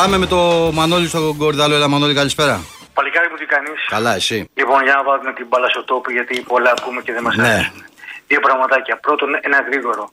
Πάμε 0.00 0.18
με 0.18 0.26
το 0.26 0.70
Μανώλη 0.78 1.08
στο 1.08 1.34
Κορδάλο. 1.38 1.74
Έλα 1.74 1.88
Μανώλη, 1.88 2.14
καλησπέρα. 2.14 2.54
Παλικάρι 2.94 3.28
μου 3.30 3.36
τι 3.36 3.46
κάνεις; 3.54 3.78
Καλά, 3.88 4.12
εσύ. 4.20 4.36
Λοιπόν, 4.60 4.82
για 4.86 4.94
να 4.98 5.02
βάλουμε 5.08 5.32
την 5.32 5.46
μπάλα 5.48 5.68
στο 5.74 5.82
τόπο, 5.84 6.08
γιατί 6.16 6.34
πολλά 6.52 6.70
ακούμε 6.78 7.00
και 7.04 7.12
δεν 7.16 7.22
μας 7.22 7.36
Ναι. 7.36 7.48
αρέσουν. 7.48 7.84
Δύο 8.30 8.40
πραγματάκια. 8.40 8.94
Πρώτον, 9.06 9.28
ένα 9.48 9.58
γρήγορο. 9.68 10.04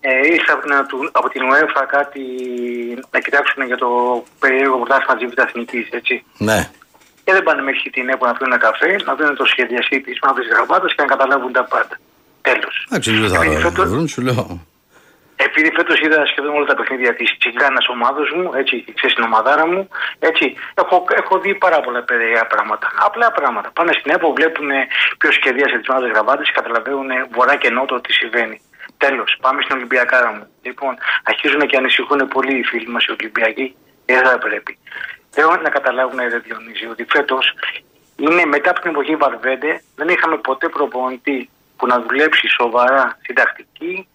Ε, 0.00 0.10
ήρθε 0.34 0.52
από 0.56 0.62
την, 0.66 0.72
από 1.20 1.28
την 1.28 1.42
UEFA 1.50 1.82
κάτι 1.96 2.22
να 3.10 3.18
κοιτάξουν 3.24 3.60
για 3.70 3.76
το 3.76 3.88
περίεργο 4.42 4.76
πρωτάθλημα 4.80 5.14
της 5.18 5.26
Β' 5.34 5.38
Εθνικής, 5.46 5.86
έτσι. 5.98 6.14
Ναι. 6.48 6.58
Και 7.24 7.32
δεν 7.36 7.42
πάνε 7.42 7.62
μέχρι 7.68 7.90
την 7.96 8.08
ΕΠΟ 8.08 8.24
να 8.26 8.32
πιούν 8.36 8.48
ένα 8.52 8.60
καφέ, 8.66 8.90
να 9.08 9.12
δουν 9.16 9.36
το 9.36 9.44
σχεδιαστή 9.52 10.00
της 10.06 10.16
μαύρη 10.22 10.44
γραμμάτα 10.52 10.86
και 10.86 11.02
να 11.04 11.08
καταλάβουν 11.14 11.52
τα 11.58 11.64
πάντα. 11.72 11.94
Τέλος. 12.48 12.74
Εντάξει, 12.88 13.10
δεν 13.12 13.60
θα 13.60 13.72
το 13.72 13.82
βρουν, 13.90 14.08
σου 14.08 14.20
λέω. 14.28 14.44
Επειδή 15.36 15.70
φέτος 15.76 16.00
είδα 16.00 16.26
σχεδόν 16.26 16.54
όλα 16.54 16.66
τα 16.66 16.74
παιχνίδια 16.74 17.14
της 17.14 17.36
τσιγκάνας 17.38 17.88
ομάδα 17.88 18.22
μου, 18.34 18.52
έτσι, 18.54 18.84
ξέρεις 18.94 19.14
την 19.14 19.24
ομαδάρα 19.24 19.66
μου, 19.66 19.88
έτσι, 20.18 20.54
έχω, 20.74 21.04
έχω 21.16 21.38
δει 21.38 21.54
πάρα 21.54 21.80
πολλά 21.80 22.02
περίεργα 22.02 22.46
πράγματα. 22.46 22.92
Απλά 23.06 23.32
πράγματα. 23.32 23.70
Πάνε 23.70 23.92
στην 23.92 24.12
ΕΠΟ, 24.14 24.32
βλέπουν 24.32 24.70
ποιος 25.18 25.34
σχεδίασε 25.34 25.78
τις 25.78 25.88
μαύρες 25.88 26.10
γραβάτε 26.10 26.42
και 26.42 26.52
καταλαβαίνουν 26.54 27.10
βορρά 27.30 27.56
και 27.56 27.70
νότο 27.70 28.00
τι 28.00 28.12
συμβαίνει. 28.12 28.60
Τέλος, 28.96 29.38
πάμε 29.40 29.62
στην 29.62 29.76
Ολυμπιακάρα 29.76 30.32
μου. 30.32 30.46
Λοιπόν, 30.62 30.96
αρχίζουν 31.24 31.66
και 31.66 31.76
ανησυχούν 31.76 32.28
πολύ 32.28 32.58
οι 32.58 32.62
φίλοι 32.62 32.88
μας 32.88 33.04
οι 33.04 33.10
Ολυμπιακοί. 33.10 33.76
Δεν 34.06 34.26
θα 34.26 34.38
πρέπει. 34.38 34.78
Θέλω 35.30 35.60
να 35.62 35.70
καταλάβουν, 35.70 36.18
Ρε 36.18 36.38
Διονύση, 36.38 36.86
ότι 36.86 37.06
φέτος 37.08 37.54
είναι 38.16 38.44
μετά 38.44 38.70
από 38.70 38.80
την 38.80 38.90
εποχή 38.90 39.16
Βαρβέντε, 39.16 39.82
δεν 39.96 40.08
είχαμε 40.08 40.36
ποτέ 40.36 40.68
προπονητή 40.68 41.50
που 41.76 41.86
να 41.86 42.00
δουλέψει 42.00 42.48
σοβαρά 42.48 43.18
στην 43.22 43.34
τακτική, 43.34 44.08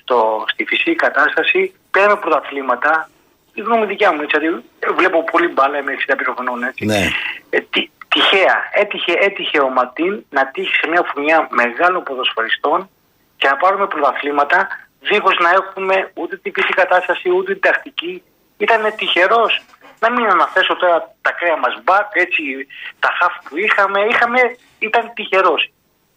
στο, 0.00 0.44
στη 0.52 0.64
φυσική 0.64 0.94
κατάσταση, 0.94 1.74
πέρα 1.90 2.12
από 2.12 2.20
πρωταθλήματα. 2.20 3.08
Η 3.54 3.60
γνώμη 3.60 3.86
δικιά 3.86 4.12
μου, 4.12 4.22
έτσι, 4.22 4.38
γιατί 4.38 4.64
βλέπω 4.94 5.24
πολύ 5.24 5.48
μπάλα, 5.48 5.78
είμαι 5.78 5.92
60 6.08 6.14
χρονών, 6.34 6.62
έτσι. 6.62 6.84
Ναι. 6.84 7.08
Ε, 7.50 7.60
τι- 7.60 7.90
τυχαία, 8.08 8.56
έτυχε, 8.72 9.12
έτυχε 9.20 9.60
ο 9.60 9.68
Ματίν 9.68 10.24
να 10.30 10.46
τύχει 10.46 10.74
σε 10.74 10.86
μια 10.88 11.02
φουνιά 11.02 11.48
μεγάλων 11.50 12.02
ποδοσφαιριστών 12.02 12.90
και 13.36 13.48
να 13.48 13.56
πάρουμε 13.56 13.86
πρωταθλήματα 13.86 14.68
δίχως 15.00 15.36
να 15.38 15.50
έχουμε 15.50 16.10
ούτε 16.14 16.36
την 16.36 16.52
φυσική 16.52 16.72
κατάσταση 16.72 17.30
ούτε 17.30 17.52
την 17.52 17.60
τακτική. 17.60 18.22
Ήταν 18.58 18.92
τυχερός. 18.96 19.62
Να 20.00 20.10
μην 20.10 20.24
αναθέσω 20.26 20.76
τώρα 20.76 21.14
τα 21.22 21.32
κρέα 21.32 21.56
μας 21.56 21.74
μπακ, 21.84 22.06
έτσι, 22.12 22.42
τα 22.98 23.10
χαφ 23.18 23.34
που 23.48 23.56
είχαμε, 23.56 24.00
είχαμε 24.10 24.40
ήταν 24.78 25.12
τυχερός. 25.14 25.70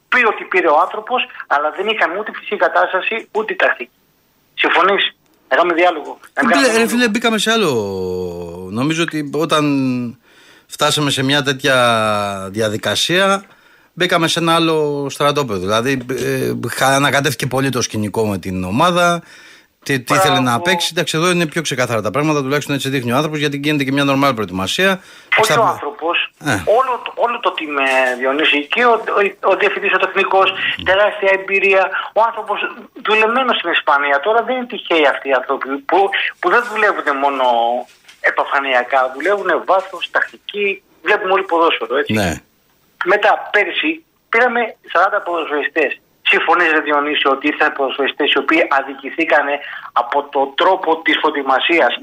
Πήρε 0.09 0.27
ό,τι 0.27 0.43
πήρε 0.43 0.67
ο 0.67 0.79
άνθρωπος, 0.79 1.21
αλλά 1.47 1.71
δεν 1.77 1.87
είχαμε 1.87 2.19
ούτε 2.19 2.31
φυσική 2.35 2.55
κατάσταση 2.55 3.27
ούτε 3.31 3.53
τακτική. 3.53 3.89
Συμφωνείς; 4.53 5.15
Να 5.49 5.55
κάνουμε 5.55 5.73
διάλογο. 5.75 6.19
Να 6.33 6.45
μην 6.45 6.51
Φίλε, 6.55 6.65
κάνουμε- 6.65 6.83
ρε 6.83 6.89
φίλε, 6.89 7.09
μπήκαμε 7.09 7.37
σε 7.37 7.51
άλλο. 7.51 7.71
Νομίζω 8.71 9.03
ότι 9.03 9.29
όταν 9.33 9.65
φτάσαμε 10.67 11.09
σε 11.11 11.23
μια 11.23 11.43
τέτοια 11.43 11.77
διαδικασία, 12.51 13.43
μπήκαμε 13.93 14.27
σε 14.27 14.39
ένα 14.39 14.55
άλλο 14.55 15.07
στρατόπεδο. 15.09 15.59
Δηλαδή, 15.59 16.05
ε, 16.09 16.51
χα- 16.69 16.95
ανακατεύτηκε 16.95 17.47
πολύ 17.47 17.69
το 17.69 17.81
σκηνικό 17.81 18.27
με 18.27 18.37
την 18.37 18.63
ομάδα. 18.63 19.23
Τι, 19.87 19.99
τι 19.99 20.13
ήθελε 20.13 20.35
να 20.35 20.41
Μπράβο. 20.41 20.61
παίξει. 20.61 20.87
Εντάξει, 20.91 21.17
εδώ 21.17 21.27
είναι 21.29 21.45
πιο 21.53 21.61
ξεκάθαρα 21.61 22.01
τα 22.01 22.11
πράγματα, 22.11 22.41
τουλάχιστον 22.41 22.75
έτσι 22.75 22.89
δείχνει 22.89 23.11
ο 23.11 23.15
άνθρωπος, 23.15 23.39
γιατί 23.39 23.57
γίνεται 23.63 23.83
και 23.83 23.91
μια 23.91 24.03
νορμάλ 24.03 24.33
προετοιμασία. 24.33 24.91
Όχι 25.41 25.51
Στα- 25.51 25.61
ο 25.61 25.65
άνθρωπος, 25.65 26.15
Ε. 26.45 26.51
όλο, 26.79 26.91
το- 27.05 27.13
όλο 27.15 27.39
το 27.39 27.53
team 27.57 27.73
ε, 28.11 28.15
Διονύση 28.19 28.59
και 28.73 28.85
ο, 28.85 28.91
ο, 28.91 29.49
ο 29.51 29.55
διευθυντής, 29.55 29.91
ο 29.93 29.97
τεχνικός, 29.97 30.47
τεράστια 30.85 31.29
εμπειρία. 31.39 31.83
Ο 32.13 32.21
άνθρωπος 32.27 32.59
δουλεμένος 33.09 33.55
στην 33.57 33.71
Ισπανία. 33.71 34.19
Τώρα 34.19 34.39
δεν 34.43 34.55
είναι 34.55 34.65
τυχαίοι 34.65 35.05
αυτοί 35.13 35.27
οι 35.29 35.33
άνθρωποι 35.39 35.67
που, 35.89 36.09
που 36.39 36.49
δεν 36.49 36.63
δουλεύουν 36.71 37.07
μόνο 37.23 37.43
επαφανειακά. 38.19 39.11
Δουλεύουν 39.15 39.49
βάθος, 39.65 40.09
τακτική. 40.11 40.83
Βλέπουμε 41.05 41.31
όλοι 41.35 41.43
ποδόσφαιρο, 41.51 41.97
έτσι. 41.97 42.13
Ναι. 42.13 42.31
Μετά, 43.05 43.49
πέρσι, 43.51 43.91
πήραμε 44.29 44.61
40 44.93 45.21
ποδοσφαιριστές. 45.25 45.91
Συμφωνείς, 46.29 46.71
Ρε 46.71 46.79
Διονύση, 46.87 47.27
ότι 47.27 47.47
ήρθαν 47.47 47.71
ποδοσφαιριστές 47.77 48.31
οι 48.31 48.37
οποίοι 48.37 48.61
αδικηθήκαν 48.79 49.45
από 49.91 50.17
το 50.33 50.41
τρόπο 50.61 51.01
της 51.01 51.15
προετοιμασίας. 51.19 51.93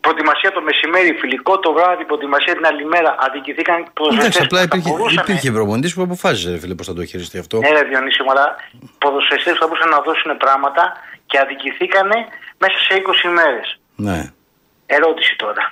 Προετοιμασία 0.00 0.52
το 0.52 0.60
μεσημέρι, 0.68 1.12
φιλικό 1.22 1.58
το 1.58 1.72
βράδυ, 1.72 2.04
προετοιμασία 2.04 2.54
την 2.54 2.66
άλλη 2.66 2.84
μέρα. 2.84 3.16
Αδικηθήκαν 3.18 3.74
Εντάξει, 3.74 3.92
ποδοσφαιριστές 3.98 4.44
απλά 4.44 4.60
που 4.62 4.68
θα 4.68 4.76
υπήρχε, 4.76 4.90
μπορούσαν- 4.96 5.28
υπήρχε 5.28 5.50
προπονητής 5.52 5.94
που 5.94 6.02
αποφάσισε, 6.02 6.50
ρε 6.50 6.58
φίλε, 6.58 6.74
πώς 6.74 6.86
θα 6.86 6.94
το 6.94 7.04
χειριστεί 7.04 7.38
αυτό. 7.38 7.58
Ναι, 7.58 7.70
ρε 7.70 7.82
Διονύση, 7.90 8.22
μου, 8.22 8.30
αλλά 8.30 8.56
ποδοσφαιριστές 8.98 9.52
που 9.52 9.58
θα 9.62 9.66
μπορούσαν 9.66 9.88
να 9.96 10.00
δώσουν 10.00 10.36
πράγματα 10.36 10.82
και 11.26 11.38
αδικηθήκαν 11.38 12.08
μέσα 12.62 12.76
σε 12.86 12.94
20 12.94 13.28
μέρες. 13.38 13.78
Ναι. 13.96 14.18
Ερώτηση 14.86 15.36
τώρα. 15.36 15.70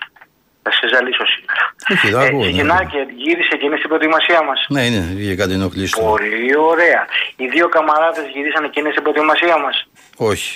Θα 0.65 0.71
σε 0.79 0.85
ζαλίσω 0.93 1.25
σήμερα. 1.35 1.63
Όχι, 1.93 2.11
το 2.11 2.19
ακούω, 2.19 2.45
ναι. 2.45 2.51
ξεκινάει 2.51 2.87
και 2.93 3.01
γύρισε 3.23 3.55
και 3.59 3.65
είναι 3.67 3.77
στην 3.81 3.89
προετοιμασία 3.93 4.41
μας. 4.49 4.59
Ναι, 4.75 4.83
είναι, 4.87 5.03
είχε 5.21 5.35
κάτι 5.41 5.53
ενοχλήσει. 5.53 5.93
του. 5.95 6.01
Πολύ 6.15 6.57
ωραία. 6.73 7.03
Οι 7.37 7.47
δύο 7.55 7.67
καμαράδες 7.75 8.25
γυρίσανε 8.35 8.69
και 8.73 8.79
είναι 8.81 8.91
στην 8.91 9.03
προετοιμασία 9.03 9.57
μας. 9.65 9.77
Όχι. 10.31 10.51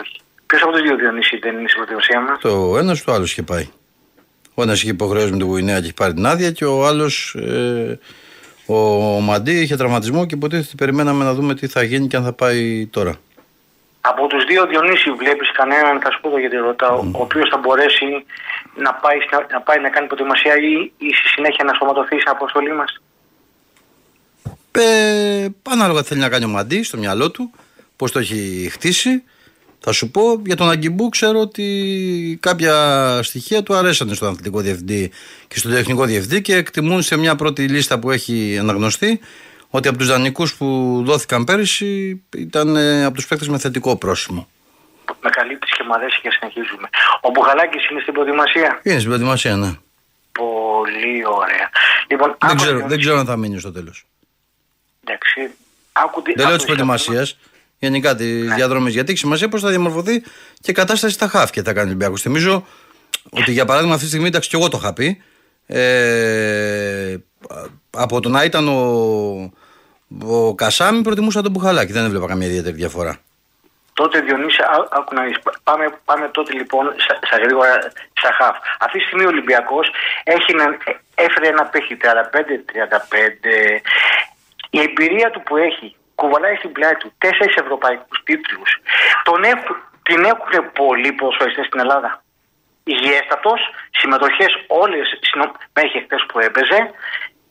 Όχι. 0.00 0.16
Ποιος 0.46 0.62
από 0.62 0.72
τους 0.72 0.82
δύο 0.82 0.96
Διονύση 0.96 1.36
δεν 1.44 1.52
είναι 1.58 1.68
στην 1.68 1.78
προετοιμασία 1.80 2.20
μας; 2.20 2.38
Το 2.40 2.78
ένας 2.78 3.04
το 3.04 3.12
άλλο 3.12 3.24
είχε 3.24 3.42
πάει. 3.42 3.66
Ο 4.54 4.62
ένας 4.62 4.82
είχε 4.82 4.90
υποχρεώσει 4.90 5.30
με 5.30 5.36
την 5.36 5.46
Γουινέα 5.46 5.78
και 5.78 5.84
είχε 5.84 5.92
πάρει 5.92 6.14
την 6.14 6.26
άδεια 6.26 6.50
και 6.50 6.64
ο 6.64 6.86
άλλος, 6.86 7.34
ε, 7.34 7.98
ο 8.66 8.74
Μαντί, 9.20 9.60
είχε 9.60 9.76
τραυματισμό 9.76 10.26
και 10.26 10.34
υποτίθεται 10.34 10.74
περιμέναμε 10.76 11.24
να 11.24 11.34
δούμε 11.34 11.54
τι 11.54 11.66
θα 11.66 11.82
γίνει 11.82 12.06
και 12.06 12.16
αν 12.16 12.24
θα 12.24 12.32
πάει 12.32 12.86
τώρα. 12.86 13.14
Από 14.00 14.26
τους 14.26 14.44
δύο 14.44 14.66
Διονύση 14.66 15.10
βλέπεις 15.10 15.52
κανέναν, 15.52 16.00
θα 16.00 16.10
σου 16.10 16.20
πω 16.20 16.28
εδώ 16.28 16.38
γιατί 16.38 16.56
ρωτάω, 16.56 16.98
ο 16.98 17.20
οποίος 17.26 17.48
θα 17.48 17.58
μπορέσει 17.58 18.06
να 18.76 18.94
πάει, 18.94 19.18
στην- 19.26 19.46
να 19.52 19.60
πάει 19.60 19.80
να 19.80 19.88
κάνει 19.88 20.06
προετοιμασία 20.06 20.54
ή, 20.56 20.72
ή 21.06 21.08
στη 21.18 21.28
συνέχεια 21.28 21.64
να 21.64 21.72
σωματωθείς 21.74 22.20
στην 22.20 22.32
αποστολή 22.36 22.72
μας; 22.74 23.00
Ε, 24.72 25.46
ανάλογα 25.70 26.00
τι 26.02 26.06
θέλει 26.08 26.20
να 26.20 26.28
κάνει 26.28 26.44
ο 26.44 26.48
Μαντί 26.48 26.82
στο 26.82 26.96
μυαλό 26.98 27.30
του, 27.30 27.50
πώς 27.96 28.12
το 28.12 28.18
έχει 28.18 28.68
χτίσει. 28.72 29.22
Θα 29.82 29.92
σου 29.92 30.10
πω 30.10 30.42
για 30.46 30.56
τον 30.56 30.70
Αγκιμπού 30.70 31.08
ξέρω 31.08 31.40
ότι 31.40 32.38
κάποια 32.42 32.74
στοιχεία 33.22 33.62
του 33.62 33.74
αρέσανε 33.74 34.14
στον 34.14 34.28
αθλητικό 34.28 34.60
διευθυντή 34.60 35.10
και 35.48 35.58
στον 35.58 35.72
τεχνικό 35.72 36.04
διευθυντή 36.04 36.42
και 36.42 36.54
εκτιμούν 36.56 37.02
σε 37.02 37.16
μια 37.16 37.36
πρώτη 37.36 37.68
λίστα 37.68 37.98
που 37.98 38.10
έχει 38.10 38.56
αναγνωστεί 38.60 39.20
ότι 39.70 39.88
από 39.88 39.98
τους 39.98 40.06
δανεικούς 40.06 40.54
που 40.54 41.00
δόθηκαν 41.06 41.44
πέρυσι 41.44 42.22
ήταν 42.36 42.76
ε, 42.76 43.04
από 43.04 43.14
τους 43.14 43.26
παίκτες 43.26 43.48
με 43.48 43.58
θετικό 43.58 43.96
πρόσημο. 43.96 44.48
Με 45.22 45.30
καλύπτεις 45.30 45.70
και 45.76 45.82
μου 45.86 45.94
αρέσει 45.94 46.20
και 46.22 46.28
συνεχίζουμε. 46.30 46.88
Ο 47.20 47.30
Μπουχαλάκης 47.30 47.90
είναι 47.90 48.00
στην 48.00 48.12
προετοιμασία; 48.14 48.80
Είναι 48.82 48.94
στην 48.94 49.06
προετοιμασία, 49.08 49.56
ναι. 49.56 49.70
Πολύ 50.32 51.26
ωραία. 51.26 51.70
Λοιπόν, 52.10 52.28
Δεν 52.28 52.48
άκου, 52.50 52.54
ξέρω, 52.56 52.70
Διονύση. 52.70 52.88
δεν 52.88 52.98
ξέρω 52.98 53.18
αν 53.18 53.26
θα 53.26 53.36
μείνει 53.36 53.58
στο 53.58 53.72
τέλος. 53.72 54.06
Εντάξει. 55.04 55.50
Άκου, 55.92 56.22
τι- 56.22 56.32
Δεν 56.32 56.46
λέω 56.46 56.46
άκου 56.46 56.56
της 56.56 56.64
τι 56.64 56.72
προετοιμασίας, 56.72 57.38
γενικά 57.78 58.14
τη 58.16 58.24
διαδρομής. 58.42 58.92
Γιατί 58.94 59.10
έχει 59.10 59.18
σημασία 59.20 59.48
πώς 59.48 59.60
θα 59.60 59.68
διαμορφωθεί 59.68 60.20
και 60.60 60.70
η 60.70 60.72
κατάσταση 60.72 61.14
στα 61.14 61.28
χάφια 61.28 61.62
θα 61.62 61.72
κάνει 61.72 61.86
ο 61.86 61.88
Ολυμπιακό. 61.88 62.16
Θυμίζω 62.16 62.66
ότι 63.30 63.52
για 63.52 63.64
παράδειγμα 63.64 63.94
αυτή 63.94 64.04
τη 64.04 64.10
στιγμή, 64.10 64.28
εντάξει, 64.28 64.48
και 64.48 64.56
εγώ 64.56 64.68
το 64.68 64.78
είχα 64.82 64.92
πει. 64.92 65.22
Ε, 65.66 67.16
από 67.90 68.20
το 68.20 68.28
να 68.28 68.44
ήταν 68.44 68.68
ο, 68.68 69.52
ο 70.36 70.54
Κασάμι, 70.54 71.02
προτιμούσα 71.02 71.42
τον 71.42 71.50
Μπουχαλάκη. 71.52 71.92
Δεν 71.92 72.04
έβλεπα 72.04 72.26
καμία 72.26 72.46
ιδιαίτερη 72.46 72.76
διαφορά. 72.76 73.16
Τότε 73.92 74.20
Διονύση, 74.20 74.62
ά- 74.62 74.88
άκου 74.98 75.14
να 75.14 75.22
δεις. 75.22 75.36
Πάμε, 75.62 75.98
πάμε 76.04 76.28
τότε 76.28 76.52
λοιπόν 76.52 76.94
στα, 76.96 77.18
στα 77.26 77.36
γρήγορα 77.36 77.72
στα 78.20 78.30
χαφ. 78.38 78.56
Αυτή 78.80 78.98
τη 78.98 79.04
στιγμή 79.04 79.24
ο 79.24 79.28
Ολυμπιακός 79.28 79.86
έχει 80.24 80.50
ένα, 80.52 80.76
έφερε 81.14 81.46
ένα 81.48 81.64
παίχτη 81.64 81.96
35-35. 82.02 82.06
Η 84.70 84.80
εμπειρία 84.80 85.30
του 85.30 85.42
που 85.42 85.56
έχει 85.56 85.96
κουβαλάει 86.14 86.54
στην 86.54 86.72
πλάτη 86.72 86.96
του 86.96 87.12
τέσσερις 87.18 87.54
ευρωπαϊκούς 87.56 88.20
τίτλους. 88.24 88.70
Τον 89.24 89.44
έχουν, 89.44 89.76
την 90.02 90.24
έχουν 90.24 90.72
πολλοί 90.72 91.12
ποδοσφαιριστές 91.12 91.66
στην 91.66 91.80
Ελλάδα. 91.80 92.22
Υγιέστατος, 92.84 93.60
συμμετοχές 93.90 94.52
όλες 94.66 95.06
συνο- 95.20 95.56
μέχρι 95.72 96.00
χτες 96.04 96.22
που 96.28 96.38
έπαιζε. 96.38 96.78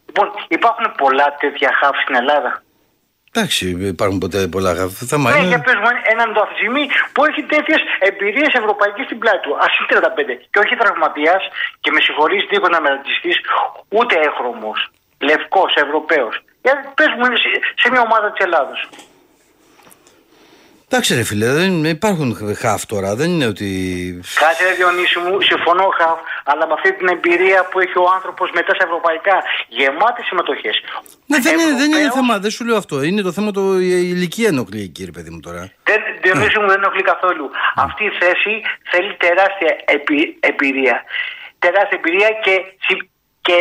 Λοιπόν, 0.09 0.27
υπάρχουν 0.57 0.85
πολλά 1.01 1.27
τέτοια 1.39 1.69
χαφ 1.79 1.95
στην 2.03 2.15
Ελλάδα. 2.21 2.51
Εντάξει, 3.31 3.63
υπάρχουν 3.95 4.19
ποτέ 4.23 4.39
πολλά 4.55 4.71
θέμα. 5.11 5.25
Ναι, 5.29 5.37
είναι... 5.37 5.47
για 5.53 5.61
πες 5.67 5.77
μου 5.83 5.89
έναν 6.13 6.27
το 6.33 6.39
Αφζημί 6.45 6.85
που 7.13 7.21
έχει 7.29 7.41
τέτοιες 7.53 7.81
εμπειρίες 8.07 8.51
ευρωπαϊκέ 8.61 9.01
στην 9.09 9.17
πλάτη 9.21 9.41
του. 9.45 9.53
Α 9.63 9.65
είναι 9.75 9.87
35 9.91 10.35
και 10.51 10.59
όχι 10.63 10.75
τραυματίας 10.81 11.41
και 11.83 11.91
με 11.95 11.99
συγχωρείς 12.05 12.43
λίγο 12.51 12.67
να 12.73 12.79
με 12.81 12.89
ρατσιστεί, 12.93 13.31
ούτε 13.97 14.13
έχρωμος. 14.27 14.79
Λευκός, 15.27 15.71
Ευρωπαίος. 15.85 16.35
Γιατί 16.65 16.81
πες 16.97 17.11
μου 17.17 17.25
σε, 17.43 17.49
σε 17.81 17.87
μια 17.91 18.01
ομάδα 18.07 18.27
της 18.31 18.45
Ελλάδος. 18.45 18.79
Εντάξει 20.91 21.15
ρε 21.15 21.23
φίλε, 21.23 21.47
δεν 21.61 21.83
υπάρχουν 21.83 22.29
χαφ 22.63 22.85
τώρα, 22.85 23.15
δεν 23.15 23.29
είναι 23.29 23.45
ότι... 23.45 23.69
Κάτσε 24.39 24.63
ρε 24.67 24.73
Διονύση 24.73 25.19
μου, 25.19 25.41
συμφωνώ 25.41 25.87
χαφ, 25.99 26.19
αλλά 26.43 26.67
με 26.67 26.73
αυτή 26.73 26.93
την 26.93 27.07
εμπειρία 27.07 27.67
που 27.69 27.79
έχει 27.79 27.97
ο 27.97 28.07
άνθρωπος 28.15 28.51
μετά 28.53 28.73
στα 28.75 28.83
ευρωπαϊκά, 28.83 29.37
γεμάτες 29.67 30.25
συμμετοχές. 30.25 30.75
Ναι, 31.25 31.37
δεν, 31.39 31.53
είναι, 31.59 31.73
δεν 31.81 31.91
είναι 31.91 32.11
θέμα, 32.11 32.39
δεν 32.39 32.51
σου 32.51 32.65
λέω 32.65 32.77
αυτό, 32.77 32.95
είναι 33.03 33.21
το 33.21 33.31
θέμα 33.31 33.51
το 33.51 33.79
η 33.79 34.11
ηλικία 34.15 34.47
ενοχλεί 34.47 34.87
κύριε 34.87 35.11
παιδί 35.11 35.29
μου 35.29 35.39
τώρα. 35.39 35.61
Δεν, 35.83 35.99
Διονύση 36.21 36.59
μου 36.59 36.67
δεν 36.67 36.77
ενοχλεί 36.81 37.01
καθόλου. 37.01 37.45
Αυτή 37.75 38.03
η 38.03 38.13
θέση 38.19 38.53
θέλει 38.91 39.11
τεράστια 39.25 39.71
επι, 39.85 40.37
εμπειρία. 40.39 41.03
Τεράστια 41.59 41.97
εμπειρία 42.01 42.29
και, 42.45 42.55
και 43.41 43.57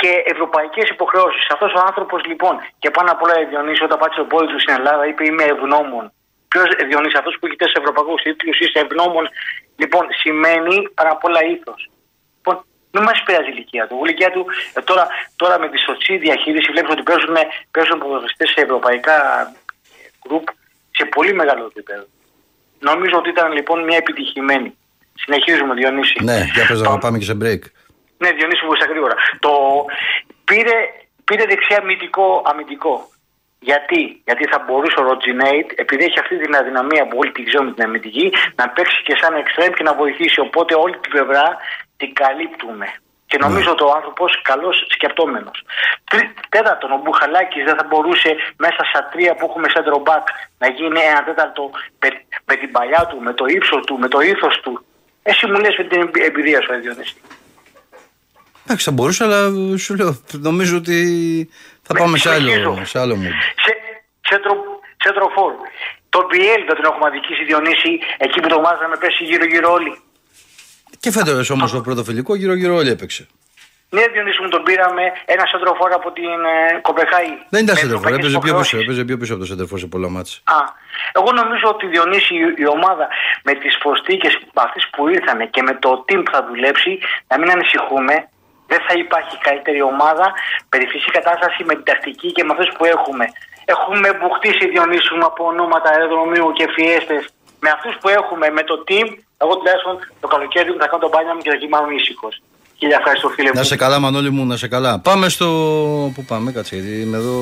και 0.00 0.10
ευρωπαϊκές 0.32 0.88
υποχρεώσεις. 0.88 1.44
Αυτός 1.54 1.72
ο 1.72 1.80
άνθρωπος 1.88 2.20
λοιπόν, 2.30 2.54
και 2.78 2.90
πάνω 2.90 3.10
απ' 3.10 3.22
όλα 3.22 3.34
Διονύση, 3.50 3.84
όταν 3.84 3.98
πάτησε 3.98 4.20
τον 4.20 4.28
πόδι 4.28 4.46
του 4.52 4.60
στην 4.60 4.74
Ελλάδα, 4.78 5.06
είπε: 5.06 5.24
Είμαι 5.24 5.44
ευγνώμων. 5.54 6.12
Ποιος 6.48 6.68
Διονύση, 6.88 7.16
αυτός 7.18 7.36
που 7.38 7.46
έχει 7.46 7.56
τέσσερις 7.56 7.80
ευρωπαϊκούς 7.82 8.22
τίτλους, 8.22 8.58
είσαι 8.58 8.78
ευγνώμων. 8.84 9.24
Λοιπόν, 9.76 10.04
σημαίνει 10.22 10.88
πάνω 10.94 11.10
απ' 11.12 11.24
όλα 11.24 11.40
ήθος. 11.54 11.90
Λοιπόν, 12.36 12.64
μην 12.92 13.02
μας 13.02 13.22
πειράζει 13.24 13.48
η 13.48 13.52
ηλικία 13.54 13.86
του. 13.86 13.94
Η 13.94 14.00
ηλικία 14.04 14.30
του 14.30 14.46
ε, 14.74 14.80
τώρα, 14.80 15.06
τώρα 15.36 15.58
με 15.58 15.68
τη 15.68 15.78
σωστή 15.78 16.16
διαχείριση 16.16 16.70
βλέπεις 16.72 16.90
ότι 16.90 17.02
παίζουν, 17.02 17.36
παίζουν 17.70 17.98
ποδοσφαιριστές 17.98 18.48
σε 18.50 18.60
ευρωπαϊκά 18.60 19.16
γκρουπ 20.22 20.46
σε 20.90 21.04
πολύ 21.04 21.32
μεγάλο 21.34 21.64
επίπεδο. 21.64 22.06
Νομίζω 22.78 23.16
ότι 23.16 23.28
ήταν 23.28 23.52
λοιπόν 23.52 23.84
μια 23.84 23.96
επιτυχημένη. 23.96 24.76
Συνεχίζουμε, 25.14 25.74
Διονύση. 25.74 26.16
Ναι, 26.22 26.40
για 26.54 26.66
πες 26.66 26.80
να 26.80 26.98
πάμε 26.98 27.18
και 27.18 27.24
σε 27.24 27.36
break. 27.42 27.62
Ναι, 28.18 28.30
Διονύση 28.32 28.64
μου, 28.64 28.72
γρήγορα. 28.88 29.14
Το 29.38 29.50
πήρε, 30.44 30.76
πήρε 31.24 31.44
δεξιά 31.44 31.78
αμυντικό, 31.78 32.42
αμυντικό. 32.46 33.10
Γιατί; 33.60 34.20
Γιατί 34.24 34.44
θα 34.52 34.64
μπορούσε 34.66 35.00
ο 35.00 35.02
Ροτζινέιτ, 35.02 35.68
επειδή 35.74 36.04
έχει 36.04 36.18
αυτή 36.18 36.38
την 36.38 36.54
αδυναμία 36.56 37.08
που 37.08 37.16
όλοι 37.20 37.32
την 37.32 37.44
ξέρουμε 37.44 37.72
την 37.72 37.84
αμυντική, 37.84 38.32
να 38.54 38.68
παίξει 38.68 39.02
και 39.02 39.14
σαν 39.20 39.34
εξτρέμ 39.34 39.72
και 39.72 39.82
να 39.82 39.94
βοηθήσει. 39.94 40.40
Οπότε 40.40 40.74
όλη 40.74 40.96
την 40.98 41.10
πλευρά 41.10 41.56
την 41.96 42.12
καλύπτουμε. 42.12 42.86
Και 43.30 43.38
νομίζω 43.38 43.70
ότι 43.70 43.82
ο 43.82 43.92
άνθρωπος 43.96 44.42
καλός 44.42 44.86
σκεπτόμενος. 44.88 45.64
Τέταρτον, 46.48 46.92
ο 46.92 47.00
Μπουχαλάκης 47.04 47.64
δεν 47.64 47.76
θα 47.76 47.84
μπορούσε 47.88 48.36
μέσα 48.56 48.80
στα 48.90 49.08
τρία 49.12 49.34
που 49.34 49.46
έχουμε 49.48 49.68
σαν 49.68 49.84
back 50.06 50.26
να 50.58 50.68
γίνει 50.68 51.00
ένα 51.10 51.24
τέταρτο 51.24 51.70
με, 52.00 52.08
με 52.44 52.54
την 52.56 52.70
παλιά 52.70 53.06
του, 53.08 53.20
με 53.20 53.32
το 53.32 53.44
ύψος 53.46 53.86
του, 53.86 53.98
με 53.98 54.08
το 54.08 54.20
ήθος 54.20 54.60
του. 54.60 54.84
Εσύ 55.22 55.46
μου 55.46 55.58
λες 55.60 55.76
με 55.78 55.84
την 55.84 56.10
εμπειρία 56.28 56.60
σου, 56.62 56.80
Διονύση. 56.80 57.16
Εντάξει, 58.64 58.84
θα 58.84 58.92
μπορούσε, 58.92 59.24
αλλά 59.24 59.50
σου 59.76 59.94
λέω, 59.94 60.22
νομίζω 60.32 60.76
ότι 60.76 60.98
θα 61.88 61.94
πάμε 61.94 62.18
σε 62.18 62.30
άλλο, 62.30 62.84
σε 62.84 62.98
άλλο 62.98 63.14
mood. 63.14 63.36
Σε, 64.28 64.40
τσέντρο, 64.96 65.28
φόρ. 65.34 65.52
Το 66.08 66.20
BL 66.30 66.62
δεν 66.66 66.76
τον 66.76 66.84
έχουμε 66.84 67.06
αδικήσει 67.10 67.44
Διονύση, 67.44 67.92
εκεί 68.18 68.40
που 68.40 68.48
το 68.48 68.60
μάζαμε 68.60 68.96
πέσει 68.96 69.24
γύρω-γύρω 69.24 69.72
όλοι. 69.72 69.92
Και 71.00 71.10
φέτος 71.10 71.50
όμως 71.50 71.70
το 71.72 71.80
πρωτοφιλικό 71.80 72.34
γύρω-γύρω 72.34 72.74
όλοι 72.74 72.90
έπαιξε. 72.90 73.26
Ναι, 73.90 74.02
Διονύση 74.12 74.42
μου 74.42 74.48
τον 74.48 74.62
πήραμε 74.62 75.02
ένα 75.24 75.44
σεντροφόρ 75.46 75.92
από 75.92 76.12
την 76.12 76.38
ε, 76.54 76.78
Κοπεχάη. 76.80 77.32
Δεν 77.48 77.62
ήταν 77.64 77.76
σεντροφόρ, 77.76 78.12
έπαιζε 78.12 78.38
πιο, 78.38 78.54
πίσω, 78.58 78.78
έπαιζε 78.78 79.04
πιο 79.04 79.16
πίσω 79.16 79.32
από 79.32 79.42
το 79.42 79.48
σεντροφόρ 79.48 79.78
σε 79.78 79.86
πολλά 79.86 80.08
μάτια. 80.08 80.36
Α, 80.44 80.60
εγώ 81.12 81.32
νομίζω 81.32 81.66
ότι 81.74 81.86
Διονύση 81.86 82.34
η, 82.34 82.54
η 82.56 82.66
ομάδα 82.66 83.08
με 83.42 83.52
τις 83.52 83.78
προστίκε 83.78 84.28
αυτές 84.54 84.88
που 84.92 85.08
ήρθαν 85.08 85.50
και 85.50 85.62
με 85.62 85.72
το 85.84 86.04
team 86.06 86.20
που 86.24 86.30
θα 86.30 86.46
δουλέψει, 86.48 86.98
να 87.28 87.38
μην 87.38 87.50
ανησυχούμε, 87.50 88.14
δεν 88.70 88.80
θα 88.86 88.94
υπάρχει 89.04 89.34
καλύτερη 89.38 89.80
ομάδα 89.82 90.26
περί 90.68 90.86
φυσική 90.86 91.10
κατάσταση 91.10 91.64
με 91.64 91.74
την 91.74 91.84
τακτική 91.84 92.32
και 92.32 92.44
με 92.44 92.52
αυτές 92.52 92.70
που 92.76 92.84
έχουμε. 92.84 93.24
Έχουμε 93.64 94.08
μπουχτίσει 94.18 94.68
Διονύσουμε 94.68 95.24
από 95.24 95.44
ονόματα 95.52 95.88
αεροδρομίου 95.90 96.52
και 96.52 96.66
φιέστες. 96.74 97.22
Με 97.60 97.70
αυτούς 97.70 97.94
που 98.00 98.08
έχουμε, 98.08 98.50
με 98.50 98.62
το 98.62 98.84
team, 98.88 99.06
εγώ 99.42 99.52
τουλάχιστον 99.56 99.94
το 100.20 100.28
καλοκαίρι 100.28 100.70
μου 100.72 100.80
θα 100.80 100.86
κάνω 100.86 101.02
τον 101.02 101.10
μπάνια 101.10 101.34
μου 101.34 101.40
και 101.40 101.50
θα 101.50 101.56
κοιμάμαι 101.56 101.94
ήσυχο. 101.94 102.28
Κύριε 102.78 102.96
ευχαριστώ 102.96 103.28
φίλε 103.28 103.48
μου. 103.48 103.54
Να 103.54 103.62
σε 103.62 103.76
καλά, 103.76 103.98
Μανώλη 103.98 104.30
μου, 104.30 104.44
να 104.46 104.56
σε 104.56 104.68
καλά. 104.68 104.92
Πάμε 105.08 105.26
στο. 105.28 105.46
Πού 106.14 106.24
πάμε, 106.24 106.52
κάτσε, 106.52 106.76
γιατί 106.76 106.92
είμαι 107.04 107.16
εδώ 107.16 107.36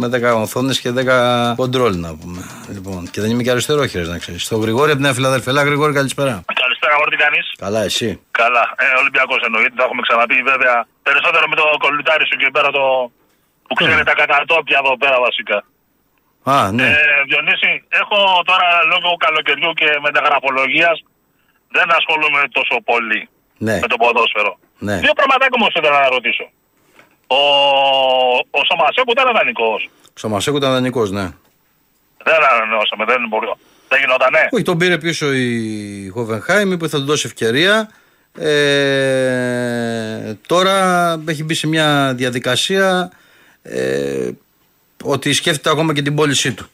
με 0.00 0.06
10 0.06 0.42
οθόνες 0.44 0.80
και 0.80 0.90
10 0.90 1.54
κοντρόλ 1.56 1.94
να 2.06 2.10
πούμε. 2.20 2.40
Λοιπόν, 2.74 3.00
και 3.12 3.20
δεν 3.20 3.30
είμαι 3.30 3.42
και 3.42 3.50
αριστερόχειρος 3.50 4.08
να 4.08 4.18
ξέρεις. 4.18 4.42
Στο 4.48 4.56
Γρηγόρη 4.56 4.90
από 4.92 5.02
την 5.02 5.14
Φιλαδέλφια. 5.14 5.52
Έλα, 5.52 5.62
Γρηγόρη, 5.68 5.92
καλησπέρα. 6.00 6.34
Καλησπέρα, 6.62 6.92
Γρηγόρη, 6.92 7.10
τι 7.16 7.22
κάνεις; 7.24 7.44
Καλά, 7.64 7.80
εσύ; 7.88 8.08
Καλά. 8.40 8.64
Ε, 8.84 8.86
Ολυμπιακός 9.02 9.40
εννοείται, 9.46 9.74
το 9.78 9.82
έχουμε 9.86 10.02
ξαναπεί 10.06 10.36
βέβαια. 10.52 10.76
Περισσότερο 11.08 11.44
με 11.50 11.56
το 11.60 11.64
κολλητάρι 11.84 12.24
σου 12.30 12.36
και 12.40 12.48
πέρα 12.56 12.70
το. 12.76 12.84
που 13.66 13.74
ξέρει 13.78 14.04
τα 14.10 14.14
κατατόπια 14.20 14.78
εδώ 14.82 14.92
πέρα 15.02 15.18
βασικά. 15.28 15.58
Α, 16.54 16.72
ναι. 16.76 16.86
Ε, 16.88 16.96
Διονύση, 17.28 17.72
έχω 18.02 18.18
τώρα 18.50 18.68
λόγω 18.92 19.08
καλοκαιριού 19.24 19.70
και 19.80 19.88
μεταγραφολογίας 20.06 20.96
δεν 21.76 21.88
ασχολούμαι 21.98 22.40
τόσο 22.56 22.74
πολύ 22.90 23.22
ναι. 23.66 23.76
με 23.82 23.88
το 23.92 23.96
ποδόσφαιρο. 24.02 24.52
Ναι. 24.78 24.96
Δύο 24.98 25.12
πραγματάκια 25.12 25.56
όμως 25.60 25.74
ήθελα 25.74 26.00
να 26.00 26.08
ρωτήσω. 26.08 26.50
Ο, 27.26 27.36
ο 28.50 28.60
Σαμασέκου 28.68 29.10
ήταν 29.10 29.32
δανεικός. 29.36 29.90
Ο 30.08 30.18
Σαμασέκου 30.18 30.56
ήταν 30.56 30.72
δανεικός, 30.72 31.10
ναι. 31.10 31.30
Δεν 32.24 32.34
ανανεώσαμε, 32.52 33.04
δεν 33.04 33.28
μπορεί. 33.28 33.46
Δεν 33.88 34.00
γινόταν, 34.00 34.32
ναι. 34.32 34.48
Όχι, 34.50 34.62
τον 34.64 34.78
πήρε 34.78 34.98
πίσω 34.98 35.32
η 35.32 36.08
Χοβενχάιμ, 36.08 36.72
είπε 36.72 36.88
θα 36.88 36.98
του 36.98 37.04
δώσει 37.04 37.26
ευκαιρία. 37.26 37.90
Ε, 38.38 40.34
τώρα 40.46 41.12
έχει 41.28 41.44
μπει 41.44 41.54
σε 41.54 41.66
μια 41.66 42.12
διαδικασία 42.16 43.10
ε, 43.62 44.30
ότι 45.02 45.32
σκέφτεται 45.32 45.70
ακόμα 45.70 45.94
και 45.94 46.02
την 46.02 46.14
πώλησή 46.14 46.54
του. 46.54 46.66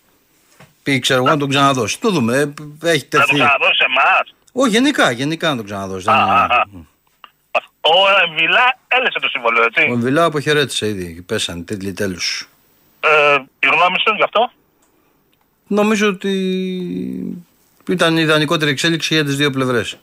Πήγε, 0.83 0.99
ξέρω 0.99 1.19
εγώ, 1.21 1.29
να 1.29 1.37
τον 1.37 1.49
ξαναδώσει. 1.49 2.01
Το 2.01 2.11
δούμε. 2.11 2.55
Ε, 2.83 2.91
έχει 2.91 3.05
τεθεί. 3.05 3.19
Να 3.19 3.27
τον 3.27 3.35
ξαναδώσει 3.35 3.77
σε 3.77 3.85
εμάς. 3.85 4.35
Όχι, 4.53 4.71
γενικά, 4.71 5.11
γενικά 5.11 5.49
να 5.51 5.57
τον 5.57 5.65
ξαναδώσει. 5.65 6.11
Α, 6.11 6.15
α, 6.15 6.45
α. 6.45 6.65
Ο 7.85 7.95
Εμβιλά 8.27 8.79
έλεσε 8.89 9.19
το 9.21 9.29
συμβολέο, 9.29 9.63
έτσι. 9.65 9.81
Ο 9.91 9.93
Εμβιλά 9.93 10.25
αποχαιρέτησε 10.25 10.87
ήδη. 10.89 11.23
Πέσανε 11.23 11.63
τίτλοι 11.63 11.93
τέλους. 11.93 12.49
Ε, 13.01 13.35
η 13.59 13.67
γνώμη 13.67 13.97
σου 13.99 14.15
γι' 14.17 14.23
αυτό; 14.23 14.51
Νομίζω 15.67 16.09
ότι 16.09 16.35
ήταν 17.89 18.17
η 18.17 18.23
ιδανικότερη 18.23 18.71
εξέλιξη 18.71 19.15
για 19.15 19.25
τις 19.25 19.37
δύο 19.37 19.51
πλευρές. 19.51 19.99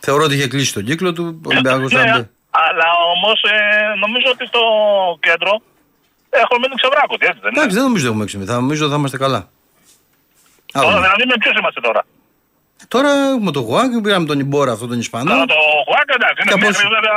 Θεωρώ 0.00 0.24
ότι 0.24 0.34
είχε 0.34 0.48
κλείσει 0.48 0.72
τον 0.72 0.84
κύκλο 0.84 1.12
του. 1.12 1.40
Ο 1.44 1.48
Ολυμπιακός 1.48 1.92
ναι, 1.92 2.28
αλλά 2.50 2.88
όμως 3.14 3.42
ε, 3.42 3.58
νομίζω 4.04 4.28
ότι 4.30 4.46
στο 4.46 4.60
κέντρο 5.20 5.60
έχουμε 6.30 6.58
μείνει 6.60 6.74
ξεβράκωτοι, 6.74 7.26
έτσι 7.26 7.40
δεν 7.42 7.50
είναι; 7.50 7.58
Εντάξει, 7.58 7.76
δεν 7.76 7.84
νομίζω 7.84 8.02
ότι 8.02 8.10
έχουμε 8.12 8.24
ξεμείνει. 8.24 8.50
Θα 8.50 8.56
νομίζω 8.56 8.82
ότι 8.84 8.92
θα 8.92 8.98
είμαστε 8.98 9.16
καλά. 9.16 9.48
Τώρα, 10.72 11.00
δηλαδή 11.00 11.24
με 11.26 11.34
ποιο 11.38 11.50
είμαστε 11.58 11.80
τώρα; 11.80 12.04
Τώρα 12.88 13.10
έχουμε 13.34 13.50
τον 13.50 13.62
Γουάκ, 13.62 14.00
πήραμε 14.02 14.26
τον 14.26 14.38
Ιμπόρα 14.40 14.72
αυτό 14.72 14.86
τον 14.86 14.98
Ισπανό. 14.98 15.30
Τώρα 15.30 15.44
το 15.44 15.54
Γουάκ 15.86 16.08
εντάξει, 16.14 16.42
είναι 16.46 16.66
μέχρι 16.66 16.86
βέβαια. 16.96 17.16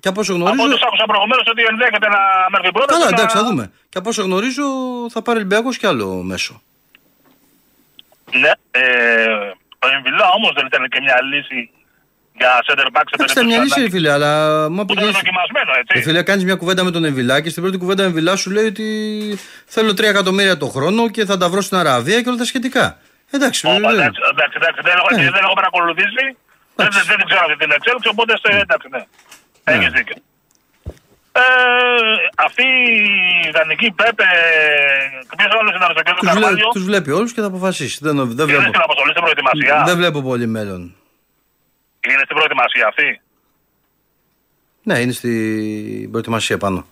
Και 0.00 0.08
από 0.08 0.20
όσο 0.20 0.32
γνωρίζω. 0.34 0.62
Από 0.62 0.72
ό,τι 0.72 0.82
άκουσα 0.86 1.04
προηγουμένως 1.04 1.46
ότι 1.50 1.62
ενδέχεται 1.70 2.08
να 2.08 2.20
μέχρι 2.50 2.70
πρώτα. 2.72 2.92
Καλά, 2.92 3.08
εντάξει, 3.08 3.36
θα 3.36 3.44
δούμε. 3.44 3.70
Και 3.88 3.98
από 3.98 4.08
όσο 4.08 4.22
γνωρίζω 4.22 4.64
θα 5.10 5.22
πάρει 5.22 5.38
Ολυμπιακός 5.38 5.76
κι 5.78 5.86
άλλο 5.86 6.06
μέσο. 6.22 6.62
Ναι, 8.32 8.50
ε, 8.70 8.82
ο 9.84 9.86
Εμβιλά 9.96 10.26
όμως 10.36 10.52
δεν 10.56 10.66
ήταν 10.66 10.88
και 10.88 11.00
μια 11.00 11.16
λύση 11.22 11.70
για 12.36 12.50
center 12.66 12.88
back 12.96 13.06
σε 13.10 13.16
περίπτωση. 13.16 13.46
μια 13.46 13.62
λύση, 13.62 13.90
φίλε, 13.90 14.10
αλλά. 14.12 14.30
Μα 14.70 14.84
που 14.84 14.92
είναι 14.92 15.04
δοκιμασμένο, 15.04 15.70
έτσι. 15.80 15.98
Ε, 15.98 16.02
φίλε, 16.02 16.22
κάνεις 16.22 16.44
μια 16.44 16.54
κουβέντα 16.54 16.84
με 16.84 16.90
τον 16.90 17.04
Εμβιλά 17.04 17.40
και 17.40 17.50
στην 17.50 17.62
πρώτη 17.62 17.78
κουβέντα 17.78 18.02
ο 18.02 18.06
Εμβιλάς 18.06 18.40
σου 18.40 18.50
λέει 18.50 18.66
ότι 18.66 18.84
θέλω 19.66 19.90
3 19.90 20.02
εκατομμύρια 20.02 20.56
το 20.56 20.66
χρόνο 20.66 21.10
και 21.10 21.24
θα 21.24 21.36
τα 21.36 21.48
βρω 21.48 21.60
στην 21.60 21.76
Αραβία 21.76 22.22
και 22.22 22.28
όλα 22.28 22.38
τα 22.38 22.44
σχετικά. 22.44 22.98
Εντάξει, 23.36 23.60
oh, 23.68 23.76
εντάξει, 23.76 24.20
εντάξει, 24.32 24.56
εντάξει, 24.60 24.80
δεν, 24.86 24.94
έχω, 24.98 25.08
ναι. 25.10 25.30
δεν 25.36 25.42
έχω 25.46 25.56
παρακολουθήσει. 25.60 26.24
Δεν, 26.78 26.88
δεν, 27.10 27.18
ξέρω 27.28 27.42
αυτή 27.46 27.56
την 27.56 27.70
εξέλιξη, 27.76 28.08
οπότε 28.14 28.32
σε, 28.42 28.50
εντάξει, 28.64 28.88
ναι. 28.90 28.98
ναι. 28.98 29.72
Έχεις 29.72 29.90
δίκιο. 29.96 30.16
Ε, 31.36 31.42
αυτή 32.46 32.62
η 32.62 33.48
ιδανική 33.48 33.90
Πέπε, 33.90 34.28
ποιος 35.36 35.52
άλλος 35.60 35.74
είναι 35.74 35.84
στο 35.90 36.02
κέντρο 36.02 36.20
τους 36.20 36.32
βλέ, 36.32 36.50
Τους 36.72 36.84
βλέπει 36.84 37.10
όλους 37.10 37.32
και 37.32 37.40
θα 37.40 37.46
αποφασίσει. 37.46 37.98
Δεν, 38.02 38.16
δεν 38.16 38.46
βλέπω. 38.46 38.52
Είναι 38.52 38.68
στην 38.68 38.80
αποστολή 38.82 39.10
στην 39.10 39.22
προετοιμασία. 39.22 39.82
Δεν 39.86 39.96
βλέπω 39.96 40.22
πολύ 40.22 40.46
μέλλον. 40.46 40.80
Είναι 42.08 42.22
στην 42.24 42.36
προετοιμασία 42.36 42.86
αυτή; 42.86 43.20
Ναι, 44.82 44.98
είναι 44.98 45.12
στην 45.12 46.10
προετοιμασία 46.10 46.58
πάνω. 46.58 46.86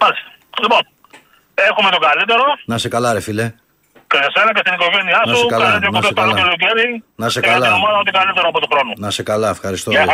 Μάλιστα. 0.00 0.30
Λοιπόν, 0.62 0.80
έχουμε 1.54 1.90
τον 1.90 2.00
καλύτερο. 2.00 2.44
Να 2.64 2.78
σε 2.78 2.88
καλά, 2.88 3.12
ρε 3.12 3.20
φίλε. 3.20 3.52
Και 4.10 4.18
εσένα 4.28 4.52
και 4.54 4.62
την 4.62 4.72
οικογένειά 4.72 5.20
σου. 5.26 5.30
Να 5.30 5.36
σε 5.36 5.46
καλά. 5.46 5.78
Να 5.90 6.00
σε 6.02 6.12
καλά. 6.12 6.34
Να 7.16 7.28
σε 7.30 7.40
καλά. 7.40 7.68
Να 8.96 9.10
σε 9.10 9.22
καλά, 9.22 9.48
ευχαριστώ. 9.50 9.90
Γεια 9.90 10.04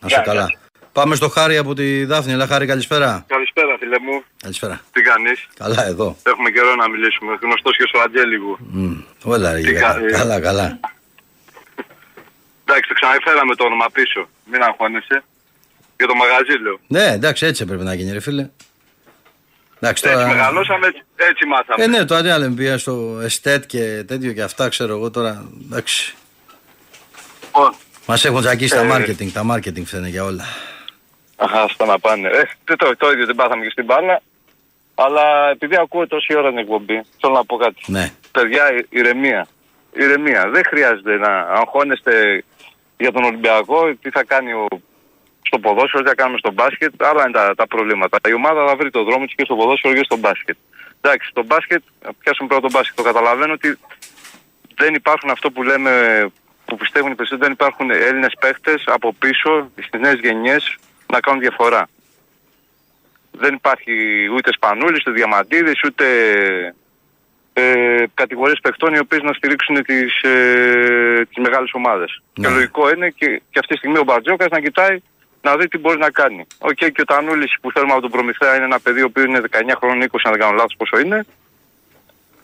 Να 0.00 0.08
σε 0.08 0.20
καλά. 0.24 0.46
Πάμε 0.92 1.14
στο 1.14 1.28
Χάρη 1.28 1.56
από 1.56 1.74
τη 1.74 2.04
Δάφνη. 2.04 2.32
Ελά, 2.32 2.46
Χάρη, 2.46 2.66
καλησπέρα. 2.66 3.24
Καλησπέρα, 3.28 3.76
φίλε 3.78 3.98
μου. 3.98 4.22
Καλησπέρα. 4.42 4.80
Τι 4.92 5.00
κάνεις; 5.02 5.46
Καλά, 5.58 5.86
εδώ. 5.86 6.16
Έχουμε 6.22 6.50
καιρό 6.50 6.74
να 6.74 6.88
μιλήσουμε. 6.88 7.38
Γνωστός 7.42 7.76
και 7.76 7.84
στο 7.88 7.98
Αντζέλιγου. 8.04 8.56
Μμ, 8.60 8.94
Όλα, 9.24 9.52
ρε, 9.52 9.60
Τι 9.60 9.66
γίγαντα. 9.70 10.00
κα- 10.00 10.06
ε. 10.06 10.10
Καλά, 10.10 10.40
καλά. 10.40 10.78
Εντάξει, 12.64 12.88
το 12.88 12.94
ξαναφέραμε 12.94 13.54
το 13.54 13.64
όνομα 13.64 13.86
πίσω. 13.92 14.28
Μην 14.50 14.62
αγχώνεσαι. 14.62 15.24
Για 15.96 16.06
το 16.06 16.14
μαγαζί 16.14 16.54
λέω. 16.62 16.78
Ναι, 16.86 17.04
εντάξει, 17.12 17.46
έτσι 17.46 17.62
έπρεπε 17.62 17.82
να 17.82 17.94
γίνει, 17.94 18.12
ρε 18.12 18.20
φίλε. 18.20 18.48
Εντάξει, 19.84 20.02
Έτσι 20.06 20.18
τώρα. 20.18 20.28
μεγαλώσαμε, 20.34 20.86
έτσι, 20.86 21.02
έτσι 21.16 21.46
μάθαμε. 21.46 21.84
Ε, 21.84 21.86
ναι, 21.86 22.04
το 22.04 22.14
αντί 22.14 22.28
με 22.28 22.50
πήγα 22.56 22.78
στο 22.78 23.18
εστέτ 23.22 23.64
και 23.66 24.04
τέτοιο 24.06 24.32
και 24.32 24.42
αυτά, 24.42 24.68
ξέρω 24.68 24.94
εγώ 24.94 25.10
τώρα. 25.10 25.44
Εντάξει. 25.64 26.14
Λοιπόν, 27.44 27.74
Μας 28.06 28.24
έχουν 28.24 28.40
τζακίσει 28.40 28.74
τα 28.74 28.80
Ε, 28.82 28.88
marketing. 28.92 29.28
Τα 29.32 29.42
marketing 29.52 29.84
φταίνε 29.84 30.08
για 30.08 30.24
όλα. 30.24 30.44
Αχα, 31.36 31.62
αυτά 31.62 31.86
να 31.86 31.98
πάνε. 31.98 32.28
Ε, 32.28 32.42
τι 32.64 32.76
το, 32.76 32.96
το 32.96 33.10
ίδιο 33.10 33.26
δεν 33.26 33.34
πάθαμε 33.34 33.64
και 33.64 33.70
στην 33.70 33.84
μπάλα. 33.84 34.20
Αλλά 34.94 35.50
επειδή 35.50 35.76
ακούω 35.76 36.06
τόση 36.06 36.36
ώρα 36.36 36.48
την 36.48 36.58
εκπομπή, 36.58 37.02
θέλω 37.20 37.32
να 37.32 37.44
πω 37.44 37.56
κάτι. 37.56 37.82
Ναι. 37.86 38.10
Παιδιά, 38.32 38.72
η- 38.76 38.86
ηρεμία. 38.90 39.46
Ηρεμία. 39.96 40.48
Δεν 40.50 40.62
χρειάζεται 40.66 41.16
να 41.16 41.38
αγχώνεστε 41.38 42.44
για 42.96 43.12
τον 43.12 43.24
Ολυμπιακό, 43.24 43.94
τι 44.02 44.10
θα 44.10 44.24
κάνει 44.24 44.52
ο... 44.52 44.66
στο 45.46 45.58
ποδόσφαιρο, 45.58 46.02
τι 46.02 46.08
θα 46.08 46.14
κάνουμε 46.14 46.38
στο 46.38 46.52
μπάσκετ. 46.52 47.02
Άλλα 47.02 47.22
είναι 47.22 47.32
τα, 47.32 47.54
τα 47.54 47.66
προβλήματα. 47.66 48.18
Η 48.28 48.34
ομάδα 48.34 48.66
θα 48.66 48.76
βρει 48.76 48.90
το 48.90 49.02
δρόμο 49.02 49.24
της 49.24 49.34
και 49.34 49.44
στο 49.44 49.56
ποδόσφαιρο 49.56 49.94
και 49.94 50.04
στο 50.04 50.16
μπάσκετ. 50.16 50.56
Εντάξει, 51.00 51.28
στο 51.28 51.42
μπάσκετ, 51.44 51.82
να 52.04 52.12
πιάσουμε 52.18 52.48
πρώτα 52.48 52.62
το 52.68 52.70
μπάσκετ. 52.72 52.96
Το 52.96 53.02
καταλαβαίνω 53.02 53.52
ότι 53.52 53.78
δεν 54.74 54.94
υπάρχουν 54.94 55.30
αυτό 55.30 55.50
που 55.50 55.62
λέμε, 55.62 55.92
που 56.64 56.76
πιστεύουν 56.76 57.12
οι 57.12 57.14
περισσότεροι, 57.14 57.46
δεν 57.46 57.52
υπάρχουν 57.52 57.90
Έλληνες 57.90 58.34
παίχτες 58.40 58.82
από 58.86 59.12
πίσω 59.12 59.70
στις 59.76 60.00
νέες 60.00 60.18
γενιές 60.22 60.76
να 61.12 61.20
κάνουν 61.20 61.40
διαφορά. 61.40 61.88
Δεν 63.30 63.54
υπάρχει 63.54 63.92
ούτε 64.34 64.52
Σπανούλης, 64.52 65.00
ούτε 65.00 65.10
Διαμαντίδης, 65.10 65.80
ούτε 65.84 66.04
ε, 67.52 68.04
κατηγορίες 68.14 68.58
παιχτών 68.62 68.94
οι 68.94 68.98
οποίες 68.98 69.22
να 69.22 69.32
στηρίξουν 69.32 69.84
τις, 69.84 70.22
ε, 70.22 71.24
τις 71.28 71.44
μεγάλες 71.44 71.70
ομάδες. 71.72 72.22
Ναι. 72.34 72.46
Και 72.46 72.54
λογικό 72.54 72.90
είναι 72.90 73.08
και, 73.08 73.26
και 73.50 73.58
αυτή 73.58 73.72
τη 73.72 73.76
στιγμή 73.76 73.98
ο 73.98 74.02
Μπαρτζόκας 74.02 74.48
να 74.48 74.60
κοιτάει 74.60 74.98
να 75.44 75.56
δει 75.56 75.68
τι 75.68 75.78
μπορεί 75.78 75.98
να 75.98 76.10
κάνει. 76.10 76.46
Οκ, 76.58 76.74
και 76.74 77.00
ο 77.00 77.04
Τανούλης 77.04 77.54
που 77.60 77.72
θέλουμε 77.72 77.92
από 77.92 78.00
τον 78.00 78.10
Προμηθέα 78.10 78.54
είναι 78.56 78.64
ένα 78.64 78.80
παιδί 78.80 79.02
ο 79.02 79.04
οποίος 79.04 79.26
είναι 79.26 79.40
19 79.50 79.74
χρόνων, 79.78 80.02
20 80.02 80.18
αν 80.22 80.32
δεν 80.32 80.40
κάνω 80.40 80.52
λάθος 80.52 80.74
πόσο 80.78 80.98
είναι. 80.98 81.26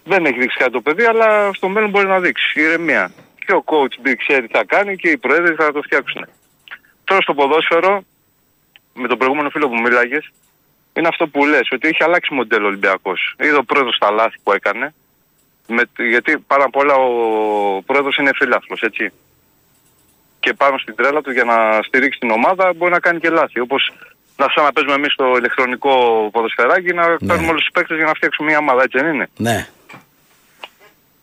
Δεν 0.05 0.25
έχει 0.25 0.39
δείξει 0.39 0.59
κάτι 0.59 0.73
το 0.73 0.81
παιδί, 0.81 1.05
αλλά 1.05 1.53
στο 1.53 1.69
μέλλον 1.69 1.91
μπορεί 1.91 2.07
να 2.07 2.21
δείξει. 2.21 2.61
Ηρεμία. 2.61 3.13
Και 3.47 3.53
ο 3.53 3.65
coach 3.67 4.07
B 4.07 4.15
ξέρει 4.17 4.47
τι 4.47 4.57
θα 4.57 4.65
κάνει 4.65 4.97
και 4.97 5.09
οι 5.09 5.17
προέδροι 5.17 5.55
θα 5.55 5.73
το 5.73 5.83
φτιάξουν. 5.83 6.27
Τώρα 7.05 7.23
στο 7.23 7.35
ποδόσφαιρο, 7.35 8.03
με 8.95 9.09
τον 9.09 9.19
προηγούμενο 9.19 9.51
φίλο 9.51 9.69
που 9.69 9.81
μίλαγες, 9.81 10.31
είναι 10.93 11.09
αυτό 11.09 11.29
που 11.29 11.47
λες, 11.47 11.69
ότι 11.73 11.89
έχει 11.89 12.03
αλλάξει 12.03 12.35
μοντέλο 12.35 12.65
ο 12.65 12.69
Ολυμπιακός. 12.69 13.35
Είδε 13.39 13.57
ο 13.57 13.65
πρόεδρος 13.65 13.99
τα 13.99 14.11
λάθη 14.11 14.37
που 14.43 14.53
έκανε, 14.53 14.95
με, 15.67 15.83
γιατί 16.09 16.39
πάρα 16.39 16.65
απ' 16.65 16.77
όλα 16.77 16.95
ο 16.95 17.83
πρόεδρος 17.83 18.17
είναι 18.17 18.31
φίλαθλος, 18.35 18.81
έτσι. 18.81 19.13
Και 20.41 20.53
πάνω 20.55 20.79
στην 20.79 20.95
τρέλα 20.95 21.21
του 21.21 21.31
για 21.33 21.45
να 21.45 21.57
στηρίξει 21.83 22.19
την 22.19 22.31
ομάδα 22.31 22.73
μπορεί 22.77 22.93
να 22.93 23.01
κάνει 23.01 23.19
και 23.21 23.31
λάθη. 23.31 23.61
Όπως 23.61 23.93
να 24.37 24.47
σαν 24.55 24.65
να 24.65 24.73
παίζουμε 24.73 24.95
εμείς 24.95 25.13
στο 25.13 25.37
ηλεκτρονικό 25.37 25.93
ποδοσφαιράκι, 26.33 26.93
να 26.95 27.05
παίρνουμε 27.27 27.49
όλους 27.49 27.61
τους 27.65 27.71
παίκτες 27.73 27.97
για 27.97 28.07
να 28.07 28.13
φτιάξουμε 28.15 28.49
μια 28.49 28.59
ομάδα, 28.59 28.83
έτσι 28.83 28.99
δεν 28.99 29.15
είναι; 29.15 29.29
Ναι. 29.37 29.67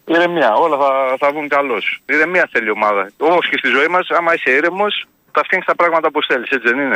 Ηρεμία, 0.06 0.54
όλα 0.54 0.78
θα, 0.78 1.16
θα 1.20 1.32
βγουν 1.32 1.48
καλώς. 1.48 2.02
Ηρεμία 2.06 2.50
θέλει 2.52 2.68
η 2.68 2.70
ομάδα. 2.70 3.12
Όπως 3.18 3.50
και 3.50 3.58
στη 3.58 3.68
ζωή 3.68 3.88
μας, 3.88 4.10
άμα 4.10 4.34
είσαι 4.34 4.52
ήρεμος, 4.52 5.06
θα 5.32 5.42
φτιάξεις 5.44 5.66
τα 5.72 5.76
πράγματα 5.76 6.08
όπως 6.08 6.26
θέλεις, 6.30 6.50
έτσι 6.50 6.68
δεν 6.68 6.80
είναι; 6.80 6.96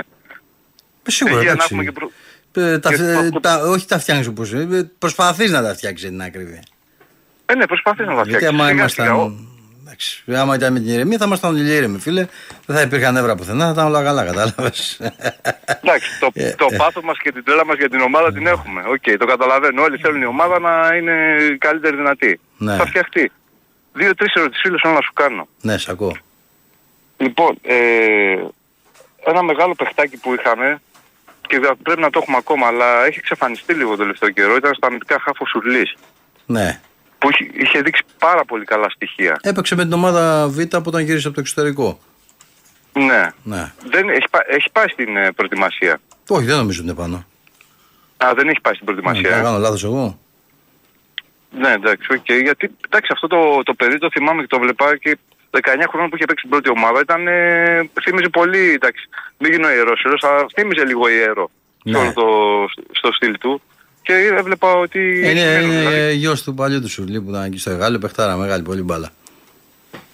Ε, 1.08 1.12
Σίγουρα. 1.12 1.36
Υγεία 1.36 1.48
να 1.48 1.54
εντάξει. 1.54 1.68
έχουμε 1.74 1.84
και 1.84 1.92
προ- 1.92 2.12
Ε, 2.56 2.80
τα, 2.80 2.90
και 2.90 3.04
ε, 3.04 3.30
το- 3.30 3.40
τα- 3.40 3.62
όχι 3.68 3.88
τα 3.88 4.00
φτιάχνεις 4.00 4.28
όπως 4.28 4.54
Προσπαθείς 4.98 5.52
να 5.52 5.62
τα 5.64 5.74
φτιάξεις 5.74 6.10
την 6.10 6.22
ακρίβεια. 6.22 6.64
Ε, 7.46 7.56
ναι, 7.56 7.66
προσπαθείς 7.68 8.06
να 8.08 8.16
τα 8.16 8.22
Γιατί 8.22 8.36
φτιάξεις. 8.46 8.60
άμα 8.60 8.68
Σιγά 8.70 8.88
σιγά, 8.88 9.16
ο- 9.16 9.20
ήμασταν. 9.20 9.48
Εντάξει, 10.02 10.24
άμα 10.42 10.56
ήταν 10.56 10.74
με 10.74 10.80
την 10.80 10.90
ηρεμία 10.94 11.18
θα 11.18 11.26
ήμασταν 11.26 11.50
όλοι 11.56 11.74
ήρεμοι, 11.76 12.00
φίλε. 12.00 12.28
Δεν 12.66 12.76
θα 12.76 12.82
υπήρχαν 12.82 13.14
νεύρα 13.14 13.36
πουθενά, 13.36 13.66
θα 13.66 13.72
ήταν 13.72 13.86
όλα 13.86 14.04
καλά, 14.04 14.26
κατάλαβες. 14.26 15.00
Εντάξει, 15.82 16.20
το, 16.20 16.30
Ε, 16.34 16.54
το 16.58 16.68
ε. 16.72 16.76
πάθος 16.76 17.04
μας 17.04 17.18
και 17.18 17.32
την 17.32 17.44
τρέλα 17.44 17.66
μας 17.66 17.78
για 17.78 17.90
την 17.90 18.00
ομάδα 18.02 18.34
την 18.34 18.48
έχουμε. 18.48 18.82
Οκ, 18.88 19.18
το 19.18 19.26
καταλαβαίνω. 19.26 19.82
Όλοι 19.84 19.98
θέλουν 19.98 20.22
η 20.22 20.26
ομάδα 20.26 20.60
να 20.60 20.96
είναι 20.96 21.38
η 21.54 21.58
καλύτερη 21.58 21.96
δυνατή. 21.96 22.40
Ναι. 22.58 22.76
Θα 22.76 22.86
φτιαχτεί. 22.86 23.32
Δύο-τρεις 23.94 24.34
ερωτήσεις 24.34 24.62
φίλε 24.62 24.78
θέλω 24.82 24.94
να 24.94 25.02
σου 25.02 25.14
κάνω. 25.14 25.48
ναι, 25.62 25.78
σ' 25.78 25.90
ακούω. 25.90 26.16
Λοιπόν, 27.18 27.58
ε, 27.62 27.76
ένα 29.26 29.44
μεγάλο 29.44 29.76
παιχτάκι 29.76 30.18
που 30.18 30.34
είχαμε 30.34 30.82
και 31.48 31.60
δεν- 31.60 31.78
πρέπει 31.84 32.02
να 32.02 32.10
το 32.10 32.20
έχουμε 32.22 32.38
ακόμα, 32.38 32.68
αλλά 32.68 33.06
έχει 33.06 33.18
εξαφανιστεί 33.20 33.74
λίγο 33.74 33.90
το 33.92 33.98
τελευταίο 33.98 34.30
καιρό. 34.30 34.56
Ήταν 34.56 34.74
στα 34.74 34.88
αμυντικά 34.88 35.20
χαφ 35.20 35.50
ο 35.50 35.54
Σουρλής. 35.54 35.88
Ναι. 36.46 36.80
Που 37.22 37.30
είχε, 37.32 37.50
είχε 37.54 37.82
δείξει 37.82 38.04
πάρα 38.20 38.46
πολύ 38.46 38.66
καλά 38.66 38.90
στοιχεία. 38.90 39.40
Έπαιξε 39.42 39.76
με 39.76 39.84
την 39.84 39.94
ομάδα 39.94 40.48
Β 40.48 40.60
από 40.60 40.90
όταν 40.90 41.04
γύρισε 41.04 41.26
από 41.28 41.36
το 41.36 41.42
εξωτερικό. 41.42 42.00
Ναι. 42.94 43.30
Ναι. 43.44 43.72
Δεν, 43.90 44.10
έχει, 44.10 44.26
πά- 44.32 44.46
έχει 44.48 44.70
πάει 44.72 44.88
στην 44.88 45.18
ε, 45.18 45.32
προετοιμασία. 45.32 46.00
Όχι, 46.28 46.46
δεν 46.46 46.58
νομίζω 46.58 46.80
ότι 46.82 46.90
είναι 46.90 47.00
πάνω. 47.00 47.26
Α, 48.18 48.34
δεν 48.36 48.48
έχει 48.48 48.62
πάει 48.62 48.74
στην 48.74 48.86
Ναι, 48.90 49.02
προετοιμασία. 49.02 49.38
θα 49.38 49.44
κάνω 49.44 49.58
λάθος 49.58 49.84
εγώ. 49.84 50.20
Ναι, 51.52 51.72
εντάξει, 51.72 52.08
οκ. 52.14 52.32
Γιατί 52.32 52.72
εντάξει, 52.88 53.10
αυτό 53.14 53.28
το, 53.28 53.64
το 53.64 53.74
παιδί 53.74 53.98
το 53.98 54.10
θυμάμαι 54.12 54.42
και 54.42 54.48
το 54.48 54.60
βλέπα 54.60 54.98
και 54.98 55.18
19 55.52 55.58
χρόνια 55.90 56.10
που 56.10 56.16
είχε 56.16 56.26
παίξει 56.26 56.42
την 56.42 56.50
πρώτη 56.50 56.70
ομάδα 56.70 57.00
ήταν. 57.00 57.28
Ε, 57.28 57.90
θύμιζε 58.04 58.30
πολύ. 58.30 58.70
Εντάξει, 58.72 59.10
μην 59.38 59.52
γίνω 59.52 59.70
ιερόσυλος, 59.72 60.06
αλλά 60.22 60.46
θύμιζε 60.56 60.86
λίγο 60.86 61.08
ιερό 61.10 61.50
Ναι. 61.84 61.92
στο, 61.92 62.00
όλο 62.02 62.12
το, 62.14 62.26
στο 62.92 63.12
στυλ 63.12 63.38
του. 63.38 63.62
Και 64.12 64.36
έβλεπα 64.38 64.74
ότι. 64.74 65.00
Είναι, 65.00 65.42
έχει 65.42 65.66
είναι 65.66 65.80
δηλαδή. 65.80 66.14
γιος 66.14 66.44
του 66.44 66.54
παλιού 66.54 66.82
του 66.82 66.90
Σουρλί 66.90 67.22
που 67.22 67.30
ήταν 67.30 67.44
εκεί 67.44 67.58
στο 67.58 67.72
Αιγάλεω, 67.72 68.00
παιχτάρα 68.00 68.36
μεγάλη, 68.36 68.64
πολύ 68.64 68.82
μπάλα. 68.82 69.10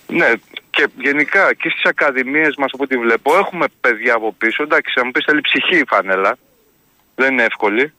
Ναι, 0.07 0.31
και 0.69 0.87
γενικά 0.97 1.53
και 1.53 1.69
στις 1.69 1.85
ακαδημίες 1.85 2.55
μας, 2.57 2.69
από 2.73 2.83
ό,τι 2.83 2.97
βλέπω, 2.97 3.37
έχουμε 3.37 3.65
παιδιά 3.81 4.13
από 4.13 4.33
πίσω. 4.37 4.63
Εντάξει, 4.63 4.93
αν 4.99 5.03
μου 5.05 5.11
πεις 5.11 5.25
θέλει 5.27 5.41
ψυχή 5.41 5.75
η 5.75 5.83
φανέλα. 5.87 6.37
Δεν 7.15 7.31
είναι 7.33 7.43
εύκολη. 7.43 7.93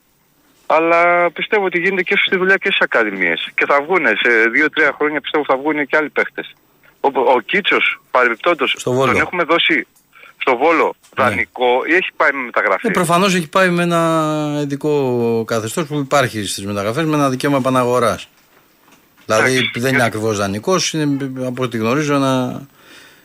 Αλλά 0.67 1.31
πιστεύω 1.31 1.65
ότι 1.65 1.79
γίνεται 1.79 2.03
και 2.03 2.17
στη 2.27 2.37
δουλειά 2.37 2.57
και 2.57 2.67
στις 2.67 2.81
ακαδημίες. 2.81 3.51
Και 3.55 3.65
θα 3.67 3.83
βγουν 3.83 4.07
σε 4.07 4.31
2-3 4.89 4.91
χρόνια 4.97 5.21
πιστεύω 5.21 5.45
θα 5.49 5.57
βγουν 5.57 5.87
και 5.87 5.97
άλλοι 5.97 6.09
παίχτες. 6.11 6.55
Ο, 7.01 7.09
ο 7.37 7.41
Κίτσος, 7.41 8.01
παρεμπιπτόντως, 8.11 8.75
Στο 8.79 8.93
Βόλο. 8.93 9.13
τον 9.13 9.21
έχουμε 9.21 9.45
δώσει 9.45 9.87
στο 10.49 10.57
Βόλο 10.57 10.95
Ναι. 11.19 11.25
δανεικό 11.25 11.67
ή 11.91 11.95
έχει 11.95 12.11
πάει 12.17 12.31
με 12.33 12.43
μεταγραφή; 12.45 12.87
Ε, 12.87 12.91
Προφανώς 12.91 13.35
έχει 13.35 13.49
πάει 13.49 13.71
με 13.71 13.83
ένα 13.83 14.61
ειδικό 14.63 15.45
καθεστώς 15.47 15.87
που 15.87 15.99
υπάρχει 15.99 16.47
στις 16.47 16.67
μεταγραφές 16.67 17.05
με 17.05 17.15
ένα 17.15 17.29
δικαίωμα 17.31 17.57
επαναγοράς. 17.57 18.29
Δηλαδή 19.25 19.51
Εντάξει. 19.57 19.81
δεν 19.81 19.95
είναι 19.95 20.05
ακριβώς 20.05 20.37
δανεικός, 20.39 20.93
είναι 20.93 21.31
από 21.47 21.63
ό,τι 21.63 21.77
γνωρίζω 21.79 22.15
ένα 22.15 22.63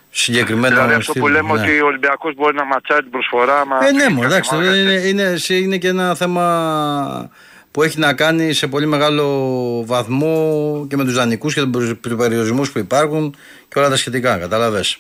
συγκεκριμένο. 0.09 0.75
δηλαδή 0.75 0.93
αυτό 0.93 1.11
στυλ, 1.11 1.21
που 1.21 1.27
λέμε 1.27 1.53
ναι. 1.53 1.61
ότι 1.61 1.81
ο 1.81 1.85
Ολυμπιακός 1.85 2.33
μπορεί 2.35 2.55
να 2.55 2.65
ματσάρει 2.65 3.01
την 3.01 3.11
προσφορά. 3.11 3.65
Μα 3.65 3.87
Ε, 3.87 3.91
ναι, 3.91 4.09
μου, 4.09 4.23
εντάξει, 4.23 4.55
Μα- 4.55 4.63
είναι, 4.63 4.91
είναι, 4.91 5.37
σε- 5.37 5.55
είναι 5.55 5.77
και 5.77 5.87
ένα 5.87 6.15
θέμα 6.15 7.29
που 7.71 7.83
έχει 7.83 7.99
να 7.99 8.13
κάνει 8.13 8.53
σε 8.53 8.67
πολύ 8.67 8.85
μεγάλο 8.85 9.25
βαθμό 9.85 10.85
και 10.89 10.97
με 10.97 11.03
τους 11.03 11.13
δανεικούς 11.13 11.53
και 11.53 11.61
τους 11.65 11.93
περιορισμούς 12.17 12.71
που 12.71 12.79
υπάρχουν 12.79 13.35
και 13.69 13.79
όλα 13.79 13.89
τα 13.89 13.95
σχετικά, 13.95 14.37
κατάλαβες. 14.37 14.97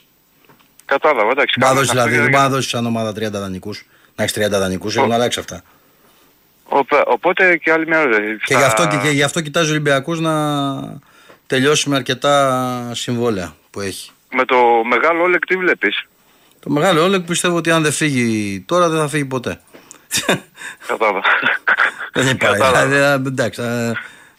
Κατάλαβα, 0.85 1.31
εντάξει. 1.31 1.55
Μπα 1.59 1.65
κάνουμε 1.65 1.79
δώσεις, 1.85 1.95
τα 1.95 2.03
δηλαδή, 2.03 2.09
παιδιά 2.09 2.21
δεν 2.23 2.29
για- 2.29 2.39
μπορεί 2.39 2.49
να 2.51 2.55
δώσεις 2.55 2.69
σαν 2.71 2.85
ομάδα 2.85 3.11
30 3.13 3.39
δανεικούς. 3.39 3.85
Να 4.15 4.23
έχεις 4.23 4.35
30 4.35 4.59
δανεικούς, 4.59 4.95
έχουν 4.95 5.11
αλλάξει 5.11 5.39
αυτά. 5.39 5.61
Οπέ- 6.65 7.07
Οπότε 7.07 7.57
και 7.57 7.71
άλλη 7.71 7.87
μια 7.87 7.97
ερώτηση. 7.99 8.37
Και 8.43 8.55
γι, 8.55 8.63
αυτό, 8.63 8.87
και, 8.87 8.97
και 8.97 9.09
γι' 9.09 9.23
αυτό 9.23 9.41
κοιτάζει 9.41 9.67
ο 9.67 9.71
Ολυμπιακός 9.71 10.19
να 10.19 10.33
τελειώσει 11.47 11.89
με 11.89 11.95
αρκετά 11.95 12.89
συμβόλαια 12.93 13.55
που 13.69 13.79
έχει. 13.81 14.11
Με 14.31 14.45
το 14.45 14.55
μεγάλο 14.89 15.21
Όλεκ 15.23 15.45
τι 15.45 15.55
βλέπεις; 15.55 16.05
Το 16.59 16.69
μεγάλο 16.69 17.03
Όλεκ 17.03 17.21
πιστεύω 17.21 17.55
ότι 17.55 17.71
αν 17.71 17.83
δεν 17.83 17.91
φύγει 17.91 18.59
τώρα 18.67 18.89
δεν 18.89 18.99
θα 18.99 19.07
φύγει 19.07 19.25
ποτέ. 19.25 19.59
Κατάλαβα. 20.87 21.21
Δεν 22.13 22.27
υπάρχει. 22.27 22.57
Κατάλαβα. 22.59 22.87
Δηλαδή, 22.87 23.27
εντάξει, 23.27 23.61
ε, 23.61 23.91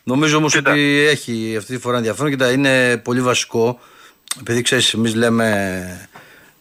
νομίζω 0.02 0.36
όμως 0.36 0.52
Κοίτα. 0.52 0.70
ότι 0.70 1.06
έχει 1.10 1.54
αυτή 1.58 1.74
τη 1.74 1.80
φορά 1.80 1.96
ενδιαφέρον. 1.96 2.30
Κοίτα, 2.30 2.50
είναι 2.52 2.96
πολύ 2.96 3.20
βασικό. 3.20 3.80
Επειδή 4.40 4.62
ξέρεις, 4.62 4.94
εμείς 4.94 5.14
λέμε 5.14 6.08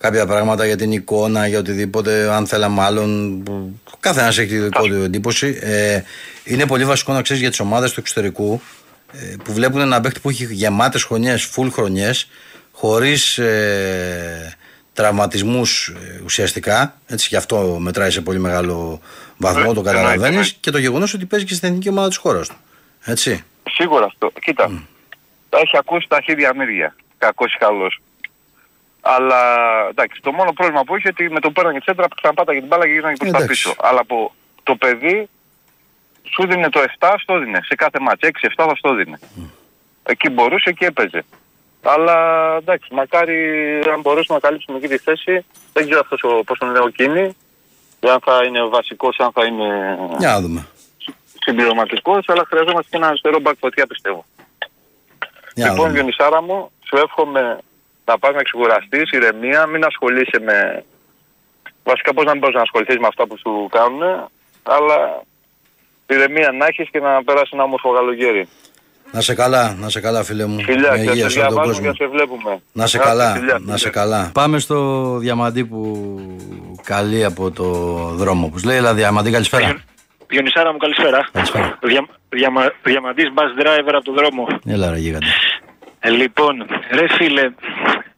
κάποια 0.03 0.25
πράγματα 0.25 0.65
για 0.65 0.75
την 0.77 0.91
εικόνα, 0.91 1.47
για 1.47 1.59
οτιδήποτε, 1.59 2.33
αν 2.33 2.47
θέλαμε 2.47 2.81
άλλον. 2.81 3.43
που 3.43 3.79
Ο 3.93 3.97
καθένας 3.99 4.37
έχει 4.37 4.47
τη 4.49 4.59
δικό 4.59 4.83
του 4.87 4.93
εντύπωση. 4.93 5.59
Ε, 5.61 6.01
είναι 6.43 6.65
πολύ 6.65 6.85
βασικό 6.85 7.13
να 7.13 7.21
ξέρεις 7.21 7.41
για 7.41 7.49
τις 7.51 7.59
ομάδες 7.59 7.91
του 7.93 7.99
εξωτερικού 7.99 8.61
ε, 9.13 9.35
που 9.43 9.53
βλέπουν 9.53 9.81
ένα 9.81 10.01
παίχτη 10.01 10.19
που 10.19 10.29
έχει 10.29 10.47
γεμάτες 10.51 11.03
χρονιές, 11.03 11.49
full 11.55 11.67
χρονιές, 11.71 12.29
χωρίς 12.71 13.37
ε, 13.37 14.55
τραυματισμούς 14.93 15.93
ουσιαστικά. 16.23 16.97
Έτσι, 17.07 17.27
γι' 17.29 17.35
αυτό 17.35 17.77
μετράει 17.79 18.11
σε 18.11 18.21
πολύ 18.21 18.39
μεγάλο 18.39 19.01
βαθμό, 19.37 19.59
Ε, 19.61 19.63
το 19.63 19.69
εννοείται, 19.69 19.89
καταλαβαίνεις. 19.91 20.27
εννοείται. 20.27 20.55
Και 20.59 20.71
το 20.71 20.77
γεγονός 20.77 21.13
ότι 21.13 21.25
παίζει 21.25 21.45
και 21.45 21.53
στην 21.53 21.67
εθνική 21.69 21.89
ομάδα 21.89 22.07
της 22.07 22.17
χώρας 22.17 22.47
του. 22.47 22.55
Έτσι. 23.03 23.43
Σίγουρα 23.69 24.05
αυτό. 24.05 24.31
Κοίτα. 24.41 24.83
Τα 25.49 25.57
έχει 25.57 25.77
ακούσει 25.77 26.07
τα 26.09 26.21
χέρια 26.23 26.55
μύρια. 26.55 26.95
Κακός 27.17 27.53
ή 27.53 27.57
καλός. 27.57 28.01
Αλλά 29.05 29.41
εντάξει, 29.89 30.21
το 30.21 30.31
μόνο 30.31 30.51
πρόβλημα 30.53 30.83
που 30.83 30.95
είχε 30.95 31.07
ότι 31.07 31.29
με 31.29 31.39
το 31.39 31.51
πέρανε 31.51 31.79
τσέντρα 31.79 32.07
ξαναπάταγε 32.15 32.59
την 32.59 32.67
μπάλα 32.67 32.85
και 32.85 32.91
γύρναγε 32.91 33.15
προς 33.15 33.31
τα 33.31 33.37
Εντάξει. 33.37 33.63
πίσω. 33.63 33.75
Αλλά 33.79 33.99
από 33.99 34.33
το 34.63 34.75
παιδί 34.75 35.29
σου 36.33 36.47
δίνει 36.47 36.69
το 36.69 36.81
7, 36.99 37.13
στο 37.21 37.39
δίνει. 37.39 37.59
Σε 37.63 37.75
κάθε 37.75 37.99
μάτς 37.99 38.19
6-7 38.21 38.27
θα 38.55 38.75
στο 38.75 38.93
δίνει. 38.93 39.15
Εκεί 40.03 40.29
μπορούσε 40.29 40.71
και 40.71 40.85
έπαιζε. 40.85 41.25
Αλλά 41.83 42.17
εντάξει, 42.57 42.93
μακάρι 42.93 43.37
αν 43.93 44.01
μπορέσουμε 44.01 44.39
να 44.41 44.47
καλύψουμε 44.47 44.77
εκεί 44.77 44.87
τη 44.87 44.97
θέση. 44.97 45.45
Δεν 45.73 45.83
ξέρω 45.85 45.99
αυτός 45.99 46.21
ο, 46.23 46.43
πώς 46.43 46.57
τον 46.59 46.71
λέω 46.71 46.87
εκείνη. 46.87 47.35
Αν 48.09 48.19
θα 48.25 48.43
είναι 48.45 48.67
βασικός, 48.67 49.19
αν 49.19 49.31
θα 49.31 49.45
είναι 49.45 49.97
Για 50.17 50.29
να 50.29 50.41
δούμε. 50.41 50.67
συμπληρωματικός, 51.45 52.25
αλλά 52.29 52.45
χρειαζόμαστε 52.47 52.87
και 52.89 52.97
ένα 52.97 53.07
αριστερό 53.07 53.39
μπακ 53.39 53.55
φωτιά 53.59 53.87
πιστεύω. 53.87 54.25
Για 55.55 55.65
να 55.65 55.71
λοιπόν, 55.71 55.85
δούμε. 55.87 55.97
Διονυσάρα 55.99 56.41
μου, 56.41 56.71
σου 56.87 56.97
εύχομαι 56.97 57.57
να 58.05 58.17
πας 58.19 58.33
να 58.35 58.41
ξεκουραστείς, 58.43 59.11
ηρεμία, 59.11 59.65
μην 59.65 59.83
ασχολείσαι 59.85 60.39
με... 60.47 60.83
Βασικά 61.83 62.13
πώς 62.13 62.25
να 62.25 62.31
μην 62.31 62.39
μπορείς 62.39 62.55
να 62.55 62.61
ασχοληθείς 62.61 62.97
με 62.97 63.07
αυτά 63.07 63.27
που 63.27 63.37
σου 63.37 63.67
κάνουν, 63.71 64.01
αλλά 64.63 64.97
ηρεμία 66.07 66.51
να 66.51 66.65
έχεις 66.65 66.89
και 66.89 66.99
να 66.99 67.23
περάσει 67.23 67.49
ένα 67.53 67.63
όμορφο 67.63 67.93
καλοκαίρι. 67.93 68.47
Να 69.11 69.21
σε 69.21 69.33
καλά, 69.35 69.75
να 69.79 69.89
σε 69.89 69.99
καλά 69.99 70.23
φίλε 70.23 70.45
μου. 70.45 70.61
Φιλιά, 70.61 70.91
Με 70.91 70.97
και 70.97 71.09
υγεία 71.11 71.23
σε 71.23 71.29
σε 71.29 71.39
όλο 71.39 71.47
τον 71.47 71.55
διαβάζουμε 71.55 71.87
κόσμο. 71.87 71.91
και 71.91 72.03
σε 72.03 72.09
βλέπουμε. 72.09 72.61
Να 72.71 72.87
σε 72.87 72.97
Άντε, 72.97 73.07
καλά, 73.07 73.33
φιλιά, 73.33 73.57
να 73.61 73.77
σε 73.77 73.87
φιλιά. 73.87 74.01
καλά. 74.01 74.29
Πάμε 74.33 74.59
στο 74.59 74.77
διαμαντή 75.17 75.65
που 75.65 75.79
καλεί 76.83 77.23
από 77.25 77.51
το 77.51 77.63
δρόμο. 78.13 78.47
Που 78.49 78.57
λέει, 78.67 78.77
έλα 78.77 78.93
διαμαντή, 78.93 79.31
καλησπέρα. 79.31 79.83
Διονυσάρα 80.27 80.71
μου, 80.71 80.77
καλησπέρα. 80.77 81.29
Καλησπέρα. 81.31 81.77
Δια, 81.81 82.05
διαμα, 82.29 82.71
διαμαντής 82.83 83.25
bus 83.35 83.61
driver 83.61 83.91
από 83.93 84.03
το 84.03 84.13
δρόμο. 84.13 84.47
Έλα 84.67 84.89
ρε 84.89 84.97
γίγαντα. 84.97 85.27
Ε, 86.05 86.09
λοιπόν, 86.09 86.65
ρε 86.91 87.07
φίλε, 87.07 87.49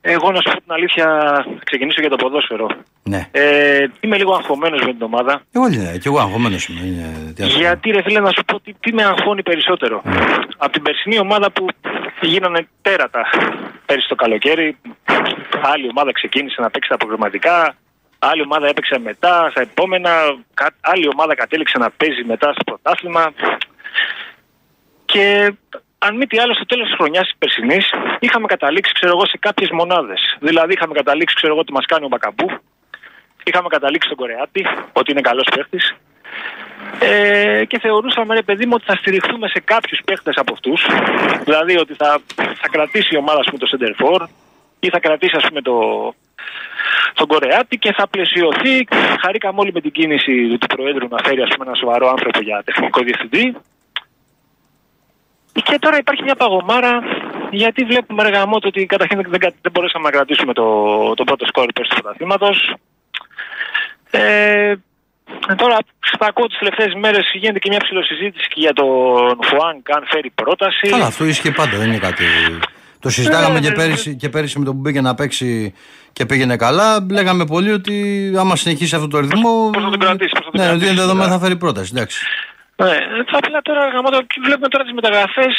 εγώ 0.02 0.32
να 0.32 0.36
σου 0.42 0.50
πω 0.54 0.62
την 0.62 0.72
αλήθεια, 0.72 1.06
θα 1.58 1.60
ξεκινήσω 1.64 2.02
για 2.02 2.10
το 2.10 2.16
ποδόσφαιρο. 2.16 2.68
Ναι. 3.04 3.28
Ε, 3.32 3.86
είμαι 4.00 4.18
λίγο 4.18 4.34
αγχωμένος 4.34 4.82
με 4.86 4.92
την 4.94 5.02
ομάδα. 5.02 5.42
Εγώ 5.52 5.68
είναι, 5.68 5.92
και 5.98 6.08
εγώ 6.08 6.20
αγχωμένος 6.20 6.68
είμαι. 6.68 6.80
Είναι, 6.88 7.34
τι 7.36 7.42
να 7.42 7.48
σου 7.48 7.54
πω. 7.54 7.60
Γιατί 7.60 7.92
ρε 7.92 8.02
φίλε 8.02 8.20
να 8.20 8.32
σου 8.32 8.44
πω 8.46 8.60
τι, 8.60 8.74
τι 8.74 8.94
με 8.94 9.04
αγχώνει 9.04 9.44
περισσότερο. 9.44 10.02
Από 10.58 10.72
την 10.72 10.82
περσινή 10.82 11.20
ομάδα 11.20 11.52
που 11.52 11.66
γίνανε 12.22 12.68
τέρατα 12.82 13.26
πέρυσι 13.86 14.08
το 14.08 14.16
καλοκαίρι, 14.16 14.78
άλλη 15.62 15.88
ομάδα 15.90 16.12
ξεκίνησε 16.12 16.62
να 16.62 16.70
παίξει 16.70 16.90
τα 16.90 16.98
προγραμματικά, 16.98 17.76
άλλη 18.20 18.42
ομάδα 18.42 18.68
έπαιξε 18.68 19.00
μετά, 19.00 19.48
στα 19.52 19.62
επόμενα, 19.62 20.12
κα- 20.54 20.76
άλλη 20.82 21.08
ομάδα 21.14 21.36
κατέληξε 21.36 21.78
να 21.78 21.90
παίζει 21.90 22.24
μετά 22.24 22.52
στο 22.54 22.64
πρωτάθλημα. 22.64 23.32
Και 25.06 25.54
αν 26.06 26.16
μη 26.18 26.26
τι 26.28 26.38
άλλο, 26.40 26.54
στο 26.54 26.66
τέλος 26.66 26.88
της 26.88 26.96
χρονιάς 26.96 27.26
της 27.28 27.36
περσινής 27.38 27.86
είχαμε 28.20 28.48
καταλήξει, 28.48 28.94
ξέρω 28.94 29.12
εγώ, 29.16 29.26
σε 29.26 29.38
κάποιες 29.38 29.70
μονάδες. 29.72 30.22
Δηλαδή, 30.40 30.74
είχαμε 30.74 30.94
καταλήξει, 30.94 31.36
ξέρω 31.36 31.52
εγώ, 31.52 31.62
ότι 31.62 31.74
μας 31.74 31.86
κάνει 31.86 32.06
ο 32.06 32.08
Μπακαμπού. 32.08 32.50
Είχαμε 33.44 33.68
καταλήξει 33.68 34.08
στον 34.08 34.20
Κορεάτη, 34.22 34.66
ότι 34.94 35.12
είναι 35.12 35.22
καλός 35.22 35.48
παίχτης. 35.56 35.96
Ε, 37.00 37.66
και 37.66 37.80
θεωρούσαμε, 37.80 38.36
ρε 38.36 38.42
παιδί 38.42 38.66
μου, 38.66 38.72
ότι 38.76 38.86
θα 38.86 38.96
στηριχθούμε 38.96 39.48
σε 39.48 39.60
κάποιους 39.60 40.00
παίχτες 40.06 40.36
από 40.38 40.54
αυτούς. 40.54 40.86
Δηλαδή, 41.44 41.78
ότι 41.78 41.94
θα, 41.94 42.20
θα 42.36 42.68
κρατήσει 42.72 43.10
η 43.16 43.18
ομάδα, 43.18 43.40
ας 43.40 43.46
πούμε, 43.46 43.60
το 43.64 43.68
Center 43.72 43.94
For 44.02 44.28
ή 44.80 44.90
θα 44.90 45.00
κρατήσει, 45.00 45.36
ας 45.38 45.46
πούμε, 45.48 45.62
το, 45.62 45.78
τον 47.14 47.28
Κορεάτη 47.28 47.78
και 47.78 47.94
θα 47.94 48.08
πλαισιωθεί. 48.08 48.88
Χαρήκαμε 49.22 49.60
όλοι 49.60 49.72
με 49.74 49.82
την 49.82 49.92
κίνηση 49.92 50.58
του 50.60 50.68
Προέδρου 50.76 51.08
να 51.08 51.18
φέρει, 51.24 51.42
ας 51.42 51.50
πούμε, 51.54 51.66
ένα 51.68 51.76
σοβαρό 51.76 52.08
άνθρωπο 52.10 52.40
για 52.42 52.62
τεχνικό 52.66 53.02
διευθυντή. 53.02 53.56
Και 55.64 55.78
τώρα 55.80 55.98
υπάρχει 55.98 56.24
μια 56.24 56.36
παγωμάρα 56.36 57.00
γιατί 57.52 57.84
βλέπουμε 57.84 58.24
ρε 58.24 58.30
γαμότο 58.30 58.68
ότι 58.68 58.86
καταρχήν 58.86 59.18
δεν, 59.22 59.30
δεν, 59.30 59.40
δεν 59.62 59.72
μπορέσαμε 59.72 60.06
να 60.06 60.12
κρατήσουμε 60.12 60.54
το, 60.54 60.66
το 61.14 61.24
πρώτο 61.24 61.46
σκόρ 61.46 61.66
πέρσι 61.74 61.90
του 61.90 62.02
πρωταθλήματος. 62.02 62.74
Ε, 64.12 64.74
τώρα 65.56 65.78
στα 66.00 66.26
ακούω 66.26 66.48
τις 66.48 66.58
τελευταίες 66.58 66.94
μέρες 66.94 67.32
γίνεται 67.34 67.60
και 67.60 67.70
μια 67.70 67.80
ψηλοσυζήτηση 67.80 68.48
και 68.48 68.60
για 68.60 68.74
τον 68.74 69.38
Φουάνκ 69.42 69.92
αν 69.92 70.04
φέρει 70.12 70.30
πρόταση. 70.30 70.88
Καλά, 70.90 71.06
αυτό 71.06 71.26
ίσχυε 71.26 71.52
πάντα, 71.52 71.78
δεν 71.78 71.88
είναι 71.88 71.98
κάτι. 71.98 72.24
Το 73.00 73.10
συζητάγαμε 73.10 73.58
Ε, 73.58 73.62
και 73.62 73.70
ναι, 73.70 73.76
πέρυσι, 73.76 74.16
και 74.16 74.30
πέρυσι 74.30 74.60
με 74.60 74.66
τον 74.66 74.74
που 74.74 74.80
μπήκε 74.80 75.02
να 75.02 75.16
παίξει 75.16 75.74
και 76.14 76.26
πήγαινε 76.26 76.56
καλά. 76.56 77.06
Λέγαμε 77.10 77.46
πολύ 77.46 77.72
ότι 77.72 77.94
άμα 78.38 78.56
συνεχίσει 78.56 78.96
αυτό 78.96 79.08
το 79.08 79.20
ρυθμό. 79.20 79.70
Πώς 79.74 79.84
θα 79.84 79.90
τον 79.90 80.00
κρατήσει, 80.00 80.32
πώς 80.32 80.46
θα 80.46 80.52
τον 80.52 80.62
Ναι, 80.62 80.62
ότι 80.62 80.70
κρατήσει, 80.70 80.92
είναι 80.92 81.02
δεδομένο 81.02 81.28
ναι. 81.28 81.34
θα 81.34 81.40
φέρει 81.40 81.56
πρόταση. 81.56 81.92
Εντάξει. 81.96 82.26
Ναι, 82.84 82.98
θα 83.30 83.38
απλά 83.42 83.62
τώρα 83.62 83.88
γαμώτο, 83.94 84.22
και 84.22 84.40
βλέπουμε 84.46 84.68
τώρα 84.68 84.84
τις 84.84 84.94
μεταγραφές 84.94 85.54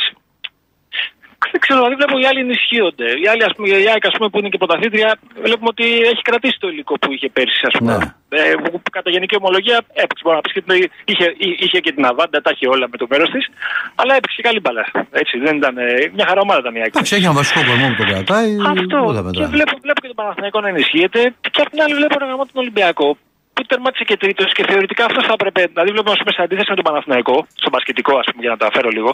δεν 1.52 1.60
ξέρω, 1.64 1.78
δηλαδή 1.80 1.96
βλέπω 2.00 2.18
οι 2.18 2.26
άλλοι 2.30 2.40
ενισχύονται. 2.46 3.08
Οι 3.22 3.26
άλλοι, 3.32 3.42
ας 3.48 3.52
πούμε, 3.56 3.66
η 3.68 3.88
ΑΕΚ, 3.92 4.04
ας 4.10 4.14
πούμε, 4.16 4.28
που 4.30 4.38
είναι 4.38 4.48
και 4.52 4.58
πρωταθλήτρια, 4.62 5.10
βλέπουμε 5.46 5.68
ότι 5.74 5.84
έχει 6.12 6.22
κρατήσει 6.28 6.56
το 6.60 6.68
υλικό 6.68 6.94
που 6.98 7.12
είχε 7.12 7.28
πέρσι, 7.36 7.62
ας 7.70 7.74
πούμε. 7.78 7.92
Ναι. 7.96 8.38
Ε, 8.40 8.54
που 8.62 8.82
κατά 8.96 9.10
γενική 9.10 9.36
ομολογία 9.40 9.76
έπαιξε. 10.02 10.22
Μπορεί 10.24 10.36
να 10.36 10.42
πεις 10.44 10.52
και 10.52 10.62
την- 10.66 10.90
είχε, 11.10 11.26
εί- 11.46 11.58
είχε 11.64 11.78
και 11.84 11.92
την 11.92 12.04
Αβάντα, 12.10 12.40
τα 12.42 12.50
είχε 12.54 12.66
όλα 12.74 12.86
με 12.92 12.96
το 12.96 13.06
μέρος 13.10 13.28
της, 13.30 13.44
αλλά 13.94 14.12
έπαιξε 14.18 14.36
και 14.36 14.42
καλή 14.48 14.60
μπαλά. 14.60 14.84
Έτσι, 15.10 15.34
δεν 15.38 15.56
ήταν, 15.56 15.74
ε, 15.78 15.84
μια 16.16 16.26
χαρά 16.28 16.40
ομάδα 16.40 16.60
ήταν 16.64 16.74
η 16.74 16.80
ΑΕΚ. 16.82 16.92
Εντάξει, 16.94 17.14
έχει 17.16 17.24
ένα 17.24 17.32
βασικό 17.40 17.60
κορμό 17.68 17.86
που 17.88 17.96
τον 18.00 18.06
κρατάει. 18.12 18.50
Αυτό. 18.72 18.96
όλα 19.10 19.18
Και 19.20 19.24
μετράνε. 19.26 19.48
βλέπω, 19.56 19.74
βλέπω 19.84 20.00
και 20.02 20.10
τον 20.12 20.18
Παναθηναϊκό 20.20 20.58
να 20.60 20.68
ενισχύεται. 20.68 21.20
Και 21.52 21.60
απ' 21.64 21.70
την 21.72 21.80
άλλη 21.84 21.94
βλέπω 22.00 22.14
ένα 22.20 22.26
γαμό 22.30 22.44
τον 22.52 22.58
Ολυμπιακό 22.64 23.08
που 23.56 23.62
τερμάτισε 23.70 24.04
και 24.04 24.16
τρίτος 24.16 24.52
και 24.56 24.64
θεωρητικά 24.70 25.04
αυτός 25.04 25.24
θα 25.28 25.34
έπρεπε. 25.38 25.60
Δηλαδή 25.72 25.90
βλέπουμε 25.94 26.12
ας 26.16 26.20
πούμε, 26.20 26.32
σε 26.36 26.42
αντίθεση 26.42 26.70
με 26.72 26.76
τον 26.80 26.86
Παναθηναϊκό, 26.88 27.36
στον 27.62 27.70
μπασκετικό, 27.72 28.12
ας 28.22 28.26
πούμε, 28.30 28.40
για 28.44 28.50
να 28.54 28.58
το 28.60 28.66
αφέρω 28.70 28.88
λίγο. 28.96 29.10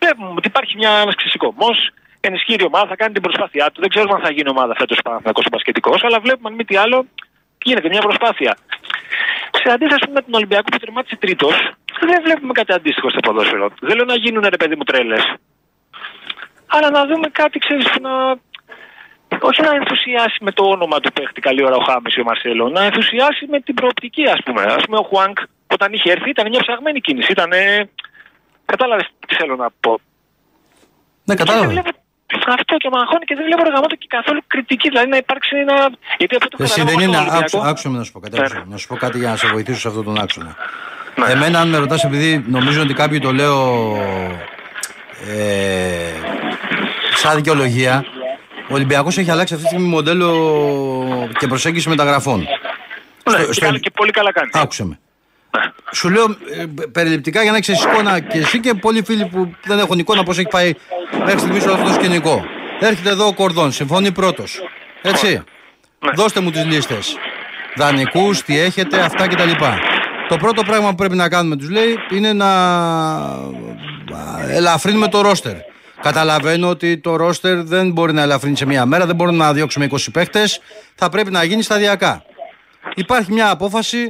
Βλέπουμε 0.00 0.28
ότι 0.38 0.48
υπάρχει 0.52 0.74
μια, 0.80 0.92
ένας 1.04 1.14
ξεσηκωμός, 1.20 1.76
ενισχύει 2.20 2.56
η 2.60 2.66
ομάδα, 2.70 2.86
θα 2.92 2.96
κάνει 3.00 3.12
την 3.12 3.22
προσπάθειά 3.26 3.66
του. 3.70 3.80
Δεν 3.80 3.90
ξέρουμε 3.94 4.14
αν 4.16 4.22
θα 4.26 4.30
γίνει 4.36 4.48
ομάδα 4.56 4.74
φέτος 4.80 4.98
ο 4.98 5.02
Παναθηναϊκός 5.08 5.44
ο 5.48 5.50
μπασκετικός, 5.52 5.98
αλλά 6.06 6.18
βλέπουμε 6.24 6.48
αν 6.48 6.54
μη 6.54 6.64
τι 6.64 6.76
άλλο 6.76 6.98
γίνεται 7.62 7.88
μια 7.88 8.00
προσπάθεια. 8.00 8.52
Σε 9.62 9.72
αντίθεση 9.74 10.06
με 10.14 10.20
τον 10.24 10.34
Ολυμπιακό 10.38 10.68
που 10.72 10.78
τερμάτισε 10.78 11.16
τρίτος, 11.16 11.56
δεν 12.08 12.18
βλέπουμε 12.24 12.52
κάτι 12.52 12.72
αντίστοιχο 12.72 13.08
στο 13.10 13.20
ποδόσφαιρο. 13.20 13.66
Δεν 13.80 13.96
λέω 13.96 14.04
να 14.04 14.16
γίνουν 14.24 14.42
ρε 14.54 14.56
παιδί 14.60 14.76
μου 14.76 14.84
τρέλες. 14.84 15.24
Αλλά 16.66 16.90
να 16.90 17.06
δούμε 17.06 17.28
κάτι, 17.40 17.58
ξέρεις, 17.58 17.90
που 17.90 18.00
να, 18.00 18.12
όχι 19.40 19.60
να 19.62 19.72
ενθουσιάσει 19.74 20.38
με 20.40 20.52
το 20.52 20.64
όνομα 20.64 21.00
του 21.00 21.12
παίχτη 21.12 21.40
καλή 21.40 21.64
ώρα 21.64 21.76
ο 21.76 21.82
Χάμις 21.88 22.14
ή 22.16 22.20
ο 22.20 22.24
Μαρσέλο, 22.24 22.68
να 22.68 22.82
ενθουσιάσει 22.82 23.46
με 23.48 23.60
την 23.60 23.74
προοπτική 23.74 24.24
ας 24.34 24.40
πούμε. 24.44 24.62
Ας 24.62 24.82
πούμε 24.84 24.98
ο 24.98 25.02
Χουάνκ 25.02 25.38
όταν 25.66 25.92
είχε 25.92 26.10
έρθει 26.10 26.30
ήταν 26.30 26.48
μια 26.48 26.60
ψαγμένη 26.60 27.00
κίνηση, 27.00 27.32
ήταν... 27.32 27.50
Κατάλαβες 28.64 29.06
τι 29.26 29.34
θέλω 29.34 29.56
να 29.56 29.68
πω. 29.80 29.92
Ναι, 31.24 31.34
Και 31.34 31.44
δεν 31.44 31.46
κατάλαβα. 31.46 31.68
βλέπω 31.68 31.90
αυτό 32.58 32.76
και 32.76 32.88
με 32.92 32.98
αγχώνει 33.02 33.24
και 33.24 33.34
δεν 33.34 33.44
βλέπω 33.44 33.62
ρε 33.62 33.70
γαμώτο 33.74 33.96
και 33.96 34.06
καθόλου 34.08 34.40
κριτική, 34.46 34.88
δηλαδή 34.88 35.08
να 35.08 35.16
υπάρξει 35.16 35.56
ένα... 35.56 35.76
Γιατί 36.18 36.36
αυτό 36.36 36.48
το 36.48 36.56
Εσύ 36.60 36.80
καταλάβω 36.80 36.98
δεν 36.98 36.98
στον 36.98 37.08
είναι. 37.08 37.16
Ολυμπιακό. 37.16 37.58
Άκουσα, 37.58 37.68
άκουσα 37.70 37.88
με 37.88 37.98
να 37.98 38.04
σου 38.04 38.12
πω 38.12 38.20
κάτι. 38.20 38.36
Ναι. 38.36 38.44
άκουσα. 38.44 38.64
Να 38.68 38.76
σου 38.76 38.86
πω 38.88 38.96
κάτι 38.96 39.18
για 39.18 39.30
να 39.30 39.36
σε 39.36 39.46
βοηθήσω 39.46 39.80
σε 39.80 39.88
αυτόν 39.88 40.04
τον 40.04 40.20
άξονα. 40.24 40.56
Ναι. 41.14 41.32
Εμένα, 41.32 41.60
αν 41.60 41.68
με 41.68 41.78
ρωτάς, 41.78 42.04
επειδή 42.04 42.44
νομίζω 42.48 42.80
ότι 42.82 42.94
κάποιοι 42.94 43.18
το 43.18 43.32
λέω 43.32 43.58
ε, 45.28 46.12
σαν 47.14 47.36
δικαιολογία, 47.36 48.04
ο 48.70 48.74
Ολυμπιακός 48.74 49.18
έχει 49.18 49.30
αλλάξει 49.30 49.54
αυτή 49.54 49.66
τη 49.66 49.72
στιγμή 49.72 49.88
μοντέλο 49.88 51.28
και 51.38 51.46
προσέγγιση 51.46 51.88
μεταγραφών. 51.88 52.38
Ναι, 52.38 52.46
στο- 53.36 53.46
και, 53.46 53.52
στο- 53.52 53.64
καλά- 53.66 53.78
και 53.78 53.90
πολύ 53.94 54.10
καλά 54.10 54.32
κάνει. 54.32 54.50
Άκουσε 54.52 54.84
με. 54.84 54.98
Σου 55.92 56.08
λέω 56.10 56.24
ε, 56.58 56.64
περιληπτικά 56.92 57.42
για 57.42 57.50
να 57.50 57.56
έχεις 57.56 57.82
εικόνα 57.84 58.20
και 58.20 58.38
εσύ 58.38 58.60
και 58.60 58.74
πολλοί 58.74 59.02
φίλοι 59.04 59.26
που 59.26 59.54
δεν 59.64 59.78
έχουν 59.78 59.98
εικόνα 59.98 60.22
πώς 60.22 60.38
έχει 60.38 60.48
πάει 60.48 60.74
μέχρι 61.24 61.38
στιγμής 61.38 61.64
όλο 61.64 61.72
αυτό 61.74 61.86
το 61.86 61.92
σκηνικό. 61.92 62.44
Έρχεται 62.80 63.10
εδώ 63.10 63.26
ο 63.26 63.34
Κορδόν, 63.34 63.72
συμφωνεί 63.72 64.12
πρώτος. 64.12 64.60
Έτσι. 65.02 65.42
Ναι. 66.04 66.10
Δώστε 66.14 66.40
μου 66.40 66.50
τις 66.50 66.64
λίστες. 66.64 67.16
Δανεικούς, 67.76 68.42
τι 68.42 68.58
έχετε, 68.58 69.00
αυτά 69.00 69.26
κτλ. 69.28 69.50
Το 70.28 70.36
πρώτο 70.36 70.62
πράγμα 70.62 70.88
που 70.88 70.94
πρέπει 70.94 71.16
να 71.16 71.28
κάνουμε, 71.28 71.56
τους 71.56 71.70
λέει, 71.70 71.98
είναι 72.10 72.32
να 72.32 72.48
ελαφρύνουμε 74.50 75.08
το 75.08 75.20
ρόστερ. 75.20 75.54
Καταλαβαίνω 76.02 76.68
ότι 76.68 76.98
το 76.98 77.16
ρόστερ 77.16 77.62
δεν 77.62 77.90
μπορεί 77.90 78.12
να 78.12 78.22
ελαφρύνει 78.22 78.56
σε 78.56 78.66
μία 78.66 78.86
μέρα, 78.86 79.06
δεν 79.06 79.16
μπορούμε 79.16 79.36
να 79.36 79.52
διώξουμε 79.52 79.88
20 79.90 79.96
παίχτες. 80.12 80.60
Θα 80.94 81.08
πρέπει 81.08 81.30
να 81.30 81.44
γίνει 81.44 81.62
σταδιακά. 81.62 82.22
Υπάρχει 82.94 83.32
μια 83.32 83.50
απόφαση 83.50 84.08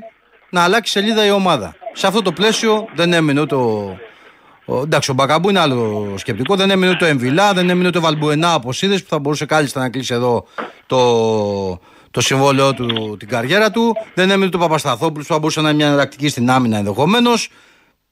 να 0.51 0.63
αλλάξει 0.63 0.93
σελίδα 0.93 1.25
η 1.27 1.31
ομάδα. 1.31 1.75
Σε 1.93 2.07
αυτό 2.07 2.23
το 2.23 2.33
πλαίσιο 2.33 2.89
δεν 2.95 3.13
έμεινε 3.13 3.41
ούτε 3.41 3.55
ο. 3.55 3.99
ο- 4.65 4.81
εντάξει, 4.83 5.11
ο 5.11 5.15
Μπακαμπού 5.15 5.49
είναι 5.49 5.59
άλλο 5.61 6.13
σκεπτικό. 6.17 6.57
Δεν 6.57 6.71
έμεινε 6.71 6.91
ούτε 6.93 7.05
ο 7.05 7.09
Εμβιλά, 7.09 7.53
δεν 7.53 7.71
έμεινε 7.71 7.89
ούτε 7.89 7.99
ο 7.99 8.01
Βαλμπουενά 8.01 8.53
από 8.53 8.73
Σίδες 8.73 9.03
που 9.03 9.09
θα 9.09 9.19
μπορούσε 9.19 9.47
κάλλιστα 9.47 9.81
να 9.81 9.89
κλείσει 9.89 10.15
εδώ 10.15 10.47
το, 10.87 11.81
το 12.11 12.21
συμβόλαιό 12.21 12.75
του, 12.75 13.17
την 13.19 13.29
καριέρα 13.29 13.71
του. 13.71 13.97
Δεν 14.15 14.31
έμεινε 14.31 14.47
ούτε 14.47 14.57
ο 14.57 14.61
Παπασταθόπουλος 14.61 15.27
που 15.27 15.33
θα 15.33 15.39
μπορούσε 15.39 15.61
να 15.61 15.69
είναι 15.69 15.77
μια 15.77 15.87
εναλλακτική 15.87 16.29
στην 16.29 16.51
άμυνα 16.51 16.77
ενδεχομένως. 16.79 17.49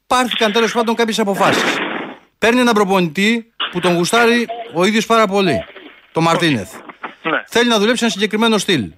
Πάρθηκαν 0.06 0.52
τέλος 0.52 0.72
πάντων 0.72 0.94
κάποιες 0.94 1.18
αποφάσεις. 1.18 1.62
Παίρνει 2.38 2.60
έναν 2.60 2.74
προπονητή 2.74 3.52
που 3.70 3.80
τον 3.80 3.94
γουστάρει 3.94 4.46
ο 4.74 4.84
ίδιος 4.84 5.06
πάρα 5.06 5.26
πολύ. 5.26 5.64
Το 6.12 6.20
Μαρτίνεθ. 6.20 6.72
Ναι. 7.22 7.42
Θέλει 7.46 7.68
να 7.68 7.78
δουλέψει 7.78 8.04
ένα 8.04 8.12
συγκεκριμένο 8.12 8.58
στυλ. 8.58 8.92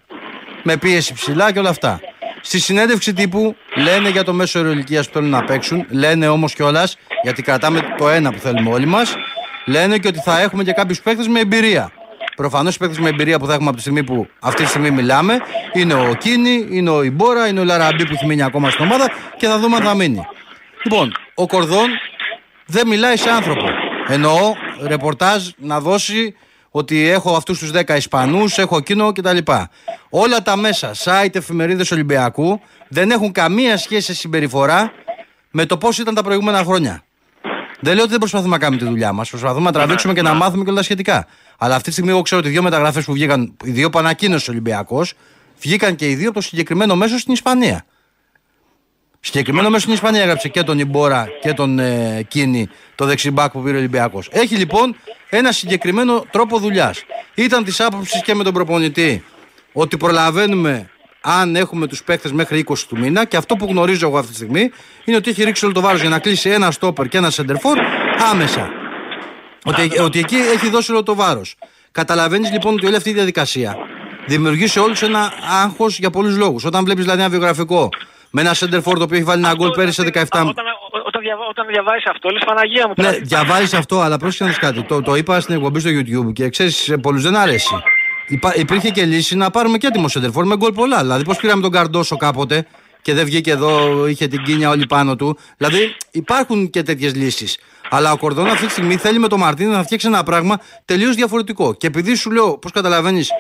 Με 0.62 0.76
πίεση 0.76 1.14
ψηλά 1.14 1.52
και 1.52 1.58
όλα 1.58 1.68
αυτά. 1.68 2.00
Στη 2.40 2.60
συνέντευξη 2.60 3.12
τύπου 3.12 3.56
λένε 3.76 4.08
για 4.08 4.24
το 4.24 4.32
μέσο 4.32 4.60
όρο 4.60 4.70
ηλικία 4.70 5.02
που 5.02 5.10
θέλουν 5.12 5.28
να 5.28 5.44
παίξουν. 5.44 5.86
Λένε 5.90 6.28
όμως 6.28 6.54
κιόλας, 6.54 6.96
γιατί 7.22 7.42
κρατάμε 7.42 7.94
το 7.98 8.08
ένα 8.08 8.32
που 8.32 8.38
θέλουμε 8.38 8.70
όλοι 8.70 8.86
μας, 8.86 9.14
λένε 9.66 9.98
και 9.98 10.08
ότι 10.08 10.18
θα 10.18 10.40
έχουμε 10.40 10.64
και 10.64 10.72
κάποιους 10.72 11.00
παίκτες 11.00 11.28
με 11.28 11.40
εμπειρία. 11.40 11.92
Προφανώς 12.36 12.74
οι 12.74 12.78
παίκτες 12.78 12.98
με 12.98 13.08
εμπειρία 13.08 13.38
που 13.38 13.46
θα 13.46 13.52
έχουμε 13.52 13.68
από 13.68 13.76
τη 13.76 13.82
στιγμή 13.82 14.04
που 14.04 14.28
αυτή 14.40 14.62
τη 14.62 14.68
στιγμή 14.68 14.90
μιλάμε 14.90 15.38
είναι 15.72 15.94
ο 15.94 16.14
Κίνη, 16.18 16.66
είναι 16.70 16.90
ο 16.90 17.02
Ιμπόρα, 17.02 17.48
είναι 17.48 17.60
ο 17.60 17.64
Λαραμπή 17.64 18.06
που 18.06 18.12
έχει 18.12 18.26
μείνει 18.26 18.42
ακόμα 18.42 18.70
στην 18.70 18.84
ομάδα 18.84 19.10
και 19.36 19.46
θα 19.46 19.58
δούμε 19.58 19.76
αν 19.76 19.82
θα 19.82 19.94
μείνει. 19.94 20.26
Λοιπόν, 20.84 21.12
ο 21.34 21.46
Κορδόν 21.46 21.88
δεν 22.70 22.86
μιλάει 22.88 23.16
σε 23.16 23.30
άνθρωπο. 23.30 23.66
Εννοώ 24.06 24.54
ρεπορτάζ 24.86 25.48
να 25.56 25.80
δώσει 25.80 26.34
ότι 26.70 27.08
έχω 27.08 27.36
αυτούς 27.36 27.58
τους 27.58 27.70
10 27.70 27.96
Ισπανούς, 27.96 28.58
έχω 28.58 28.76
εκείνο 28.76 29.12
κτλ. 29.12 29.38
Όλα 30.10 30.42
τα 30.42 30.56
μέσα, 30.56 30.92
site, 31.04 31.34
εφημερίδες 31.36 31.90
Ολυμπιακού 31.90 32.60
δεν 32.88 33.10
έχουν 33.10 33.32
καμία 33.32 33.76
σχέση 33.76 34.06
σε 34.06 34.14
συμπεριφορά 34.14 34.92
με 35.50 35.66
το 35.66 35.76
πώς 35.76 35.98
ήταν 35.98 36.14
τα 36.14 36.22
προηγούμενα 36.22 36.64
χρόνια. 36.64 37.02
Δεν 37.80 37.92
λέω 37.94 38.02
ότι 38.02 38.10
δεν 38.10 38.18
προσπαθούμε 38.18 38.50
να 38.50 38.58
κάνουμε 38.58 38.80
τη 38.80 38.86
δουλειά 38.86 39.12
μας. 39.12 39.30
Προσπαθούμε 39.30 39.64
να 39.64 39.72
τραβήξουμε 39.72 40.12
και 40.12 40.22
να 40.22 40.34
μάθουμε 40.34 40.64
και 40.64 40.68
όλα 40.68 40.78
τα 40.78 40.84
σχετικά. 40.84 41.26
Αλλά 41.58 41.74
αυτή 41.74 41.86
τη 41.86 41.92
στιγμή 41.92 42.10
εγώ 42.10 42.22
ξέρω 42.22 42.40
ότι 42.40 42.50
οι 42.50 42.52
δύο 42.52 42.62
μεταγραφές 42.62 43.04
που 43.04 43.12
βγήκαν, 43.12 43.56
οι 43.64 43.70
δύο 43.70 43.90
που 43.90 43.98
ανακοίνωσε 43.98 44.50
ο 44.50 44.52
Ολυμπιακός, 44.52 45.14
βγήκαν 45.60 45.96
και 45.96 46.08
οι 46.08 46.14
δύο 46.14 46.28
από 46.28 46.38
το 46.38 46.44
συγκεκριμένο 46.44 46.96
μέσο 46.96 47.18
στην 47.18 47.32
Ισπανία. 47.32 47.84
Συγκεκριμένο 49.20 49.68
μέσο 49.68 49.80
στην 49.80 49.92
Ισπανία 49.92 50.20
έγραψε 50.22 50.48
και 50.48 50.62
τον 50.62 50.78
Ιμπόρα 50.78 51.28
και 51.40 51.52
τον 51.52 51.78
ε, 51.78 52.26
Κίνη, 52.28 52.68
το 52.94 53.04
δεξιμπάκ 53.04 53.50
που 53.50 53.62
πήρε 53.62 53.74
ο 53.74 53.78
Ολυμπιακός. 53.78 54.28
Έχει 54.32 54.54
λοιπόν 54.54 54.96
ένα 55.28 55.52
συγκεκριμένο 55.52 56.24
τρόπο 56.30 56.58
δουλειάς. 56.58 57.04
Ήταν 57.34 57.64
της 57.64 57.80
άποψης 57.80 58.22
και 58.22 58.34
με 58.34 58.44
τον 58.44 58.52
προπονητή 58.52 59.24
ότι 59.72 59.96
προλαβαίνουμε 59.96 60.90
αν 61.20 61.56
έχουμε 61.56 61.86
τους 61.86 62.02
παίκτες 62.02 62.32
μέχρι 62.32 62.64
20 62.68 62.74
του 62.88 62.98
μήνα 62.98 63.24
και 63.24 63.36
αυτό 63.36 63.56
που 63.56 63.66
γνωρίζω 63.66 64.06
εγώ 64.06 64.18
αυτή 64.18 64.30
τη 64.30 64.36
στιγμή 64.36 64.70
είναι 65.04 65.16
ότι 65.16 65.30
έχει 65.30 65.44
ρίξει 65.44 65.64
όλο 65.64 65.74
το 65.74 65.80
βάρος 65.80 66.00
για 66.00 66.10
να 66.10 66.18
κλείσει 66.18 66.50
ένα 66.50 66.70
στόπερ 66.70 67.08
και 67.08 67.16
ένα 67.16 67.30
σεντερφόρ 67.30 67.78
άμεσα. 68.30 68.68
Ότι, 69.64 70.00
ότι 70.00 70.18
εκεί 70.18 70.36
έχει 70.36 70.68
δώσει 70.70 70.90
όλο 70.90 71.02
το 71.02 71.14
βάρος. 71.14 71.54
Καταλαβαίνεις 71.92 72.50
λοιπόν 72.50 72.74
ότι 72.74 72.86
όλη 72.86 72.96
αυτή 72.96 73.10
η 73.10 73.12
διαδικασία 73.12 73.76
δημιουργεί 74.26 74.66
σε 74.66 74.80
όλους 74.80 75.02
ένα 75.02 75.32
άγχος 75.62 75.98
για 75.98 76.10
πολλούς 76.10 76.36
λόγους. 76.36 76.64
Όταν 76.64 76.84
βλέπεις 76.84 77.02
δηλαδή 77.02 77.20
ένα 77.20 77.30
βιογραφικό 77.30 77.88
με 78.30 78.40
ένα 78.40 78.54
σεντερφόρ 78.54 78.96
το 78.96 79.02
οποίο 79.02 79.16
έχει 79.16 79.24
βάλει 79.24 79.44
ένα 79.44 79.54
γκολ 79.54 79.70
πέρυσι 79.70 80.02
σε 80.02 80.10
17. 80.12 80.22
Όταν, 80.30 80.64
όταν, 81.06 81.22
διαβα, 81.22 81.46
όταν 81.48 81.66
διαβάζεις 81.66 82.06
αυτό, 82.06 82.28
λες 82.28 82.42
Παναγία 82.46 82.88
μου. 82.88 82.94
Ναι, 82.96 83.10
διαβάζεις 83.10 83.74
αυτό, 83.74 84.00
αλλά 84.00 84.16
πρόσεχε 84.16 84.44
να 84.44 84.50
δεις 84.50 84.58
κάτι. 84.58 84.82
Το, 84.82 85.02
το 85.02 85.14
είπα 85.14 85.40
στην 85.40 85.54
εκπομπή 85.54 85.80
στο 85.80 85.90
YouTube 85.90 86.32
και 86.32 86.48
ξέρεις, 86.48 86.76
σε 86.76 86.96
πολλούς 86.96 87.22
δεν 87.22 87.36
αρέσει. 87.36 87.74
Υπά, 88.28 88.52
υπήρχε 88.56 88.90
και 88.90 89.04
λύση 89.04 89.36
να 89.36 89.50
πάρουμε 89.50 89.78
και 89.78 89.86
έτοιμο 89.86 90.08
σεντερφόρ 90.08 90.44
με 90.44 90.56
γκολ 90.56 90.72
πολλά. 90.72 91.00
Δηλαδή, 91.00 91.24
πώς 91.24 91.36
πήραμε 91.36 91.62
τον 91.62 91.70
Καρντόσο 91.70 92.16
κάποτε 92.16 92.66
και 93.02 93.14
δεν 93.14 93.24
βγήκε 93.24 93.50
εδώ, 93.50 94.06
είχε 94.06 94.26
την 94.26 94.42
κίνια 94.42 94.70
όλη 94.70 94.86
πάνω 94.86 95.16
του. 95.16 95.38
Δηλαδή, 95.56 95.96
υπάρχουν 96.10 96.70
και 96.70 96.82
τέτοιες 96.82 97.14
λύσεις. 97.14 97.58
Αλλά 97.90 98.12
ο 98.12 98.16
Κορδόν 98.16 98.46
αυτή 98.46 98.66
τη 98.66 98.70
στιγμή 98.72 98.96
θέλει 98.96 99.18
με 99.18 99.28
τον 99.28 99.38
Μαρτίνο 99.38 99.72
να 99.72 99.82
φτιάξει 99.82 100.06
ένα 100.06 100.22
πράγμα 100.22 100.60
τελείως 100.84 101.14
διαφορετικό. 101.14 101.74
Και 101.74 101.86
επειδή 101.86 102.14
σου 102.14 102.30
λέω, 102.30 102.58
πώς 102.58 102.72
καταλαβαίνεις, 102.72 103.30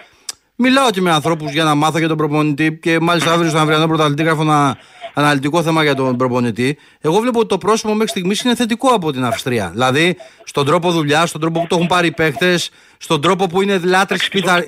μιλάω 0.60 0.90
και 0.90 1.00
με 1.00 1.10
ανθρώπους 1.12 1.52
για 1.52 1.64
να 1.64 1.74
μάθω 1.74 1.98
για 1.98 2.08
τον 2.08 2.16
προπονητή 2.16 2.78
και 2.82 3.00
μάλιστα 3.00 3.32
αύριο 3.32 3.48
στον 3.48 3.60
αυριανό 3.60 3.86
πρωταθλητή 3.86 4.22
γράφω 4.22 4.42
ένα 4.42 4.76
αναλυτικό 5.14 5.62
θέμα 5.62 5.82
για 5.82 5.94
τον 5.94 6.16
προπονητή. 6.16 6.78
Εγώ 7.00 7.18
βλέπω 7.18 7.38
ότι 7.38 7.48
το 7.48 7.58
πρόσωπο 7.58 7.92
μέχρι 7.92 8.08
στιγμής 8.08 8.40
είναι 8.40 8.54
θετικό 8.54 8.88
από 8.88 9.12
την 9.12 9.24
Αυστρία. 9.24 9.70
Δηλαδή, 9.72 10.16
στον 10.44 10.66
τρόπο 10.66 10.90
δουλειάς, 10.90 11.28
στον 11.28 11.40
τρόπο 11.40 11.60
που 11.60 11.66
το 11.66 11.74
έχουν 11.74 11.86
πάρει 11.86 12.06
οι 12.06 12.12
παίχτες, 12.12 12.70
στον 12.98 13.20
τρόπο 13.20 13.46
που 13.46 13.62
είναι 13.62 13.78
λάτρε 13.78 14.16
τη 14.16 14.28
πειθαρ... 14.30 14.62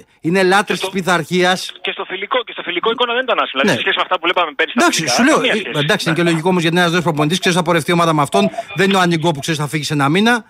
πειθαρχίας. 0.93 1.73
Και 1.81 1.91
στο 1.91 2.05
φιλικό, 2.05 2.43
και 2.45 2.53
στο 2.53 2.63
φιλικό 2.63 2.91
εικόνα 2.91 3.13
δεν 3.15 3.23
ήταν 3.23 3.39
άσχημα. 3.39 3.63
Δηλαδή, 3.63 3.69
Ναι. 3.69 3.75
σε 3.75 3.81
σχέση 3.81 3.97
με 3.97 4.03
αυτά 4.03 4.15
που 4.15 4.21
βλέπαμε 4.25 4.53
πέρυσι. 4.57 4.75
στα 4.79 4.83
Εντάξει, 4.85 4.99
φιλικά, 4.99 5.17
σου 5.17 5.23
λέω. 5.25 5.35
καμία 5.37 5.53
ε, 5.53 5.57
σχέση. 5.57 5.79
Εντάξει, 5.85 6.09
είναι 6.09 6.17
και 6.19 6.23
λογικό 6.23 6.49
όμως 6.49 6.63
γιατί 6.63 6.77
είναι 6.77 6.85
ένα 6.85 6.93
νέο 6.95 7.03
προπονητής, 7.03 7.39
ξέρεις 7.39 7.59
θα 7.59 7.65
πορευτεί 7.65 7.91
η 7.91 7.95
ομάδα 7.95 8.13
με 8.13 8.23
αυτόν. 8.23 8.51
Δεν 8.75 8.89
είναι 8.89 8.99
ο 8.99 9.01
ανοιγό 9.01 9.31
που 9.31 9.41
ξέρεις 9.41 9.61
θα 9.61 9.67
φύγει 9.69 9.85
σε 9.85 9.93
ένα 9.93 10.09
μήνα. 10.09 10.45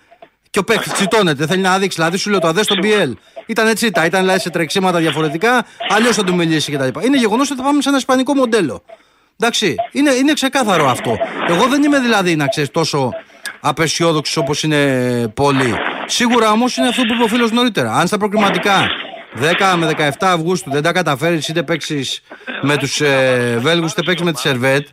Και 0.52 0.58
ο 0.58 0.64
παίχτη 0.64 0.90
τσιτώνεται, 0.90 1.46
θέλει 1.46 1.62
να 1.62 1.78
δείξει. 1.78 1.96
Δηλαδή 1.96 2.16
σου 2.16 2.30
λέω 2.30 2.38
το 2.38 2.46
αδέ 2.46 2.62
στον 2.62 2.78
BL. 2.82 3.12
Ήταν 3.46 3.66
έτσι, 3.66 3.90
τα 3.90 4.04
ήταν 4.04 4.20
δηλαδή 4.20 4.40
σε 4.40 4.50
τρεξίματα 4.50 4.98
διαφορετικά, 4.98 5.66
αλλιώς 5.88 6.16
θα 6.16 6.24
του 6.24 6.34
μιλήσει 6.34 6.72
κτλ. 6.72 7.00
Είναι 7.04 7.16
γεγονός 7.16 7.50
ότι 7.50 7.60
θα 7.60 7.66
πάμε 7.66 7.82
σε 7.82 7.88
ένα 7.88 7.98
ισπανικό 7.98 8.34
μοντέλο. 8.34 8.82
Εντάξει, 9.36 9.74
είναι, 9.92 10.10
είναι 10.10 10.32
ξεκάθαρο 10.32 10.88
αυτό. 10.88 11.16
Εγώ 11.48 11.66
δεν 11.66 11.82
είμαι 11.82 11.98
δηλαδή 11.98 12.36
να 12.36 12.46
ξέρεις 12.46 12.70
τόσο 12.70 13.10
απεσιόδοξος 13.60 14.36
όπως 14.36 14.62
είναι 14.62 15.28
πολλοί. 15.34 15.74
Σίγουρα 16.06 16.50
όμως 16.50 16.76
είναι 16.76 16.88
αυτό 16.88 17.02
που 17.02 17.12
είπε 17.14 17.22
ο 17.22 17.26
φίλος 17.26 17.50
νωρίτερα. 17.50 17.92
Αν 17.92 18.06
στα 18.06 18.18
προκριματικά 18.18 18.90
10 19.40 19.74
με 19.76 19.90
17 19.96 20.10
Αυγούστου 20.20 20.70
δεν 20.70 20.82
τα 20.82 20.92
καταφέρεις 20.92 21.48
είτε 21.48 21.62
παίξεις 21.62 22.22
με 22.62 22.76
τους 22.76 23.00
ε, 23.00 23.58
Βέλγους 23.60 23.92
είτε 23.92 24.02
παίξεις 24.02 24.26
με 24.26 24.32
τη 24.32 24.40
Σερβέτ, 24.40 24.86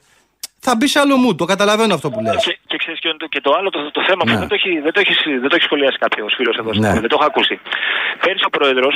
θα 0.60 0.76
μπει 0.76 0.88
σε 0.88 1.00
άλλο 1.00 1.16
μου. 1.18 1.36
Το 1.36 1.46
καταλαβαίνω 1.46 1.94
αυτό 1.94 2.10
που 2.10 2.20
λες. 2.22 2.44
Και, 2.46 2.58
και 2.68 2.78
ξέρεις 2.78 3.00
και, 3.00 3.10
το- 3.18 3.28
και 3.34 3.42
το 3.42 3.52
άλλο 3.58 3.70
το, 3.70 3.92
το 3.92 4.02
θέμα 4.08 4.22
Ναι. 4.26 4.32
που 4.34 4.38
δεν 4.40 4.48
το, 4.48 4.56
έχει, 4.60 4.80
δεν, 4.80 4.92
το 4.94 5.00
έχεις, 5.00 5.18
δεν 5.42 5.50
το 5.50 5.56
έχει 5.56 5.64
σχολιάσει 5.64 5.98
κάποιος 5.98 6.34
φίλος 6.38 6.56
εδώ, 6.58 6.70
στην 6.70 6.82
Ναι. 6.82 6.88
εκπομπή, 6.88 7.02
δεν 7.06 7.10
το 7.10 7.18
έχω 7.20 7.28
ακούσει. 7.32 7.56
Πέρυσι 8.24 8.46
ο 8.46 8.50
πρόεδρος, 8.58 8.96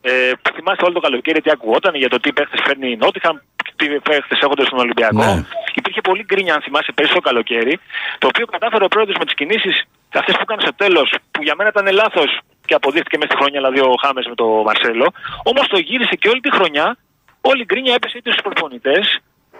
ε, 0.00 0.12
που 0.42 0.50
θυμάστε 0.56 0.84
όλο 0.84 0.94
το 0.94 1.00
καλοκαίρι 1.00 1.40
τι 1.40 1.50
ακουγόταν 1.50 1.94
για 1.94 2.08
το 2.08 2.18
τι 2.20 2.32
παίχτες 2.32 2.60
φέρνει 2.66 2.90
η 2.90 2.96
Νότιχαμ, 2.96 3.36
τι 3.76 3.86
παίχτες 4.08 4.38
έχονται 4.44 4.64
στον 4.64 4.78
Ολυμπιακό. 4.78 5.24
Ναι. 5.24 5.44
Υπήρχε 5.74 6.00
πολύ 6.00 6.22
γκρίνια, 6.24 6.54
αν 6.54 6.60
θυμάσαι, 6.62 6.92
πέρυσι 6.92 7.14
το 7.14 7.20
καλοκαίρι, 7.20 7.78
το 8.18 8.26
οποίο 8.26 8.46
κατάφερε 8.46 8.84
ο 8.84 8.88
πρόεδρος 8.88 9.16
με 9.18 9.24
τις 9.24 9.34
κινήσεις 9.34 9.76
αυτές 10.20 10.34
που 10.36 10.42
έκανε 10.46 10.60
στο 10.60 10.74
τέλος, 10.74 11.08
που 11.30 11.42
για 11.42 11.54
μένα 11.56 11.70
ήταν 11.74 11.86
λάθος 11.94 12.30
και 12.66 12.74
αποδείχθηκε 12.74 13.16
μέσα 13.18 13.30
στη 13.32 13.36
χρονιά, 13.40 13.58
δηλαδή 13.60 13.80
ο 13.80 13.94
Χάμες 14.02 14.26
με 14.26 14.34
τον 14.34 14.48
Μαρσέλο. 14.68 15.06
Όμως 15.44 15.66
το 15.68 15.78
γύρισε 15.78 16.14
και 16.20 16.28
όλη 16.28 16.40
τη 16.40 16.50
χρονιά, 16.52 16.96
όλη 17.40 17.60
η 17.60 17.64
γκρίνια 17.64 17.94
έπεσε 17.94 18.16
είτε 18.18 18.30
στους 18.30 18.42
προπονητές, 18.42 19.18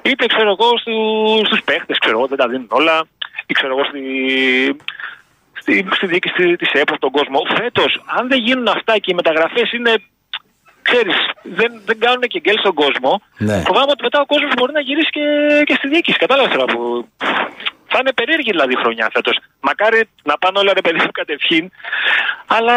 είτε 0.09 0.27
ξέρω 0.27 0.51
εγώ 0.59 0.69
στου, 0.79 0.97
στους 1.47 1.63
παίχτες, 1.65 1.99
ξέρω 1.99 2.19
εγώ, 2.19 2.27
δεν 2.27 2.39
τα 2.39 2.49
δίνουν 2.49 2.67
όλα, 2.71 3.07
ή 3.47 3.53
ξέρω 3.55 3.73
εγώ 3.75 3.85
στη, 3.91 4.03
στη, 5.61 5.87
στη 5.97 6.07
διοίκηση 6.07 6.57
της 6.57 6.71
ΕΠΟ, 6.73 6.99
τον 6.99 7.11
κόσμο. 7.11 7.39
Φέτος, 7.59 8.03
αν 8.07 8.29
δεν 8.29 8.39
γίνουν 8.39 8.69
αυτά 8.69 8.99
και 8.99 9.11
οι 9.11 9.15
μεταγραφές 9.15 9.73
είναι, 9.73 9.93
ξέρεις, 10.83 11.17
δεν, 11.43 11.71
δεν 11.85 11.99
κάνουν 11.99 12.21
και 12.33 12.41
γκέλ 12.41 12.59
στον 12.59 12.75
κόσμο, 12.75 13.23
Ναι. 13.39 13.63
φοβάμαι 13.67 13.91
ότι 13.95 14.03
μετά 14.03 14.21
ο 14.21 14.27
κόσμος 14.27 14.53
μπορεί 14.57 14.73
να 14.73 14.81
γυρίσει 14.81 15.11
και, 15.11 15.27
και 15.69 15.75
στη 15.75 15.89
διοίκηση. 15.89 16.19
Κατάλαβες 16.19 16.53
τώρα 16.53 16.65
που... 16.73 17.09
Θα 17.97 18.03
είναι 18.03 18.13
περίεργη 18.21 18.51
δηλαδή 18.51 18.73
η 18.73 18.77
χρονιά 18.83 19.11
φέτος. 19.13 19.37
Μακάρι 19.61 20.01
να 20.23 20.39
πάνε 20.39 20.59
όλα 20.59 20.73
ρε 20.73 20.81
παιδί 20.81 20.99
μου 21.05 21.11
κατευχήν. 21.21 21.71
Αλλά 22.47 22.77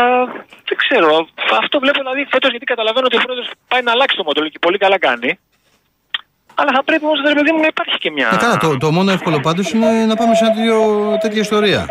δεν 0.67 0.77
ξέρω. 0.83 1.27
Αυτό 1.61 1.79
βλέπω 1.79 1.99
δηλαδή 1.99 2.27
φέτος 2.29 2.49
γιατί 2.49 2.65
καταλαβαίνω 2.65 3.05
ότι 3.05 3.17
ο 3.17 3.21
πρόεδρος 3.25 3.49
πάει 3.67 3.81
να 3.81 3.91
αλλάξει 3.91 4.15
το 4.17 4.23
μοντέλο 4.23 4.49
και 4.49 4.59
πολύ 4.59 4.77
καλά 4.77 4.99
κάνει. 4.99 5.39
Αλλά 6.59 6.71
θα 6.75 6.83
πρέπει 6.83 7.05
όμως, 7.05 7.19
ρε 7.27 7.33
παιδί 7.33 7.51
μου, 7.51 7.59
να 7.59 7.67
υπάρχει 7.67 7.97
και 7.97 8.11
μια. 8.11 8.29
Ε, 8.33 8.37
καλά, 8.37 8.57
το, 8.57 8.77
το 8.77 8.91
μόνο 8.91 9.11
εύκολο 9.11 9.39
πάντως 9.39 9.71
είναι 9.71 10.05
να 10.05 10.15
πάμε 10.15 10.35
σε 10.35 10.45
ένα 10.45 10.53
τέτοιο, 10.53 10.77
τέτοια 11.21 11.41
ιστορία. 11.41 11.85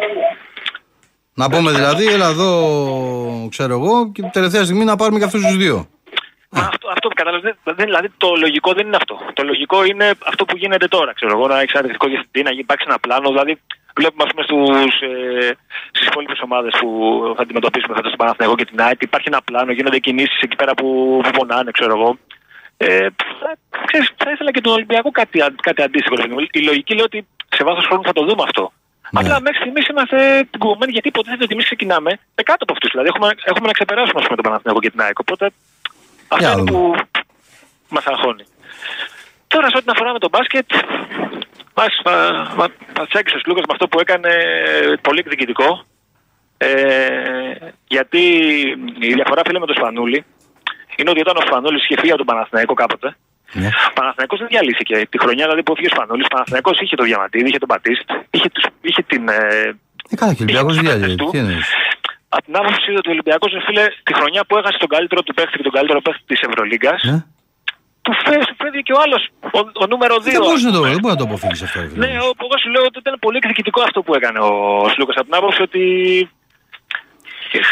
Να 1.34 1.48
πούμε 1.50 1.70
δηλαδή, 1.70 2.06
έλα 2.06 2.28
εδώ, 2.28 2.50
ξέρω 3.50 3.72
εγώ, 3.72 4.12
και 4.12 4.22
τελευταία 4.32 4.64
στιγμή 4.64 4.84
να 4.84 4.96
πάρουμε 4.96 5.18
και 5.18 5.24
αυτούς 5.24 5.42
τους 5.46 5.56
δύο. 5.56 5.88
Μα 6.50 6.60
αυτό, 6.60 6.88
αυτό 6.88 7.08
καταλαβαίνεις, 7.08 7.56
δεν, 7.64 7.74
δεν- 7.76 7.84
δηλαδή 7.84 8.08
το 8.16 8.28
λογικό 8.38 8.72
δεν 8.72 8.86
είναι 8.86 8.96
αυτό. 8.96 9.18
Το 9.32 9.42
λογικό 9.42 9.84
είναι 9.84 10.12
αυτό 10.26 10.44
που 10.44 10.56
γίνεται 10.56 10.86
τώρα. 10.88 11.12
Ξέρω 11.14 11.32
εγώ, 11.38 11.46
να 11.46 11.60
έχεις 11.60 11.72
ένα 11.72 11.82
τεχνικό 11.82 12.06
διευθυντή, 12.06 12.42
να 12.42 12.50
υπάρξει 12.50 12.86
ένα 12.88 12.98
πλάνο. 12.98 13.28
Δηλαδή, 13.28 13.60
βλέπουμε 13.96 14.22
ας 14.26 14.30
πούμε, 14.32 14.42
στους, 14.48 15.00
ε, 15.00 15.56
στις 15.92 16.06
υπόλοιπες 16.06 16.40
ομάδες 16.44 16.72
που 16.80 16.88
θα 17.36 17.42
αντιμετωπίσουμε 17.42 17.94
φέτος 17.94 18.10
στον 18.12 18.18
Παναθηναϊκό 18.22 18.56
και 18.56 18.64
την 18.64 18.80
ΑΕΚ. 18.80 19.02
Υπάρχει 19.02 19.28
ένα 19.32 19.40
πλάνο, 19.42 19.72
γίνονται 19.72 19.98
κινήσεις 19.98 20.40
εκεί 20.40 20.56
πέρα 20.56 20.74
που, 20.74 21.20
που 21.24 21.30
πονάνε, 21.30 21.70
ξέρω 21.70 21.92
εγώ. 21.98 22.18
Ε, 22.76 23.06
θα, 24.26 24.30
ξέρεις, 24.30 24.30
θα 24.30 24.30
ήθελα 24.30 24.50
και 24.50 24.60
τον 24.66 24.72
Ολυμπιακό 24.72 25.10
κάτι, 25.20 25.36
α- 25.46 25.62
κάτι 25.68 25.80
αντίστοιχο. 25.86 26.14
ρε 26.16 26.22
παιδί 26.22 26.34
μου. 26.34 26.40
Η 26.58 26.60
λογική 26.70 26.92
λέει 26.94 27.06
ότι 27.10 27.18
σε 27.56 27.62
βάθος 27.64 27.84
χρόνου 27.88 28.04
θα 28.08 28.12
το 28.18 28.22
δούμε 28.28 28.42
αυτό. 28.48 28.64
Ναι. 29.10 29.20
Απλά 29.20 29.40
μέχρι 29.46 29.58
στιγμής 29.62 29.86
είμαστε 29.92 30.16
κουμπωμένοι 30.58 30.92
γιατί 30.96 31.08
υποτίθεται 31.08 31.44
ότι 31.46 31.52
εμείς 31.56 31.64
ξεκινάμε 31.70 32.10
με 32.36 32.42
κάτω 32.48 32.62
από 32.66 32.72
αυτούς. 32.76 32.90
Δηλαδή 32.92 33.08
έχουμε, 33.12 33.28
έχουμε 33.50 33.66
να 33.70 33.74
ξεπεράσουμε 33.78 34.18
ας 34.22 34.24
πούμε, 34.26 34.36
τον 34.40 34.46
Παναθηναϊκό 34.48 34.80
και 34.84 34.90
την 34.94 35.00
ΑΕΚ. 35.04 35.18
Οπότε 35.24 35.44
αυτό 36.32 36.42
Για 36.44 36.52
είναι 36.52 36.62
δούμε. 36.62 36.70
που 36.70 36.82
μα 37.94 38.00
αγχώνει. 38.12 38.44
Τώρα, 39.52 39.66
σε 39.70 39.76
ό,τι 39.80 39.88
αφορά 39.94 40.10
με 40.16 40.20
το 40.24 40.28
μπάσκετ, 40.32 40.68
μας 41.78 41.92
μα, 42.04 42.14
μας 42.96 43.06
τσάκισε 43.10 43.36
ο 43.36 43.40
Λούκας 43.46 43.64
με 43.68 43.72
αυτό 43.76 43.84
που 43.90 43.98
έκανε 44.04 44.32
πολύ 45.06 45.18
εκδικητικό. 45.24 45.70
Ε, 46.58 46.68
γιατί 47.94 48.22
η 49.08 49.12
διαφορά, 49.18 49.42
φίλε, 49.46 49.58
με 49.58 49.66
τον 49.66 49.76
Σπανούλη 49.76 50.24
είναι 50.96 51.10
ότι 51.10 51.20
όταν 51.20 51.36
ο 51.36 51.40
Σπανούλης 51.46 51.82
είχε 51.84 51.96
φύγει 52.00 52.12
από 52.14 52.22
τον 52.24 52.30
Παναθηναϊκό 52.32 52.74
κάποτε, 52.74 53.16
Ναι. 53.52 53.68
ο 53.90 53.92
Παναθηναϊκός 53.98 54.38
δεν 54.38 54.48
διαλύθηκε. 54.52 54.94
Τη 55.12 55.18
χρονιά 55.22 55.44
δηλαδή 55.44 55.62
που 55.62 55.72
έφυγε 55.72 55.88
ο 55.90 55.94
Σπανούλης, 55.94 56.26
ο 56.30 56.32
Παναθηναϊκός 56.34 56.76
είχε 56.80 56.96
τον 57.00 57.06
Διαμαντίδη, 57.10 57.48
είχε 57.48 57.58
τον 57.64 57.68
Πατίστ, 57.72 58.08
είχε, 58.30 58.48
τους- 58.54 58.68
είχε 58.88 59.02
την, 59.02 59.22
ε, 59.28 59.34
Ε, 60.12 60.14
καλά, 60.20 60.32
και 60.34 60.42
ο 60.42 60.44
Ολυμπιακό 60.46 60.70
Είχε 60.70 60.80
τους 60.80 60.86
διάλυε. 60.88 61.06
παίκτες 61.06 61.16
του. 61.24 61.28
Τι 61.32 61.38
εννοείς. 61.38 61.68
από 62.36 62.44
την 62.48 62.56
άποψη 62.60 62.90
ότι 63.00 63.08
ο 63.10 63.14
Ολυμπιακός, 63.16 63.50
ρε 63.56 63.62
φίλε, 63.66 63.84
τη 64.08 64.12
χρονιά 64.18 64.42
που 64.48 64.54
έχασε 64.60 64.78
τον 64.84 64.88
καλύτερο 64.94 65.20
του 65.26 65.34
παίχτη 65.36 65.56
και 65.58 65.62
τον 65.68 65.72
καλύτερο 65.76 66.00
παίχτη 66.06 66.22
της 66.30 66.40
Ευρωλίγκας, 66.48 67.00
Ναι. 67.10 67.18
του 68.04 68.12
φέρει, 68.24 68.42
σου 68.48 68.54
φέρει 68.60 68.82
και 68.86 68.92
ο 68.92 69.00
άλλος, 69.04 69.22
ο, 69.56 69.58
ο 69.82 69.86
νούμερο 69.92 70.14
2. 70.24 70.32
Δεν 70.38 70.42
μπορείς 70.46 70.62
να 70.68 70.72
το, 70.76 70.80
δεν 70.92 70.98
μπορείς 71.00 71.16
να 71.16 71.20
το 71.22 71.26
αποφύγεις 71.30 71.62
αυτό. 71.66 71.80
ρε 71.80 71.88
φίλε. 71.88 72.06
Ναι, 72.06 72.12
ο- 72.26 72.34
εγώ 72.46 72.56
σου 72.62 72.68
λέω 72.74 72.84
ότι 72.90 72.98
ήταν 73.04 73.14
πολύ 73.24 73.36
εκδικητικό 73.42 73.80
αυτό 73.88 73.98
που 74.04 74.12
έκανε 74.18 74.38
ο 74.38 74.50
Σλούκας. 74.92 75.16
Από 75.20 75.24
την 75.30 75.34
άποψη 75.40 75.60
ότι 75.68 75.82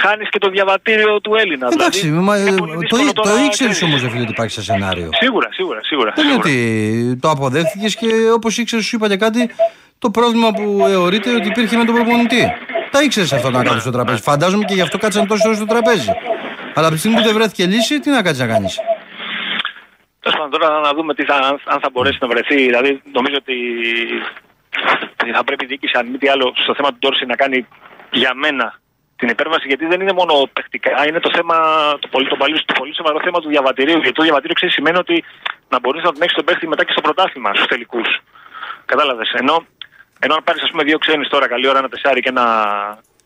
χάνεις 0.02 0.28
και 0.28 0.38
το 0.38 0.48
διαβατήριο 0.48 1.20
του 1.20 1.34
Έλληνα. 1.34 1.68
Εντάξει, 1.72 2.00
δηλαδή, 2.00 2.24
μα, 2.24 2.36
είναι 2.38 2.50
ε, 2.50 2.54
πολύ 2.54 2.72
το, 2.72 2.78
δύσκολο 2.78 3.12
το 3.12 3.22
τώρα 3.22 3.34
να 3.34 3.44
ήξερες 3.44 3.72
ξέρεις. 3.76 3.94
όμως, 3.94 4.10
φίλε, 4.12 4.22
ότι 4.22 4.30
υπάρχει 4.30 4.52
σε 4.52 4.62
σενάριο. 4.62 5.08
Σίγουρα, 5.12 5.48
σίγουρα, 5.52 5.80
σίγουρα. 5.82 6.12
Δεν 6.16 6.24
είναι 6.24 6.42
σίγουρα. 6.42 6.48
ότι 6.48 7.16
το 7.20 7.28
αποδέχτηκε 7.30 7.88
και 8.00 8.30
όπως 8.34 8.58
ήξερες, 8.58 8.84
σου 8.84 8.96
είπα 8.96 9.08
και 9.08 9.16
κάτι, 9.16 9.50
το 9.98 10.10
πρόβλημα 10.10 10.50
που 10.50 10.84
εωρείται 10.88 11.34
ότι 11.34 11.48
υπήρχε 11.48 11.76
με 11.76 11.84
τον 11.84 11.94
προπονητή. 11.94 12.52
Τα 12.90 13.02
ήξερες 13.02 13.32
αυτό 13.32 13.50
να 13.50 13.62
κάτσει 13.62 13.80
στο 13.80 13.90
τραπέζι. 13.90 14.22
Φαντάζομαι 14.22 14.64
και 14.64 14.74
γι' 14.74 14.80
αυτό 14.80 14.98
κάτσαν 14.98 15.26
τόσε 15.26 15.42
ώρες 15.46 15.56
στο 15.58 15.66
τραπέζι. 15.66 16.10
Αλλά 16.74 16.86
από 16.86 16.94
τη 16.94 17.00
στιγμή 17.00 17.16
που 17.16 17.22
δεν 17.22 17.34
βρέθηκε 17.34 17.66
λύση, 17.66 18.00
τι 18.00 18.10
να 18.10 18.22
κάτσει 18.22 18.40
να 18.40 18.46
κάνεις; 18.46 18.78
Τέλος 20.20 20.38
πάντων, 20.38 20.60
τώρα 20.60 20.80
να 20.80 20.92
δούμε 20.94 21.14
τι 21.14 21.24
θα, 21.24 21.34
αν- 21.34 21.60
αν 21.64 21.80
θα 21.80 21.88
μπορέσει 21.92 22.18
να 22.20 22.28
βρεθεί. 22.28 22.54
Δηλαδή, 22.56 23.02
νομίζω 23.12 23.36
ότι 23.38 23.54
θα 25.34 25.44
πρέπει 25.44 25.64
η 25.64 25.66
διοίκηση, 25.66 25.92
αν 25.98 26.06
μη 26.06 26.18
τι 26.18 26.28
άλλο, 26.28 26.52
στο 26.62 26.74
θέμα 26.74 26.88
του 26.88 26.96
Ντόρση 26.98 27.26
να 27.26 27.34
κάνει 27.34 27.66
για 28.10 28.34
μένα 28.34 28.78
την 29.24 29.32
υπέρβαση, 29.36 29.66
γιατί 29.72 29.84
δεν 29.92 29.98
είναι 30.02 30.14
μόνο 30.20 30.34
παιχτικά, 30.56 30.92
είναι 31.08 31.20
το 31.26 31.30
θέμα, 31.36 31.56
το 32.02 32.08
πολύ, 32.14 32.28
το 32.32 32.36
πολύ, 32.42 32.56
το 32.70 32.74
πολύ 32.78 32.92
σοβαρό 32.94 33.18
θέμα 33.26 33.38
του 33.40 33.48
διαβατηρίου. 33.54 33.98
Γιατί 34.04 34.16
το 34.20 34.22
διαβατήριο 34.28 34.54
ξέρεις 34.58 34.74
σημαίνει 34.74 34.98
ότι 35.04 35.16
να 35.72 35.78
μπορείς 35.80 36.02
να 36.06 36.12
τον 36.12 36.22
έχεις 36.22 36.36
τον 36.38 36.44
παίχτη 36.44 36.66
μετά 36.72 36.82
και 36.84 36.92
στο 36.96 37.02
πρωτάθλημα, 37.06 37.50
στους 37.54 37.66
τελικούς. 37.72 38.08
Κατάλαβες. 38.90 39.28
Ενώ, 39.40 39.56
ενώ 40.24 40.34
αν 40.34 40.42
πάρεις, 40.46 40.62
ας 40.62 40.70
πούμε, 40.70 40.82
δύο 40.88 40.98
ξένους 40.98 41.28
τώρα, 41.28 41.46
καλή 41.48 41.66
ώρα, 41.70 41.78
ένα 41.78 41.88
τεσάρι 41.88 42.20
και 42.24 42.32
ένα, 42.34 42.46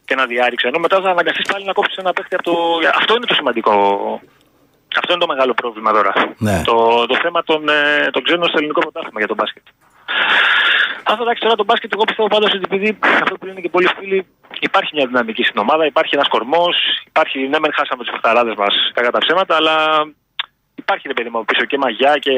και 0.07 0.13
ένα 0.17 0.25
διάρρη 0.33 0.57
ξένο, 0.57 0.79
μετά 0.79 0.97
θα 1.01 1.11
αναγκαστείς 1.11 1.47
πάλι 1.53 1.65
να 1.65 1.73
κόψεις 1.73 1.97
ένα 1.97 2.13
παίχτη 2.13 2.35
από 2.35 2.45
το. 2.51 2.55
Αυτό 3.01 3.13
είναι 3.17 3.27
το 3.27 3.35
σημαντικό. 3.35 3.73
Αυτό 5.01 5.11
είναι 5.13 5.25
το 5.27 5.31
μεγάλο 5.35 5.53
πρόβλημα 5.61 5.91
τώρα. 5.93 6.13
Ναι. 6.39 6.63
Το, 6.65 7.07
το 7.07 7.17
θέμα 7.23 7.41
των, 7.43 7.69
ε, 7.69 8.09
των 8.15 8.23
ξένων 8.27 8.49
στο 8.49 8.59
ελληνικό 8.59 8.81
πρωτάθλημα 8.81 9.19
για 9.23 9.31
τον 9.33 9.37
μπάσκετ. 9.41 9.65
Αυτό 11.11 11.23
εντάξει 11.23 11.43
τώρα 11.43 11.55
το 11.55 11.65
μπάσκετ, 11.65 11.93
εγώ 11.93 12.05
πιστεύω 12.05 12.29
πάντως 12.29 12.51
ότι 12.55 12.65
επειδή 12.71 12.99
αυτό 13.23 13.35
που 13.39 13.47
λένε 13.47 13.61
και 13.61 13.69
πολλοί 13.69 13.89
φίλοι, 13.99 14.27
υπάρχει 14.61 14.91
μια 14.95 15.07
δυναμική 15.07 15.43
στην 15.43 15.59
ομάδα, 15.59 15.87
υπάρχει 15.87 16.15
ένας 16.15 16.29
κορμός, 16.29 16.77
υπάρχει. 17.07 17.39
Ναι, 17.49 17.59
μεν 17.59 17.73
χάσαμε 17.75 18.03
τους 18.03 18.13
παιχταράδε 18.13 18.55
μας 18.59 18.75
κακά 18.95 19.11
τα 19.11 19.19
ψέματα, 19.19 19.57
αλλά 19.57 19.75
υπάρχει 20.75 21.09
ρε 21.09 21.15
παιδί 21.15 21.29
μου 21.29 21.45
πίσω 21.45 21.65
και 21.65 21.79
μαγιά 21.79 22.15
και, 22.19 22.35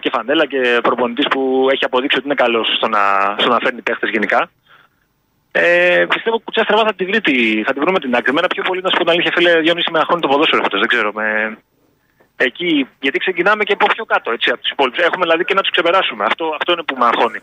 και 0.00 0.10
φανέλα 0.12 0.46
και 0.46 0.78
προπονητής 0.82 1.26
που 1.28 1.68
έχει 1.72 1.84
αποδείξει 1.84 2.16
ότι 2.18 2.26
είναι 2.26 2.34
καλός 2.34 2.66
στο 2.76 2.88
να, 2.88 3.00
στο 3.38 3.48
να 3.48 3.58
φέρνει 3.62 3.82
παίχτες 3.82 4.10
γενικά. 4.10 4.50
Ε, 5.52 6.04
πιστεύω 6.08 6.38
κουτσιά 6.38 6.62
στραβά 6.62 6.84
θα 6.84 6.94
τη, 6.94 7.04
βρει, 7.04 7.20
τη- 7.20 7.62
θα 7.66 7.72
τη 7.72 7.80
βρούμε 7.80 7.98
την 7.98 8.14
άκρη. 8.16 8.30
Εμένα 8.30 8.46
πιο 8.46 8.62
πολύ 8.62 8.80
να 8.82 8.88
σου 8.90 8.96
πω 8.96 9.02
την 9.04 9.12
αλήθεια, 9.12 9.32
φίλε, 9.34 9.60
Διονύση 9.60 9.90
με 9.90 9.98
αγχώνει 9.98 10.20
το 10.20 10.28
ποδόσφαιρο 10.28 10.62
αυτό. 10.64 10.78
Δεν 10.78 10.88
ξέρω. 10.88 11.12
Με... 11.12 11.56
Εκεί, 12.36 12.88
γιατί 13.00 13.18
ξεκινάμε 13.18 13.64
και 13.64 13.72
από 13.72 13.86
πιο 13.86 14.04
κάτω 14.04 14.30
έτσι, 14.32 14.50
από 14.50 14.60
τους 14.60 14.70
υπόλοιπους. 14.70 14.98
Έχουμε 15.04 15.24
δηλαδή 15.24 15.44
και 15.44 15.54
να 15.54 15.60
τους 15.60 15.70
ξεπεράσουμε. 15.70 16.24
Αυτό, 16.24 16.44
αυτό 16.60 16.72
είναι 16.72 16.82
που 16.82 16.96
με 16.98 17.04
αγχώνει. 17.04 17.40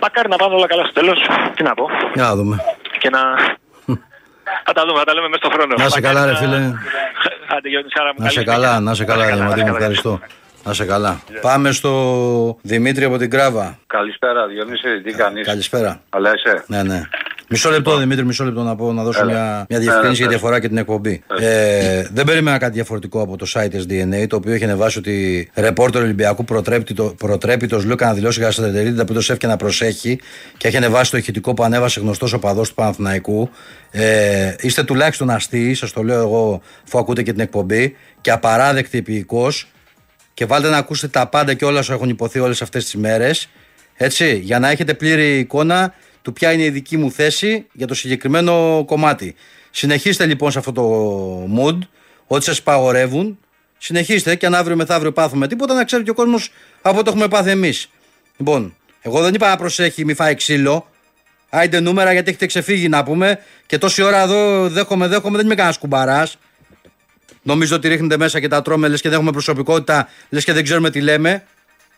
Μακάρι 0.00 0.28
να 0.28 0.36
πάνε 0.36 0.54
όλα 0.54 0.66
καλά 0.66 0.84
στο 0.84 0.92
τέλος. 0.92 1.18
Τι 1.54 1.62
να 1.62 1.74
πω. 1.74 1.90
Για 2.14 2.22
να 2.22 2.34
δούμε. 2.36 2.56
Και 2.98 3.10
να. 3.10 3.20
θα 4.64 4.72
τα 4.72 4.82
δούμε, 4.86 4.98
θα 4.98 5.04
τα 5.04 5.14
λέμε 5.14 5.28
μέσα 5.28 5.40
στον 5.44 5.52
χρόνο. 5.52 5.74
Να 5.78 5.84
είσαι 5.84 6.00
Μακάρι 6.00 6.14
καλά, 6.14 6.26
ρε 6.26 6.32
να- 6.32 6.38
φίλε. 6.38 6.56
Άντε, 7.56 7.68
Γιώργη, 7.68 7.88
Σάρα 7.96 8.08
μου, 8.16 8.22
Να 8.24 8.28
σε 8.28 8.34
καλή 8.34 8.46
καλά, 8.46 8.66
συνέχεια. 8.66 8.80
να 8.80 8.94
σε 8.94 9.04
καλά, 9.04 9.24
Να 9.28 9.34
Διαμαντή 9.34 9.60
μου, 9.60 9.66
να 9.70 9.76
ευχαριστώ. 9.76 10.20
Να 10.64 10.72
σε 10.72 10.84
καλά. 10.84 11.20
Πάμε 11.40 11.72
στο 11.72 11.92
Δημήτρη 12.62 13.04
από 13.04 13.16
την 13.18 13.30
Κράβα. 13.30 13.78
Καλησπέρα, 13.86 14.46
Διονύση, 14.46 15.00
τι 15.04 15.12
κάνεις; 15.12 15.46
Καλησπέρα. 15.46 16.00
Αλλά 16.10 16.32
είσαι; 16.34 16.64
Ναι, 16.66 16.82
ναι. 16.82 17.00
Μισό 17.50 17.70
λεπτό, 17.70 17.96
Δημήτρη, 17.98 18.24
μισό 18.24 18.44
λεπτό 18.44 18.62
να 18.62 18.76
πω 18.76 18.92
να 18.92 19.02
δώσω 19.02 19.20
Έλα. 19.20 19.30
μια, 19.32 19.42
μια 19.42 19.66
Έλα, 19.68 19.78
διευκρίνηση 19.80 20.16
γιατί 20.20 20.34
πες. 20.34 20.42
αφορά 20.42 20.60
και 20.60 20.68
την 20.68 20.76
εκπομπή. 20.76 21.22
Ε, 21.40 22.02
δεν 22.12 22.24
περίμενα 22.24 22.58
κάτι 22.58 22.72
διαφορετικό 22.72 23.20
από 23.22 23.36
το 23.36 23.46
site 23.54 23.70
SDNA, 23.74 24.26
το 24.28 24.36
οποίο 24.36 24.52
έχει 24.52 24.64
ανεβάσει 24.64 24.98
ότι 24.98 25.48
ρεπόρτερ 25.54 26.02
Ολυμπιακού 26.02 26.44
προτρέπτητο- 26.44 27.14
προτρέπητος 27.18 27.84
Λούκα 27.84 28.06
να 28.06 28.14
δηλώσει 28.14 28.40
για 28.40 28.50
Σαντερτερίδη, 28.50 29.04
που 29.04 29.12
το 29.12 29.20
ΣΕΦ 29.20 29.38
και 29.38 29.46
να 29.46 29.56
προσέχει 29.56 30.18
και 30.56 30.68
έχει 30.68 30.76
ανεβάσει 30.76 31.10
το 31.10 31.16
ηχητικό 31.16 31.54
που 31.54 31.62
ανέβασε 31.64 32.00
γνωστός 32.00 32.32
οπαδό 32.32 32.62
του 32.62 32.74
Παναθηναϊκού. 32.74 33.50
Ε, 33.90 34.54
είστε 34.60 34.82
τουλάχιστον 34.84 35.30
αστείοι, 35.30 35.74
σας 35.74 35.92
το 35.92 36.02
λέω 36.02 36.20
εγώ, 36.20 36.62
αφού 36.86 36.98
ακούτε 36.98 37.22
και 37.22 37.32
την 37.32 37.40
εκπομπή, 37.40 37.96
και 38.20 38.30
απαράδεκτη 38.30 38.98
επίοικος 38.98 39.68
και 40.34 40.44
βάλτε 40.44 40.68
να 40.68 40.76
ακούσετε 40.76 41.18
τα 41.18 41.26
πάντα 41.28 41.54
και 41.54 41.64
όλα 41.64 41.78
όσα 41.78 41.92
έχουν 41.94 42.08
υποθεί 42.08 42.38
όλες 42.38 42.62
αυτές 42.62 42.84
τις 42.84 42.94
μέρες 42.94 43.48
έτσι, 43.96 44.38
για 44.42 44.58
να 44.58 44.70
έχετε 44.70 44.94
πλήρη 44.94 45.38
εικόνα 45.38 45.94
του 46.22 46.32
ποια 46.32 46.52
είναι 46.52 46.64
η 46.64 46.70
δική 46.70 46.96
μου 46.96 47.10
θέση 47.10 47.66
για 47.72 47.86
το 47.86 47.94
συγκεκριμένο 47.94 48.84
κομμάτι. 48.86 49.34
Συνεχίστε 49.70 50.26
λοιπόν 50.26 50.50
σε 50.50 50.58
αυτό 50.58 50.72
το 50.72 50.84
mood, 51.56 51.78
ό,τι 52.26 52.44
σας 52.44 52.62
παγορεύουν, 52.62 53.38
συνεχίστε 53.78 54.34
και 54.34 54.46
αν 54.46 54.54
αύριο 54.54 54.76
μεθαύριο 54.76 55.12
πάθουμε 55.12 55.48
τίποτα 55.48 55.74
να 55.74 55.84
ξέρει 55.84 56.02
και 56.02 56.10
ο 56.10 56.14
κόσμος 56.14 56.50
από 56.82 56.98
ό,τι 56.98 57.08
έχουμε 57.10 57.28
πάθει 57.28 57.50
εμείς. 57.50 57.90
Λοιπόν, 58.36 58.76
εγώ 59.00 59.22
δεν 59.22 59.34
είπα 59.34 59.48
να 59.48 59.56
προσέχει 59.56 60.04
μη 60.04 60.14
φάει 60.14 60.34
ξύλο, 60.34 60.86
Άιντε 61.50 61.80
νούμερα 61.80 62.12
γιατί 62.12 62.28
έχετε 62.28 62.46
ξεφύγει 62.46 62.88
να 62.88 63.02
πούμε 63.02 63.38
και 63.66 63.78
τόση 63.78 64.02
ώρα 64.02 64.22
εδώ 64.22 64.68
δέχομαι, 64.68 65.06
δέχομαι, 65.06 65.36
δεν 65.36 65.46
είμαι 65.46 65.54
κανένας 65.54 65.78
κουμπαράς. 65.78 66.36
Νομίζω 67.42 67.76
ότι 67.76 67.88
ρίχνετε 67.88 68.16
μέσα 68.16 68.40
και 68.40 68.48
τα 68.48 68.62
τρώμε, 68.62 68.88
λες 68.88 69.00
και 69.00 69.08
δεν 69.08 69.16
έχουμε 69.16 69.32
προσωπικότητα, 69.32 70.08
λες 70.28 70.44
και 70.44 70.52
δεν 70.52 70.64
ξέρουμε 70.64 70.90
τι 70.90 71.00
λέμε. 71.00 71.44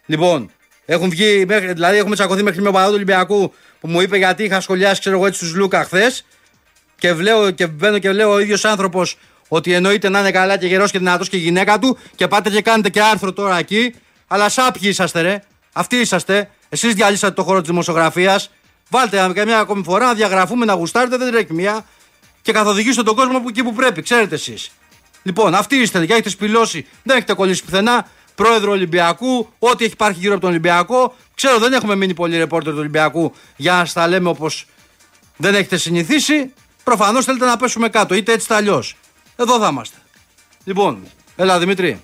Λοιπόν, 0.07 0.51
έχουν 0.85 1.11
βγει, 1.11 1.45
μέχρι, 1.47 1.73
δηλαδή 1.73 1.99
έχουμε 1.99 2.15
τσακωθεί 2.15 2.43
μέχρι 2.43 2.63
με 2.63 2.71
παδό 2.71 2.89
του 2.89 2.95
Ολυμπιακού 2.95 3.55
που 3.81 3.89
μου 3.89 4.01
είπε 4.01 4.17
γιατί 4.17 4.45
είχα 4.45 4.61
σχολιάσει, 4.61 5.01
ξέρω 5.01 5.17
εγώ, 5.17 5.27
έτσι 5.27 5.41
τους 5.41 5.55
Λούκα 5.55 5.85
χθες. 5.85 6.25
Και, 6.99 7.13
βλέπω, 7.13 7.51
και 7.51 7.67
μπαίνω 7.67 7.99
και 7.99 8.13
λέω 8.13 8.33
ο 8.33 8.39
ίδιος 8.39 8.65
άνθρωπος 8.65 9.17
ότι 9.49 9.73
εννοείται 9.73 10.09
να 10.09 10.21
είναι 10.21 10.31
καλά 10.31 10.57
και 10.59 10.67
γερός 10.67 10.91
και 10.91 10.99
δυνατός 10.99 11.29
και 11.29 11.37
η 11.37 11.41
γυναίκα 11.41 11.79
του 11.79 11.99
και 12.15 12.29
πάτε 12.29 12.51
και 12.51 12.63
κάνετε 12.63 12.89
και 12.89 13.03
άρθρο 13.03 13.33
τώρα 13.33 13.59
εκεί. 13.59 13.95
Αλλά 14.27 14.49
σάπιοι 14.49 14.89
είσαστε, 14.89 15.21
ρε. 15.21 15.43
Αυτοί 15.73 15.97
είσαστε. 15.97 16.51
Εσείς 16.69 16.95
διαλύσατε 16.95 17.35
το 17.35 17.43
χώρο 17.43 17.61
της 17.61 17.69
δημοσιογραφίας. 17.69 18.51
Βάλτε 18.89 19.31
καμιά 19.35 19.59
ακόμη 19.59 19.83
φορά 19.83 20.07
να 20.07 20.15
διαγραφούμε, 20.15 20.65
να 20.65 20.73
γουστάρετε, 20.73 21.17
δεν 21.17 21.31
τρέχει 21.31 21.53
μία. 21.53 21.85
Και 22.43 22.53
καθοδηγήστε 22.53 23.03
τον 23.03 23.15
κόσμο 23.15 23.41
που 23.41 23.49
εκεί 23.49 23.63
που 23.63 23.75
πρέπει, 23.75 24.03
ξέρετε 24.03 24.35
εσείς. 24.35 24.71
Λοιπόν, 25.23 25.55
αυτοί 25.55 25.77
είστε 25.77 26.07
και 26.07 26.13
έχετε 26.13 26.29
σπηλώσει, 26.29 26.87
δεν 27.03 27.17
έχετε 27.17 27.35
κολλήσει 27.35 27.65
πουθενά. 27.65 28.09
Πρόεδρο 28.43 28.71
Ολυμπιακού, 28.71 29.49
ό,τι 29.59 29.85
έχει 29.85 29.93
υπάρχει 29.93 30.19
γύρω 30.21 30.33
από 30.33 30.41
τον 30.41 30.51
Ολυμπιακό. 30.51 31.15
Ξέρω, 31.35 31.59
δεν 31.59 31.73
έχουμε 31.73 31.95
μείνει 31.97 32.15
πολλοί 32.15 32.37
ρεπόρτερ 32.37 32.73
του 32.73 32.79
Ολυμπιακού 32.79 33.33
για 33.57 33.73
να 33.73 33.85
στα 33.85 34.09
λέμε 34.09 34.29
όπως 34.29 34.67
δεν 35.37 35.55
έχετε 35.55 35.77
συνηθίσει. 35.77 36.53
Προφανώς 36.85 37.25
θέλετε 37.25 37.45
να 37.45 37.57
πέσουμε 37.57 37.89
κάτω, 37.89 38.15
είτε 38.15 38.33
έτσι 38.33 38.45
είτε 38.47 38.55
αλλιώς. 38.55 38.95
Εδώ 39.37 39.59
θα 39.59 39.69
είμαστε. 39.73 39.97
Λοιπόν, 40.65 41.03
έλα 41.37 41.59
Δημήτρη. 41.59 42.01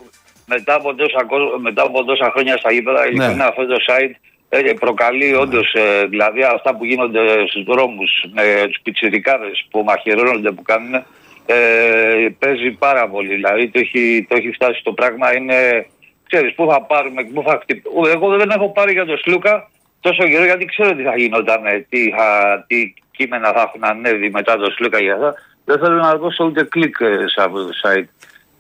Μετά 0.47 0.75
από, 0.75 0.95
τόσα, 0.95 1.25
κο- 1.25 1.59
μετά 1.61 1.83
από 1.83 2.05
τόσα 2.05 2.31
χρόνια 2.33 2.57
στα 2.57 2.73
γήπεδα, 2.73 3.01
Ναι. 3.03 3.07
ειλικρινά 3.09 3.47
αυτό 3.47 3.67
το 3.67 3.77
site 3.89 4.15
ε, 4.49 4.73
προκαλεί 4.81 5.35
όντως, 5.35 5.75
δηλαδή 6.09 6.43
αυτά 6.43 6.75
που 6.77 6.85
γίνονται 6.85 7.21
στους 7.49 7.63
δρόμους 7.65 8.11
με 8.35 8.67
τους 8.67 8.81
πιτσιρικάδες 8.83 9.67
που 9.71 9.83
μαχαιρώνονται, 9.87 10.51
που 10.51 10.63
κάνουν, 10.63 10.95
ε, 11.47 11.55
παίζει 12.39 12.71
πάρα 12.71 13.09
πολύ. 13.09 13.35
Δηλαδή 13.35 13.69
το 13.69 13.79
έχει, 13.79 14.27
το 14.29 14.37
έχει 14.37 14.51
φτάσει 14.53 14.81
το 14.83 14.93
πράγμα, 14.93 15.37
είναι. 15.37 15.87
Ξέρεις, 16.31 16.55
πού 16.55 16.67
θα 16.71 16.83
πάρουμε, 16.83 17.25
πού 17.25 17.43
θα 17.47 17.59
χτυπήσουμε. 17.63 18.09
Εγώ 18.09 18.37
δεν 18.37 18.51
έχω 18.51 18.73
πάρει 18.73 18.93
για 18.93 19.07
τον 19.07 19.19
Σλούκα 19.19 19.71
τόσο 20.01 20.29
καιρό 20.29 20.45
γιατί 20.45 20.65
ξέρω 20.65 20.95
τι 20.95 21.03
θα 21.03 21.17
γινόταν, 21.17 21.63
τι, 21.89 22.11
θα, 22.11 22.65
τι 22.67 22.95
κείμενα 23.11 23.53
θα 23.53 23.61
έχουν 23.61 23.85
ανέβει 23.85 24.31
μετά 24.31 24.57
τον 24.57 24.73
Σλούκα 24.73 24.99
για 25.01 25.15
αυτά. 25.15 25.35
Δεν 25.65 25.79
θέλω 25.79 25.95
να 25.95 26.17
δώσω 26.17 26.45
ούτε 26.45 26.63
κλικ 26.65 26.97
ε, 27.01 27.29
σε 27.29 27.43
αυτό 27.43 27.65
το 27.67 27.73
site. 27.83 28.09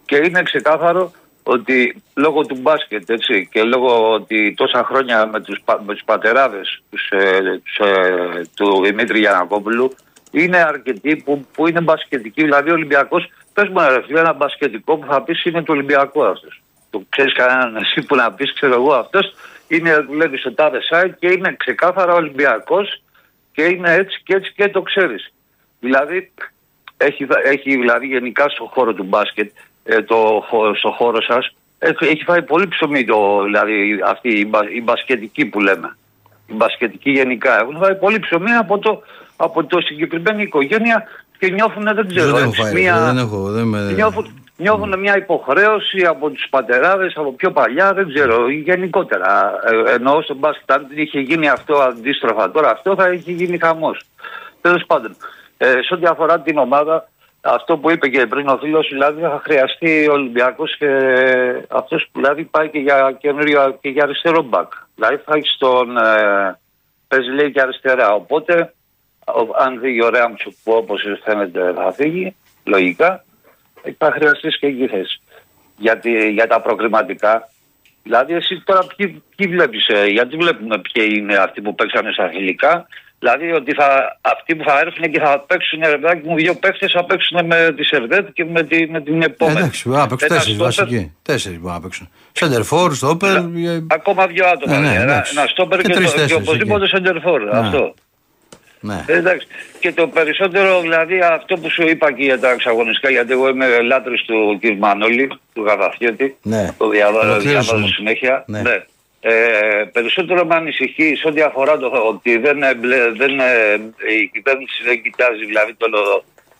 Και 0.04 0.16
είναι 0.16 0.42
ξεκάθαρο 0.42 1.12
ότι 1.42 2.02
λόγω 2.14 2.46
του 2.46 2.58
μπάσκετ 2.60 3.10
έτσι, 3.10 3.48
και 3.50 3.62
λόγω 3.62 4.12
ότι 4.12 4.54
τόσα 4.54 4.84
χρόνια 4.84 5.26
με 5.26 5.40
τους, 5.40 5.60
πα- 5.64 5.82
με 5.86 5.92
τους 5.92 6.02
πατεράδες 6.04 6.82
τους, 6.90 7.08
ε, 7.10 7.60
τους, 7.64 7.88
ε, 7.88 8.42
του 8.56 8.82
Δημήτρη 8.84 9.18
Γιανακόπουλου 9.18 9.94
είναι 10.30 10.56
αρκετοί 10.56 11.16
που, 11.16 11.46
που 11.54 11.68
είναι 11.68 11.80
μπασκετικοί. 11.80 12.42
Δηλαδή 12.42 12.70
ο 12.70 12.72
Ολυμπιακός, 12.72 13.30
πες 13.52 13.68
μου 13.68 13.80
ρε 13.88 14.02
φίλε, 14.06 14.20
ένα 14.20 14.32
μπασκετικό 14.32 14.96
που 14.96 15.06
θα 15.12 15.22
πεις 15.22 15.44
είναι 15.44 15.60
του 15.62 15.74
Ολυμπιακού 15.76 16.24
αυτός. 16.24 16.60
Το 16.98 17.04
ξέρεις 17.08 17.32
κανέναν 17.34 17.76
εσύ 17.76 18.06
που 18.06 18.14
να 18.16 18.32
πεις 18.32 18.52
ξέρω 18.52 18.74
εγώ 18.74 18.92
αυτός 18.94 19.34
είναι 19.68 19.98
δουλεύει 20.08 20.36
στο 20.36 20.52
τάδε 20.54 20.78
site 20.92 21.10
και 21.18 21.26
είναι 21.28 21.54
ξεκάθαρα 21.58 22.12
Ολυμπιακός 22.14 23.02
και 23.52 23.62
είναι 23.62 23.92
έτσι 23.94 24.20
και 24.24 24.34
έτσι 24.34 24.52
και 24.56 24.68
το 24.68 24.82
ξέρεις. 24.82 25.32
Δηλαδή 25.80 26.32
έχει, 26.96 27.26
έχει 27.44 27.76
δηλαδή 27.76 28.06
γενικά 28.06 28.48
στο 28.48 28.64
χώρο 28.72 28.92
του 28.94 29.02
μπάσκετ, 29.04 29.50
ε, 29.84 30.02
το, 30.02 30.44
χω- 30.48 30.76
στο 30.76 30.90
χώρο 30.90 31.22
σας, 31.22 31.54
έχει, 31.78 32.04
έχει 32.04 32.24
φάει 32.24 32.42
πολύ 32.42 32.68
ψωμί 32.68 33.04
το, 33.04 33.42
δηλαδή 33.44 34.00
αυτή 34.06 34.28
η, 34.28 34.46
μπα- 34.50 34.70
η 34.70 34.82
μπασκετική 34.82 35.44
που 35.46 35.60
λέμε. 35.60 35.96
Η 36.46 36.52
μπασκετική 36.54 37.10
γενικά. 37.10 37.60
Έχουν 37.60 37.76
φάει 37.76 37.94
πολύ 37.94 38.18
ψωμί 38.18 38.52
από 38.52 38.78
το, 38.78 39.02
από 39.36 39.64
το 39.64 39.80
συγκεκριμένη 39.80 40.42
οικογένεια 40.42 41.04
και 41.38 41.50
νιώθουν, 41.50 41.82
δεν 41.84 42.08
ξέρω, 42.08 42.26
δεν 42.26 42.36
έχω 42.36 42.48
έτσι, 42.48 42.60
φάει, 42.60 42.72
ρε, 42.72 42.80
μία- 42.80 43.00
δεν 43.04 43.18
έχω. 43.18 43.50
Δεν 43.50 43.66
με... 43.66 43.92
Νιώθουν, 43.92 44.45
νιώθουν 44.56 44.98
μια 44.98 45.16
υποχρέωση 45.16 46.06
από 46.06 46.30
τους 46.30 46.46
πατεράδες, 46.50 47.16
από 47.16 47.32
πιο 47.32 47.50
παλιά, 47.50 47.92
δεν 47.92 48.08
ξέρω, 48.14 48.48
γενικότερα. 48.50 49.60
Ε, 49.88 49.92
εννοώ 49.94 50.22
στο 50.22 50.34
μπάσκετ, 50.34 50.72
αν 50.72 50.86
είχε 50.94 51.20
γίνει 51.20 51.48
αυτό 51.48 51.76
αντίστροφα 51.78 52.50
τώρα, 52.50 52.70
αυτό 52.70 52.94
θα 52.94 53.12
είχε 53.12 53.32
γίνει 53.32 53.58
χαμός. 53.58 54.00
Τέλος 54.60 54.82
πάντων, 54.86 55.16
ε, 55.56 55.66
σε 55.82 55.94
ό,τι 55.94 56.06
αφορά 56.06 56.40
την 56.40 56.58
ομάδα, 56.58 57.08
αυτό 57.40 57.76
που 57.76 57.90
είπε 57.90 58.08
και 58.08 58.26
πριν 58.26 58.48
ο 58.48 58.58
φίλος, 58.62 58.88
δηλαδή 58.90 59.20
θα 59.20 59.40
χρειαστεί 59.44 60.08
ο 60.08 60.12
Ολυμπιακός 60.12 60.76
και 60.76 60.88
αυτός 61.68 62.02
που 62.12 62.20
δηλαδή 62.20 62.44
πάει 62.44 62.68
και 62.68 62.78
για 62.78 63.16
καινούριο 63.20 63.78
και 63.80 63.88
για 63.88 64.02
αριστερό 64.02 64.42
μπακ. 64.42 64.72
Δηλαδή 64.94 65.16
θα 65.24 65.36
έχει 65.36 65.56
τον, 65.58 65.96
ε, 65.96 66.58
παίζει 67.08 67.30
λέει 67.30 67.50
και 67.52 67.60
αριστερά. 67.60 68.12
Οπότε, 68.14 68.72
ο- 69.26 69.56
αν 69.64 69.78
φύγει 69.80 70.02
ο 70.02 70.08
Ρέαμτσουκ 70.08 70.52
που 70.64 70.72
όπως 70.72 71.02
φαίνεται 71.24 71.72
θα 71.76 71.92
φύγει, 71.92 72.36
λογικά, 72.64 73.24
θα 73.98 74.10
χρειαστεί 74.12 74.48
και 74.48 74.66
εκεί 74.66 74.86
θέσης. 74.86 75.20
Για, 75.78 75.98
τη- 75.98 76.30
για 76.30 76.46
τα 76.46 76.60
προκριματικά. 76.60 77.48
Δηλαδή, 78.02 78.34
εσύ 78.34 78.62
τώρα 78.64 78.80
ποιοι, 78.96 79.22
ποιοι 79.36 79.46
βλέπεις, 79.46 79.86
γιατί 80.12 80.36
βλέπουμε 80.36 80.80
ποιοι 80.92 81.06
είναι 81.18 81.34
αυτοί 81.36 81.60
που 81.60 81.74
παίξανε 81.74 82.10
στα 82.12 82.28
φιλικά 82.32 82.86
Δηλαδή 83.18 83.52
ότι 83.52 83.72
θα, 83.74 84.18
αυτοί 84.20 84.54
που 84.56 84.64
θα 84.68 84.78
έρθουν 84.78 85.10
και 85.12 85.20
θα 85.20 85.44
παίξουν 85.46 85.80
ρε 85.84 85.98
παιδάκι 85.98 86.28
μου 86.28 86.34
δύο 86.36 86.54
παίχτες 86.54 86.92
θα 86.92 87.04
παίξουν 87.04 87.46
με 87.46 87.72
τη 87.76 87.84
Σερβέτ 87.84 88.28
και 88.32 88.44
με, 88.44 88.62
τη, 88.62 88.88
με 88.90 89.00
την 89.00 89.22
Ε, 89.22 89.24
επόμενη. 89.24 89.58
εντάξει, 89.58 89.88
μπορεί 89.88 90.00
να 90.00 90.06
παίξουν 90.06 90.28
Ένα 90.30 90.36
τέσσερις 90.38 90.56
στόπερ- 90.58 90.76
βασικοί. 90.88 91.12
Τέσσερις 91.22 91.58
μπορεί 91.60 91.72
να 91.74 91.80
παίξουν. 91.80 92.08
Σέντερφορ, 92.32 92.94
στόπερ. 92.94 93.36
ε, 93.36 93.84
Ακόμα 93.90 94.26
δύο 94.26 94.46
άτομα. 94.46 94.76
Ε, 94.76 94.78
ναι, 94.80 94.86
ένα, 94.88 95.02
εντάξει. 95.02 95.34
ένα 95.38 95.46
στόπερ 95.46 95.80
Και 95.80 95.86
και, 95.88 95.94
τρεις, 95.94 96.06
το, 96.10 96.12
και 96.12 96.20
τέσσερις 96.20 96.42
οπωσδήποτε 96.48 96.84
εκεί. 96.84 96.94
σεντερφόρ. 96.96 97.42
Ναι. 97.42 97.58
Αυτό. 97.58 97.94
Ναι. 98.80 99.04
Ε, 99.06 99.16
Εντάξει. 99.16 99.46
Και 99.80 99.92
το 99.92 100.08
περισσότερο, 100.08 100.80
δηλαδή 100.80 101.20
αυτό 101.20 101.56
που 101.56 101.70
σου 101.70 101.82
είπα 101.88 102.12
και 102.12 102.22
για 102.24 102.38
τα 102.40 102.50
εξαγωνιστικά, 102.50 103.10
γιατί 103.10 103.32
εγώ 103.32 103.48
είμαι 103.48 103.80
λάτρης 103.80 104.22
του 104.22 104.58
κ. 104.62 104.64
Μανώλη, 104.78 105.28
του 105.54 105.62
Γαδαφιέτη, 105.64 106.36
Ναι. 106.42 106.74
το 106.78 106.88
διαβάζω, 106.88 107.30
Ολοκλήρωσε 107.30 107.48
διαβάζω 107.60 107.76
μου. 107.78 107.88
συνέχεια. 107.88 108.44
Ναι. 108.46 108.60
Ναι. 108.62 108.84
Ε, 109.20 109.84
περισσότερο 109.92 110.44
με 110.44 110.54
ανησυχεί 110.54 111.14
σε 111.14 111.28
ό,τι 111.28 111.40
αφορά 111.40 111.76
το 111.78 111.86
ότι 111.86 112.38
δεν, 112.38 112.62
εμπλε- 112.62 113.16
δεν, 113.16 113.38
ε, 113.40 113.74
η 114.20 114.26
κυβέρνηση 114.32 114.82
δεν 114.84 115.02
κοιτάζει 115.02 115.44
δηλαδή 115.44 115.74
το, 115.74 115.86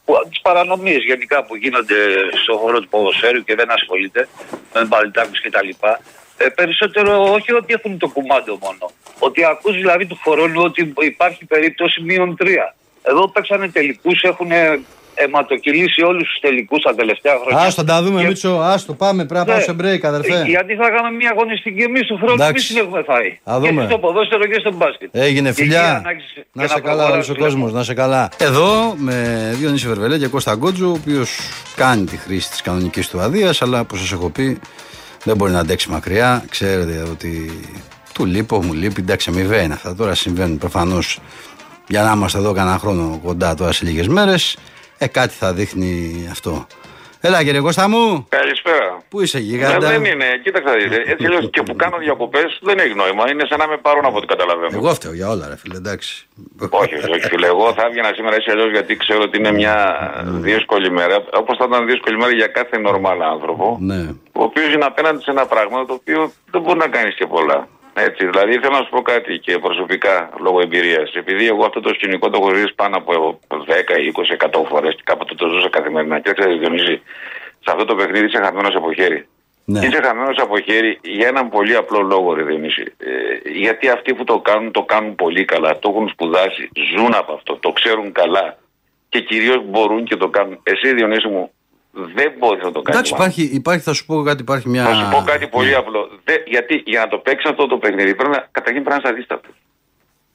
που- 0.05 0.27
τις 0.29 0.41
παρανομίες 0.41 1.03
γενικά 1.05 1.45
που 1.45 1.57
γίνονται 1.57 1.95
στον 2.43 2.57
χώρο 2.57 2.81
του 2.81 2.89
ποδοσφαίρου 2.89 3.45
και 3.45 3.55
δεν 3.55 3.71
ασχολείται 3.71 4.29
με 4.75 4.85
μπαλιτάκους 4.85 5.41
και 5.41 5.51
τα 5.51 5.63
λοιπά. 5.65 6.01
Ε, 6.37 6.49
περισσότερο 6.49 7.33
όχι 7.33 7.53
ότι 7.53 7.75
έχουν 7.75 7.99
το 7.99 8.09
κουμάντο 8.09 8.59
μόνο. 8.63 8.91
Ότι 9.19 9.45
ακούς 9.45 9.75
δηλαδή 9.75 10.07
του 10.07 10.19
χρόνου 10.25 10.63
ότι 10.63 10.93
υπάρχει 11.01 11.45
περίπτωση 11.45 12.03
μείον 12.03 12.37
τρία. 12.37 12.75
Εδώ 13.03 13.29
παίξανε 13.29 13.69
τελικούς, 13.69 14.23
έχουν 14.23 14.49
αιματοκυλήσει 15.19 16.03
όλους 16.03 16.23
τους 16.29 16.39
τελικούς 16.41 16.83
τα 16.83 16.95
τελευταία 16.95 17.35
χρόνια. 17.45 17.67
Άστο, 17.67 17.85
τα 17.85 18.03
δούμε, 18.03 18.21
Και- 18.21 18.27
Μίτσο. 18.27 18.61
Άστο, 18.63 18.93
πάμε. 18.95 19.25
Πρέπει 19.25 19.41
να 19.41 19.45
πάμε 19.45 19.59
ναι. 19.59 19.63
σε 19.65 19.73
break, 19.81 20.01
αδερφέ. 20.07 20.41
Ε, 20.41 20.43
Γιατί 20.45 20.75
θα 20.75 20.89
κάνουμε 20.91 21.11
μια 21.17 21.31
αγωνιστική 21.31 21.83
εμείς 21.83 22.07
του 22.07 22.17
χρόνου 22.17 22.33
Εντάξει. 22.33 22.67
εμεί 22.73 22.81
την 22.81 22.89
έχουμε 22.89 23.03
φάει. 23.15 23.39
Θα 23.45 23.61
δούμε. 23.61 23.81
Και 23.83 23.89
στο 23.89 23.99
ποδόσφαιρο 23.99 24.47
και 24.47 24.57
στο 24.61 24.73
μπάσκετ. 24.73 25.09
Έγινε 25.13 25.49
Και 25.49 25.55
φιλιά. 25.55 25.81
υγεία 25.83 26.01
να 26.05 26.11
έχεις 26.11 26.33
και 26.35 26.45
Να 26.53 26.67
σε 26.67 26.81
καλά, 26.81 26.83
προχωράς, 26.83 27.13
όλος 27.13 27.29
ο 27.29 27.33
φίλε 27.33 27.45
κόσμος, 27.45 27.71
μου. 27.71 27.77
να 27.77 27.83
σε 27.83 27.95
καλά. 27.95 28.29
Εδώ 28.39 28.95
με 28.97 29.51
Διονύση 29.59 29.87
Βερβελέ 29.87 30.19
και 30.19 30.27
Κώστα 30.27 30.55
Γκότζο, 30.55 30.87
ο 30.89 30.91
οποίος 31.01 31.31
κάνει 31.77 32.05
τη 32.05 32.17
χρήση 32.17 32.51
της 32.51 32.63
κανονικής 32.63 33.09
του 33.09 33.21
αδείας, 33.21 33.63
αλλά 33.63 33.81
όπως 33.81 33.99
σας 34.01 34.13
έχω 34.13 34.31
πει, 34.31 34.61
δεν 35.27 35.37
μπορεί 35.37 35.53
να 35.53 35.59
αντέξει 35.59 35.91
μακριά. 35.91 36.45
Ξέρετε 36.49 37.03
ότι 37.11 37.61
του 38.13 38.25
λείπω, 38.25 38.63
μου 38.63 38.73
λείπει. 38.73 39.01
Εντάξει, 39.01 39.31
αμοιβαία 39.31 39.63
είναι 39.63 39.75
αυτά. 39.75 39.95
Τώρα 39.95 40.15
συμβαίνουν 40.15 40.59
προφανώς 40.59 41.21
για 41.89 42.03
να 42.03 42.13
είμαστε 42.13 42.39
εδώ 42.39 42.53
κανένα 42.53 42.79
χρόνο 42.79 43.21
κοντά 43.25 43.55
τώρα 43.55 43.73
σε 43.73 43.85
λίγες 43.85 44.09
μέρες. 44.09 44.57
Ε, 44.99 45.07
κάτι 45.07 45.35
θα 45.35 45.53
δείχνει 45.53 46.27
αυτό. 46.31 46.67
Έλα, 47.27 47.43
κύριε 47.45 47.61
Κώστα 47.61 47.89
μου, 47.89 48.27
Καλησπέρα. 48.29 48.99
πού 49.09 49.21
είσαι 49.21 49.39
Ε, 49.39 49.41
γίγαντα. 49.41 49.89
δεν 49.89 50.05
είναι, 50.05 50.25
κοίταξε 50.43 50.69
να 50.69 50.77
δείτε. 50.81 51.03
Έτσι 51.13 51.27
λέω 51.29 51.41
και 51.41 51.63
που 51.63 51.77
κάνω 51.77 51.97
διακοπές 51.99 52.59
δεν 52.63 52.79
έχει 52.79 52.95
νόημα. 52.95 53.31
Είναι 53.31 53.45
σαν 53.49 53.59
να 53.59 53.67
με 53.69 53.77
πάρουν 53.77 54.05
από 54.05 54.17
ό,τι 54.17 54.27
καταλαβαίνω. 54.27 54.71
Εγώ 54.75 54.95
φταίω 54.95 55.13
για 55.15 55.29
όλα, 55.29 55.49
ρε 55.49 55.57
φίλε, 55.57 55.77
εντάξει. 55.77 56.27
Όχι, 56.71 56.95
όχι, 56.95 57.11
όχι, 57.11 57.27
φίλε. 57.29 57.47
Εγώ 57.47 57.73
θα 57.73 57.83
έβγαινα 57.87 58.11
σήμερα 58.15 58.35
έτσι 58.37 58.51
αλλιώς 58.51 58.71
γιατί 58.71 58.97
ξέρω 58.97 59.21
ότι 59.23 59.39
είναι 59.39 59.53
μια 59.53 59.77
δύσκολη 60.49 60.91
μέρα. 60.91 61.17
Όπως 61.41 61.57
θα 61.57 61.65
ήταν 61.69 61.87
δύσκολη 61.87 62.17
μέρα 62.17 62.33
για 62.33 62.47
κάθε 62.47 62.79
νορμάλ 62.79 63.23
άνθρωπο. 63.23 63.77
Ναι. 63.81 64.01
Ο 64.33 64.43
οποίος 64.49 64.73
είναι 64.75 64.85
απέναντι 64.85 65.23
σε 65.23 65.31
ένα 65.31 65.47
πράγμα 65.47 65.85
το 65.87 65.93
οποίο 65.93 66.33
δεν 66.51 66.61
μπορεί 66.63 66.79
να 66.79 66.89
κάνεις 66.89 67.15
και 67.15 67.27
πολλά. 67.27 67.69
Έτσι, 67.99 68.27
δηλαδή 68.27 68.53
θέλω 68.59 68.77
να 68.79 68.85
σου 68.85 68.91
πω 68.91 69.03
κάτι 69.03 69.39
και 69.39 69.59
προσωπικά 69.59 70.31
λόγω 70.41 70.61
εμπειρίας. 70.61 71.15
Επειδή 71.15 71.47
εγώ 71.47 71.65
αυτό 71.65 71.81
το 71.81 71.95
σκηνικό 71.95 72.31
το 72.31 72.39
έχω 72.43 72.55
ζήσει 72.55 72.75
πάνω 72.75 72.97
από 72.97 73.41
10, 73.49 73.55
20, 73.55 74.61
100 74.61 74.65
φορές 74.69 74.95
και 74.95 75.03
κάποτε 75.05 75.35
το 75.35 75.49
ζούσα 75.49 75.69
καθημερινά. 75.69 76.21
Και 76.21 76.33
ξέρετε, 76.33 76.59
Διονύση, 76.59 77.03
σε 77.65 77.71
αυτό 77.73 77.85
το 77.85 77.95
παιχνίδι 77.95 78.27
είσαι 78.27 78.41
χαμένος 78.43 78.75
από 78.75 78.93
χέρι. 78.93 79.29
Ναι. 79.65 79.87
Είσαι 79.87 80.01
χαμένος 80.03 80.39
από 80.39 80.59
χέρι 80.61 80.99
για 81.03 81.29
έναν 81.29 81.49
πολύ 81.49 81.77
απλό 81.77 82.01
λόγο, 82.03 82.35
ρε 82.35 82.43
Διονύση. 82.43 82.95
Ε, 82.99 83.51
γιατί 83.51 83.89
αυτοί 83.89 84.15
που 84.15 84.25
το 84.25 84.39
κάνουν, 84.39 84.71
το 84.73 84.83
κάνουν 84.83 85.15
πολύ 85.15 85.45
καλά. 85.45 85.79
Το 85.79 85.89
έχουν 85.89 86.09
σπουδάσει, 86.09 86.71
ζουν 86.97 87.15
από 87.15 87.33
αυτό, 87.33 87.57
το 87.57 87.73
ξέρουν 87.73 88.13
καλά. 88.13 88.59
Και 89.09 89.21
κυρίως 89.21 89.63
μπορούν 89.65 90.05
και 90.05 90.17
το 90.17 90.29
κάνουν. 90.29 90.61
Εσύ, 90.63 90.95
Διονύση 90.95 91.29
μου, 91.29 91.51
δεν 92.15 92.33
μπορείς 92.39 92.63
να 92.65 92.73
το 92.73 92.83
κάνεις. 92.83 92.89
Εντάξει, 92.89 93.13
υπάρχει, 93.15 93.43
υπάρχει, 93.43 93.83
θα 93.83 93.93
σου 93.93 94.07
πω 94.07 94.23
κάτι, 94.23 94.43
υπάρχει 94.43 94.69
μια. 94.69 94.85
Θα 94.85 94.95
σου 94.95 95.09
πω 95.11 95.23
κάτι 95.27 95.47
πολύ 95.47 95.75
απλό. 95.75 96.11
Δε, 96.25 96.35
γιατί 96.47 96.83
για 96.87 97.01
να 97.01 97.09
το 97.09 97.19
παίξεις 97.19 97.51
αυτό 97.51 97.67
το 97.67 97.77
παιχνίδι, 97.79 98.15
πρέπει 98.15 98.31
να, 98.31 98.49
καταρχήν 98.51 98.83
πρέπει 98.83 98.89
να 98.89 98.97
είσαι 98.97 99.09
αδίστατος. 99.15 99.55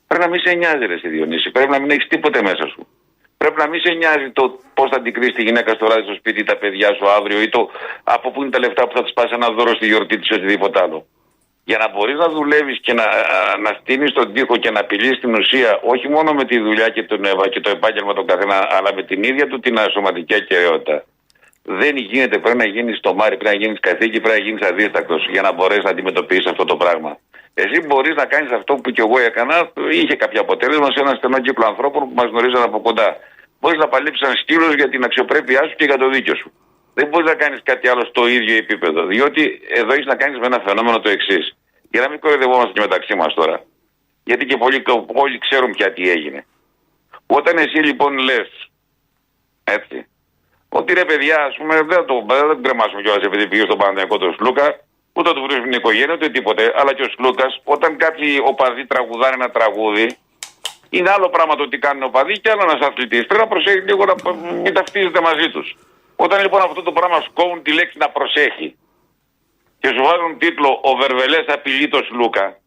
Πρέπει 0.08 0.24
να 0.24 0.30
μην 0.30 0.40
σε 0.40 0.54
νοιάζει, 0.54 0.86
ρε, 0.86 0.98
στη 0.98 1.08
Διονύση. 1.08 1.52
Πρέπει 1.52 1.70
να 1.72 1.80
μην 1.80 1.90
έχεις 1.90 2.08
τίποτε 2.08 2.42
μέσα 2.42 2.68
σου. 2.68 2.88
Πρέπει 3.38 3.58
να 3.58 3.68
μην 3.68 3.80
σε 3.82 3.92
νοιάζει 3.94 4.30
το 4.32 4.60
πώς 4.74 4.90
θα 4.90 4.96
αντικρίσει 4.98 5.32
τη 5.32 5.44
γυναίκα 5.44 5.74
στο 5.74 5.86
βράδυ 5.86 6.04
στο 6.04 6.14
σπίτι, 6.14 6.44
τα 6.44 6.56
παιδιά 6.58 6.94
σου 6.94 7.10
αύριο 7.10 7.42
ή 7.42 7.50
το 7.50 7.70
από 8.04 8.32
πού 8.32 8.42
είναι 8.42 8.52
τα 8.52 8.60
λεφτά 8.60 8.88
που 8.88 8.96
θα 8.96 9.04
της 9.04 9.14
πας 9.14 9.32
ένα 9.32 9.50
δώρο 9.50 9.76
στη 9.76 9.86
γιορτή 9.88 10.18
της 10.20 10.30
ή 10.30 10.34
οτιδήποτε 10.34 10.82
άλλο. 10.82 11.06
Για 11.64 11.78
να 11.78 11.90
μπορείς 11.90 12.18
να 12.18 12.28
δουλεύεις 12.30 12.80
και 12.82 12.94
να, 12.94 13.04
να 13.64 13.78
στείνεις 13.80 14.12
τον 14.14 14.34
τοίχο 14.34 14.58
και 14.58 14.72
να 14.72 14.80
απειλείς 14.80 15.20
την 15.20 15.34
ουσία 15.34 15.80
όχι 15.84 16.10
μόνο 16.10 16.34
με 16.34 16.44
τη 16.46 16.60
δουλειά 16.60 16.90
και, 16.90 17.04
τον, 17.04 17.26
ευα- 17.26 17.50
και 17.50 17.60
το 17.60 17.70
επάγγελμα 17.70 18.14
των 18.14 18.26
καθένα, 18.26 18.68
αλλά 18.72 18.94
με 18.96 19.04
την 19.04 19.24
ίδια 19.24 19.48
του 19.48 19.60
την 19.60 19.78
σωματική 19.94 20.34
ακαιρεότητα. 20.36 21.06
Δεν 21.64 21.96
γίνεται. 21.98 22.40
Πρέπει 22.40 22.58
να 22.58 22.66
γίνεις 22.66 22.98
στο 22.98 23.14
μάρι, 23.14 23.38
πρέπει 23.38 23.58
να 23.58 23.64
γίνεις 23.64 23.80
καθήκη, 23.80 24.20
πρέπει 24.22 24.40
να 24.40 24.46
γίνεις 24.46 24.62
αδίστακτος 24.62 25.28
για 25.30 25.42
να 25.42 25.52
μπορέσεις 25.52 25.84
να 25.84 25.90
αντιμετωπίσεις 25.90 26.46
αυτό 26.46 26.66
το 26.66 26.76
πράγμα. 26.76 27.18
Εσύ 27.54 27.82
μπορείς 27.88 28.16
να 28.16 28.26
κάνεις 28.26 28.52
αυτό 28.52 28.76
που 28.76 28.92
και 28.92 29.02
εγώ 29.02 29.20
έκανα, 29.20 29.72
είχε 29.92 30.16
κάποιο 30.16 30.42
αποτέλεσμα 30.42 30.86
σε 30.92 31.00
ένα 31.00 31.14
στενό 31.14 31.40
κύκλο 31.40 31.66
ανθρώπων 31.66 32.02
που 32.08 32.14
μας 32.14 32.30
γνωρίζαν 32.30 32.64
από 32.64 32.82
κοντά. 32.82 33.18
Μπορείς 33.60 33.80
να 33.80 33.88
παλέψεις 33.88 34.28
ένα 34.28 34.36
σκύλος 34.36 34.74
για 34.74 34.90
την 34.90 35.04
αξιοπρέπειά 35.04 35.64
σου 35.68 35.76
και 35.76 35.86
για 35.86 35.98
το 35.98 36.10
δίκιο 36.10 36.36
σου. 36.36 36.52
Δεν 36.94 37.08
μπορείς 37.08 37.28
να 37.28 37.36
κάνεις 37.36 37.60
κάτι 37.64 37.88
άλλο 37.88 38.06
στο 38.06 38.28
ίδιο 38.28 38.56
επίπεδο. 38.56 39.06
Διότι 39.06 39.62
εδώ 39.70 39.94
έχεις 39.94 40.06
να 40.06 40.16
κάνεις 40.16 40.40
με 40.40 40.46
ένα 40.46 40.60
φαινόμενο 40.66 41.00
το 41.00 41.10
εξής. 41.10 41.56
Για 41.92 42.02
να 42.02 42.10
μην 42.10 42.20
κοροϊδευόμαστε 42.20 42.72
και 42.72 42.80
μεταξύ 42.80 43.16
μας 43.16 43.34
τώρα. 43.34 43.64
Γιατί 44.24 44.46
και 44.46 44.58
πολλοί, 44.58 44.84
όλοι 45.14 45.38
ξέρουν 45.38 45.72
πια 45.72 45.94
τι 45.94 46.10
έγινε. 46.10 46.46
Όταν 47.26 47.58
εσύ 47.58 47.78
λοιπόν 47.78 48.18
λες, 48.18 48.70
έτσι, 49.64 50.08
ότι 50.74 50.94
ρε 50.94 51.06
παιδιά, 51.06 51.38
ας 51.50 51.56
πούμε, 51.58 51.76
δεν 51.76 52.06
το 52.06 52.26
δεν 52.28 52.48
τον 52.48 52.64
κρεμάσουμε 52.64 53.02
κιόλας 53.02 53.24
επειδή 53.24 53.48
πήγε 53.48 53.64
στον 53.64 53.78
Παναγιακό 53.78 54.18
τον 54.18 54.34
Σλούκα, 54.34 54.66
ούτε 55.14 55.34
του 55.34 55.42
βρίσκουν 55.42 55.70
την 55.70 55.80
οικογένεια, 55.80 56.14
ούτε 56.14 56.30
τίποτε. 56.30 56.74
Αλλά 56.76 56.94
και 56.94 57.02
ο 57.02 57.10
Σλούκας, 57.16 57.62
όταν 57.64 57.98
κάποιοι 57.98 58.42
οπαδοί 58.46 58.86
τραγουδάνε 58.86 59.34
ένα 59.34 59.50
τραγούδι, 59.50 60.18
είναι 60.90 61.10
άλλο 61.10 61.30
πράγμα 61.30 61.56
το 61.56 61.68
τι 61.68 61.78
κάνουν 61.78 62.04
οπαδοί 62.04 62.34
και 62.40 62.50
άλλο 62.52 62.62
ένας 62.62 62.88
αθλητής. 62.88 63.26
Πρέπει 63.26 63.42
να 63.42 63.48
προσέχει 63.48 63.80
λίγο 63.80 64.06
να 64.06 64.16
μην 64.64 64.74
ταυτίζεται 64.74 65.22
μαζί 65.22 65.50
τους. 65.50 65.78
Όταν 66.16 66.42
λοιπόν 66.42 66.62
αυτό 66.62 66.82
το 66.82 66.92
πράγμα 66.92 67.22
σκόβουν 67.22 67.62
τη 67.64 67.74
λέξη 67.74 67.98
να 67.98 68.10
προσέχει 68.10 68.76
και 69.80 69.88
σου 69.88 70.04
βάζουν 70.04 70.38
τίτλο 70.38 70.80
Ο 70.84 70.96
Βερβελές 70.96 71.46
απειλεί 71.48 71.88
το 71.88 72.04
Σλούκα, 72.04 72.58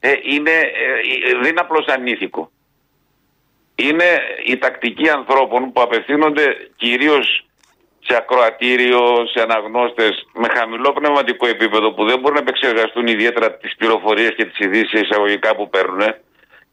ε, 0.00 0.12
είναι, 0.22 0.50
ε, 0.50 1.30
ε, 1.30 1.38
δεν 1.40 1.50
είναι 1.50 1.60
απλώς 1.60 1.86
ανήθικο 1.86 2.50
είναι 3.76 4.04
η 4.44 4.58
τακτική 4.58 5.08
ανθρώπων 5.08 5.72
που 5.72 5.80
απευθύνονται 5.80 6.70
κυρίως 6.76 7.46
σε 7.98 8.16
ακροατήριο, 8.16 9.00
σε 9.32 9.42
αναγνώστες 9.42 10.26
με 10.32 10.48
χαμηλό 10.48 10.92
πνευματικό 10.92 11.46
επίπεδο 11.46 11.92
που 11.92 12.04
δεν 12.04 12.18
μπορούν 12.18 12.34
να 12.34 12.44
επεξεργαστούν 12.46 13.06
ιδιαίτερα 13.06 13.56
τις 13.56 13.76
πληροφορίες 13.76 14.34
και 14.36 14.44
τις 14.44 14.58
ειδήσεις 14.58 15.00
εισαγωγικά 15.00 15.56
που 15.56 15.68
παίρνουν 15.68 16.14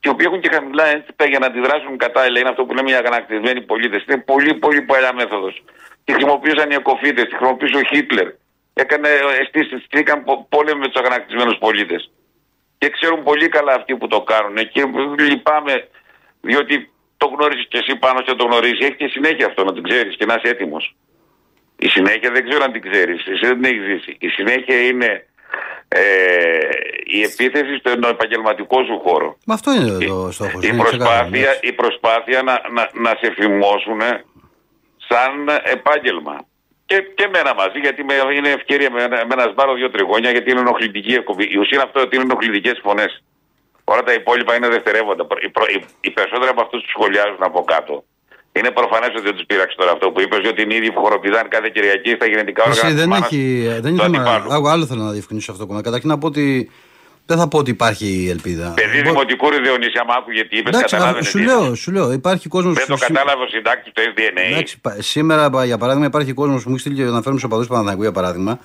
και 0.03 0.09
οι 0.09 0.11
οποίοι 0.15 0.27
έχουν 0.29 0.41
και 0.41 0.49
χαμηλά 0.53 0.85
ένστικτα 0.85 1.25
για 1.25 1.39
να 1.39 1.45
αντιδράσουν 1.45 1.97
κατάλληλα. 1.97 2.39
Είναι 2.39 2.49
αυτό 2.49 2.65
που 2.65 2.73
λέμε 2.73 2.91
οι 2.91 2.93
αγανακτισμένοι 2.93 3.61
πολίτες. 3.61 4.03
Είναι 4.07 4.17
πολύ 4.17 4.53
πολύ 4.53 4.81
παλιά 4.81 5.13
μέθοδος. 5.13 5.63
Τη 6.03 6.11
χρησιμοποιούσαν 6.11 6.71
οι 6.71 6.73
εκοφίτες, 6.73 7.23
τη 7.23 7.35
χρησιμοποιούσε 7.35 7.77
ο 7.77 7.83
Χίτλερ. 7.91 8.27
Έκανε 8.73 9.09
αισθήσεις, 9.39 9.83
στήκαν 9.85 10.23
πόλεμο 10.49 10.79
με 10.79 10.87
τους 10.87 11.01
αγανακτισμένους 11.01 11.57
πολίτες. 11.57 12.11
Και 12.77 12.89
ξέρουν 12.89 13.23
πολύ 13.23 13.47
καλά 13.49 13.73
αυτοί 13.73 13.95
που 13.95 14.07
το 14.07 14.21
κάνουν. 14.21 14.55
Και 14.73 14.81
λυπάμαι 15.29 15.87
διότι 16.41 16.91
το 17.23 17.29
γνωρίζει 17.35 17.65
και 17.71 17.79
εσύ 17.83 17.93
πάνω 17.95 18.19
και 18.21 18.33
το 18.39 18.45
γνωρίζει. 18.49 18.83
Έχει 18.87 18.95
και 19.01 19.07
συνέχεια 19.15 19.45
αυτό 19.45 19.63
να 19.63 19.73
το 19.73 19.81
ξέρεις 19.81 20.15
και 20.17 20.25
να 20.25 20.33
είσαι 20.37 20.49
έτοιμος. 20.53 20.95
Η 21.85 21.87
συνέχεια 21.95 22.29
δεν 22.35 22.43
ξέρω 22.47 22.63
αν 22.63 22.71
την 22.71 22.81
ξέρεις. 22.89 23.19
Εσύ 23.31 23.45
δεν 23.49 23.55
την 23.61 23.65
έχεις 23.71 23.83
ζήσει. 23.89 24.11
Η 24.19 24.27
συνέχεια 24.27 24.77
είναι 24.89 25.09
ε, 25.87 26.01
η 27.17 27.19
επίθεση 27.29 27.73
στον 27.77 28.03
επαγγελματικό 28.03 28.77
σου 28.87 28.99
χώρο. 29.03 29.37
Μα 29.45 29.53
αυτό 29.53 29.69
είναι 29.73 30.05
το 30.05 30.31
στόχος. 30.31 30.63
Η 30.65 30.73
προσπάθεια, 30.73 31.51
η 31.61 31.73
προσπάθεια 31.73 32.41
να, 32.41 32.61
να, 32.75 32.83
να 32.93 33.11
σε 33.21 33.27
φημώσουν 33.37 34.01
σαν 35.09 35.33
επάγγελμα. 35.63 36.45
Και, 36.85 36.97
και 37.15 37.23
εμένα 37.23 37.53
μαζί, 37.53 37.79
γιατί 37.79 38.03
με, 38.03 38.13
είναι 38.35 38.49
ευκαιρία 38.49 38.91
με, 38.91 39.07
με 39.07 39.33
ένα 39.37 39.47
σμπάρο 39.51 39.73
δύο 39.73 39.89
τριγώνια, 39.89 40.31
γιατί 40.31 40.51
είναι 40.51 40.59
ενοχλητική 40.59 41.13
εκπομπή. 41.13 41.43
Η 41.43 41.57
ουσία 41.57 41.77
είναι 41.77 41.87
αυτό 41.87 41.99
ότι 42.01 42.15
είναι 42.15 42.23
ενοχλητικές 42.29 42.79
φωνές. 42.83 43.23
Όλα 43.83 44.03
τα 44.03 44.13
υπόλοιπα 44.13 44.55
είναι 44.55 44.67
δευτερεύοντα. 44.67 45.23
Οι, 45.45 45.49
προ, 45.49 45.65
οι, 45.73 45.77
οι 46.01 46.11
περισσότεροι 46.11 46.49
από 46.55 46.61
αυτούς 46.61 46.81
που 46.83 46.89
σχολιάζουν 46.95 47.43
από 47.49 47.63
κάτω 47.63 48.03
είναι 48.57 48.71
προφανές 48.71 49.09
ότι 49.09 49.21
δεν 49.21 49.35
τους 49.35 49.45
πείραξε 49.45 49.75
τώρα 49.77 49.91
αυτό 49.91 50.11
που 50.11 50.21
είπες, 50.21 50.39
διότι 50.39 50.61
είναι 50.61 50.75
ήδη 50.75 50.91
που 50.91 51.01
χοροπηδάνε 51.01 51.47
κάθε 51.47 51.69
Κυριακή 51.73 52.09
στα 52.09 52.25
γενετικά 52.25 52.63
όργανα. 52.63 52.87
Εσύ 52.87 52.95
δεν 52.95 53.11
έχει. 53.11 53.67
Δεν 53.79 53.91
είναι 53.93 54.03
θέμα. 54.03 54.43
Άλλο, 54.49 54.67
άλλο 54.67 54.85
θέλω 54.85 55.01
να 55.01 55.11
διευκρινίσω 55.11 55.51
αυτό 55.51 55.65
που 55.67 55.81
Καταρχήν 55.83 56.09
να 56.09 56.17
πω 56.17 56.27
ότι. 56.27 56.71
Δεν 57.25 57.37
θα 57.37 57.47
πω 57.47 57.57
ότι 57.57 57.69
υπάρχει 57.69 58.27
ελπίδα. 58.29 58.73
Παιδί 58.75 59.01
Μπο... 59.01 59.09
δημοτικού 59.09 59.53
Ιδεονίσια, 59.53 60.01
άμα 60.01 60.13
άκουγε 60.17 60.43
τι 60.43 60.57
είπες, 60.57 60.77
κατάλαβε. 60.77 61.23
Σου 61.23 61.39
λέω, 61.39 61.75
σου 61.75 61.91
λέω, 61.91 62.11
υπάρχει 62.11 62.47
κόσμος. 62.47 62.73
Δεν 62.73 62.87
το 62.87 62.95
κατάλαβε 62.95 63.43
ο 63.43 63.47
συντάκτης 63.47 63.91
του 63.93 64.01
SDNA. 64.01 64.51
Εντάξει, 64.51 64.77
σήμερα, 64.97 65.65
για 65.65 65.77
παράδειγμα, 65.77 66.07
υπάρχει 66.07 66.33
κόσμος 66.33 66.63
που 66.63 66.69
μου 66.69 66.75
έχει 66.75 66.83
στείλει 66.83 66.95
και 66.95 67.03
να 67.03 67.21
φέρουμε 67.21 67.39
στους 67.39 67.43
οπαδού 67.43 67.65
Παναθανικού, 67.65 68.01
για 68.01 68.11
παράδειγμα, 68.11 68.59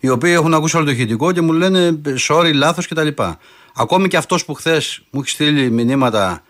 οι 0.00 0.08
οποίοι 0.08 0.32
έχουν 0.34 0.54
ακούσει 0.54 0.76
όλο 0.76 0.84
το 0.84 0.90
ηχητικό 0.90 1.32
και 1.32 1.40
μου 1.40 1.52
λένε 1.52 2.00
sorry, 2.28 2.50
λάθος 2.54 2.88
κτλ. 2.88 3.08
Ακόμη 3.74 4.08
και 4.08 4.16
αυτός 4.16 4.44
που 4.44 4.54
χθες 4.54 5.00
μου 5.10 5.20
έχει 5.20 5.30
στείλει 5.30 5.70
μηνύματα 5.70 6.42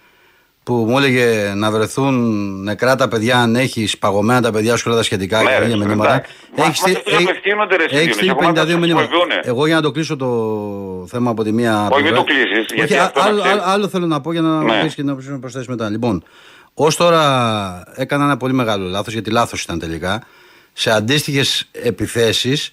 που 0.63 0.75
μου 0.89 0.99
έλεγε 0.99 1.53
να 1.57 1.71
βρεθούν 1.71 2.15
νεκρά 2.63 2.97
τα 2.97 3.09
παιδιά 3.09 3.39
αν 3.39 3.57
έχει 3.57 3.89
παγωμένα 3.99 4.41
τα 4.41 4.51
παιδιά 4.51 4.77
σου 4.77 4.85
όλα 4.87 4.97
τα 4.97 5.03
σχετικά 5.03 5.43
Ναι, 5.43 5.51
και 5.51 5.57
ρε, 5.59 5.65
τέτοια 5.69 5.77
μηνύματα. 5.77 6.13
εντάξει. 6.15 6.33
Μα- 6.57 6.65
Έχεις 6.65 6.81
μα 6.81 6.87
στείλει- 6.89 6.97
αυτοί 7.09 7.23
απευθύνονται, 7.23 7.77
ρε, 7.77 7.83
έχεις 7.85 7.97
Σιδήρη, 7.99 8.13
στείλει 8.13 8.31
εγώ 8.31 8.41
να 8.41 8.47
52 8.49 8.73
τα 8.73 8.79
μηνύματα. 8.79 9.07
χρησιμοποιούνε. 9.07 9.41
Εγώ 9.45 9.67
για 9.67 9.75
να 9.75 9.83
το 9.83 9.91
κλείσω 9.91 10.17
το 10.17 10.29
θέμα 11.09 11.31
από 11.31 11.43
τη 11.45 11.53
μία. 11.53 11.89
Όχι, 11.93 12.03
μην 12.03 12.13
πλευρά- 12.13 12.17
το 12.19 12.25
κλείσεις, 12.25 12.65
Όχι, 12.65 12.75
γιατί 12.75 12.95
α- 12.97 13.05
αυτό 13.05 13.21
να 13.21 13.27
άλλο, 13.27 13.41
ξέρεις. 13.43 13.61
άλλο, 13.63 13.71
άλλο 13.73 13.89
θέλω 13.89 14.07
να 14.07 14.21
πω 14.21 14.33
για 14.33 14.41
να 14.41 14.63
Ναι. 14.63 14.83
πεις 14.83 14.95
και 14.95 15.03
να 15.03 15.17
να 15.29 15.39
προσθέσεις 15.39 15.69
μετά. 15.69 15.89
Λοιπόν, 15.91 16.25
ως 16.75 16.97
τώρα 16.97 17.23
έκανα 17.95 18.25
ένα 18.25 18.37
πολύ 18.37 18.53
μεγάλο 18.53 18.89
λάθος, 18.89 19.13
γιατί 19.13 19.31
λάθος 19.31 19.63
ήταν 19.63 19.79
τελικά. 19.79 20.23
Σε 20.73 20.91
αντίστοιχες 20.91 21.69
επιθέσεις 21.73 22.73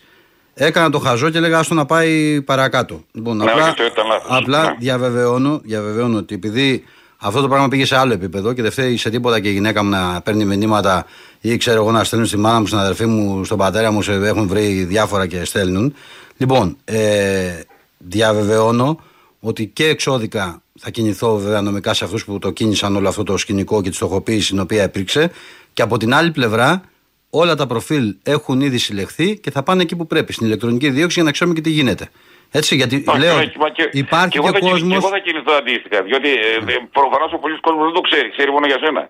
έκανα 0.59 0.89
το 0.89 0.99
χαζό 0.99 1.29
και 1.29 1.37
έλεγα 1.37 1.59
άστο 1.59 1.73
να 1.73 1.85
πάει 1.85 2.41
παρακάτω. 2.41 3.03
Λοιπόν, 3.11 3.37
Ναι, 3.37 3.43
απλά, 3.43 3.61
όχι, 3.61 3.69
αυτό 3.69 3.85
ήταν 3.85 4.07
λάθος. 4.07 4.27
απλά 4.29 4.61
Ναι. 4.63 4.75
διαβεβαιώνω, 4.79 5.59
διαβεβαιώνω 5.63 6.17
ότι 6.17 6.35
επειδή 6.35 6.83
αυτό 7.17 7.41
το 7.41 7.47
πράγμα 7.47 7.67
πήγε 7.67 7.85
σε 7.85 7.95
άλλο 7.97 8.13
επίπεδο 8.13 8.53
και 8.53 8.61
δεν 8.61 8.71
φταίει 8.71 8.97
σε 8.97 9.09
τίποτα 9.09 9.39
και 9.39 9.49
η 9.49 9.51
γυναίκα 9.51 9.83
μου 9.83 9.89
να 9.89 10.21
παίρνει 10.21 10.45
μηνύματα 10.45 11.05
ή 11.41 11.57
ξέρω 11.57 11.81
εγώ 11.81 11.91
να 11.91 12.03
στέλνουν 12.03 12.27
στη 12.27 12.37
μάνα 12.37 12.59
μου, 12.59 12.65
στην 12.65 12.77
αδερφή 12.79 13.05
μου, 13.05 13.43
στον 13.45 13.57
πατέρα 13.57 13.91
μου, 13.91 14.01
σε, 14.01 14.13
έχουν 14.13 14.47
βρει 14.47 14.83
διάφορα 14.83 15.27
και 15.27 15.45
στέλνουν. 15.45 15.93
Λοιπόν, 16.37 16.77
ε, 16.85 17.59
διαβεβαιώνω 17.97 18.99
ότι 19.39 19.65
και 19.67 19.87
εξώδικα 19.87 20.61
θα 20.79 20.89
κινηθώ 20.89 21.37
βέβαια 21.37 21.61
νομικά 21.61 21.93
σε 21.93 22.03
αυτούς 22.03 22.25
που 22.25 22.39
το 22.39 22.51
κίνησαν 22.51 22.95
όλο 22.95 23.07
αυτό 23.07 23.23
το 23.23 23.37
σκηνικό 23.37 23.81
και 23.81 23.89
τη 23.89 23.95
στοχοποίηση 23.95 24.49
την 24.49 24.59
οποία 24.59 24.83
υπήρξε. 24.83 25.31
Και 25.73 25.81
από 25.81 25.97
την 25.97 26.13
άλλη 26.13 26.31
πλευρά, 26.31 26.81
όλα 27.29 27.55
τα 27.55 27.67
προφίλ 27.67 28.15
έχουν 28.23 28.61
ήδη 28.61 28.77
συλλεχθεί 28.77 29.39
και 29.39 29.51
θα 29.51 29.63
πάνε 29.63 29.81
εκεί 29.81 29.95
που 29.95 30.07
πρέπει, 30.07 30.33
στην 30.33 30.45
ηλεκτρονική 30.45 30.89
δίωξη 30.89 31.13
για 31.15 31.23
να 31.23 31.31
ξέρουμε 31.31 31.55
και 31.55 31.61
τι 31.61 31.69
γίνεται. 31.69 32.09
Έτσι, 32.51 32.75
γιατί 32.75 33.03
Όχι, 33.07 33.19
λέω, 33.19 33.37
ναι, 33.37 33.51
μα 33.57 33.69
και- 33.69 33.89
υπάρχει 33.93 34.29
και, 34.29 34.37
εγώ 34.37 34.47
και 34.47 34.53
θα 34.53 34.59
κινηθώ- 34.59 34.71
κόσμο. 34.79 34.89
και 34.89 34.95
εγώ 34.95 35.09
θα 35.09 35.19
κινηθώ 35.19 35.53
αντίστοιχα. 35.53 36.01
Διότι 36.03 36.29
ε, 36.29 36.73
ε, 36.73 36.75
προφανώς 36.91 37.33
ο 37.33 37.37
πολλή 37.37 37.59
κόσμος 37.59 37.83
δεν 37.85 37.93
το 37.93 38.01
ξέρει, 38.01 38.29
ξέρει 38.35 38.51
μόνο 38.51 38.65
για 38.65 38.79
σένα. 38.83 39.09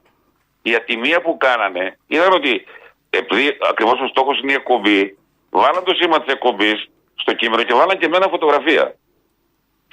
Η 0.61 0.75
ατιμία 0.75 1.21
που 1.21 1.37
κάνανε 1.37 1.97
ήταν 2.07 2.31
ότι 2.33 2.65
επειδή 3.09 3.57
ακριβώς 3.69 3.99
ο 4.05 4.07
στόχος 4.07 4.39
είναι 4.41 4.51
η 4.51 4.55
εκπομπή, 4.55 5.17
βάλαν 5.49 5.83
το 5.83 5.93
σήμα 5.99 6.21
της 6.23 6.33
εκπομπής 6.33 6.77
στο 7.15 7.33
κείμενο 7.33 7.63
και 7.63 7.73
βάλαν 7.73 7.97
και 7.99 8.05
εμένα 8.05 8.27
φωτογραφία. 8.29 8.95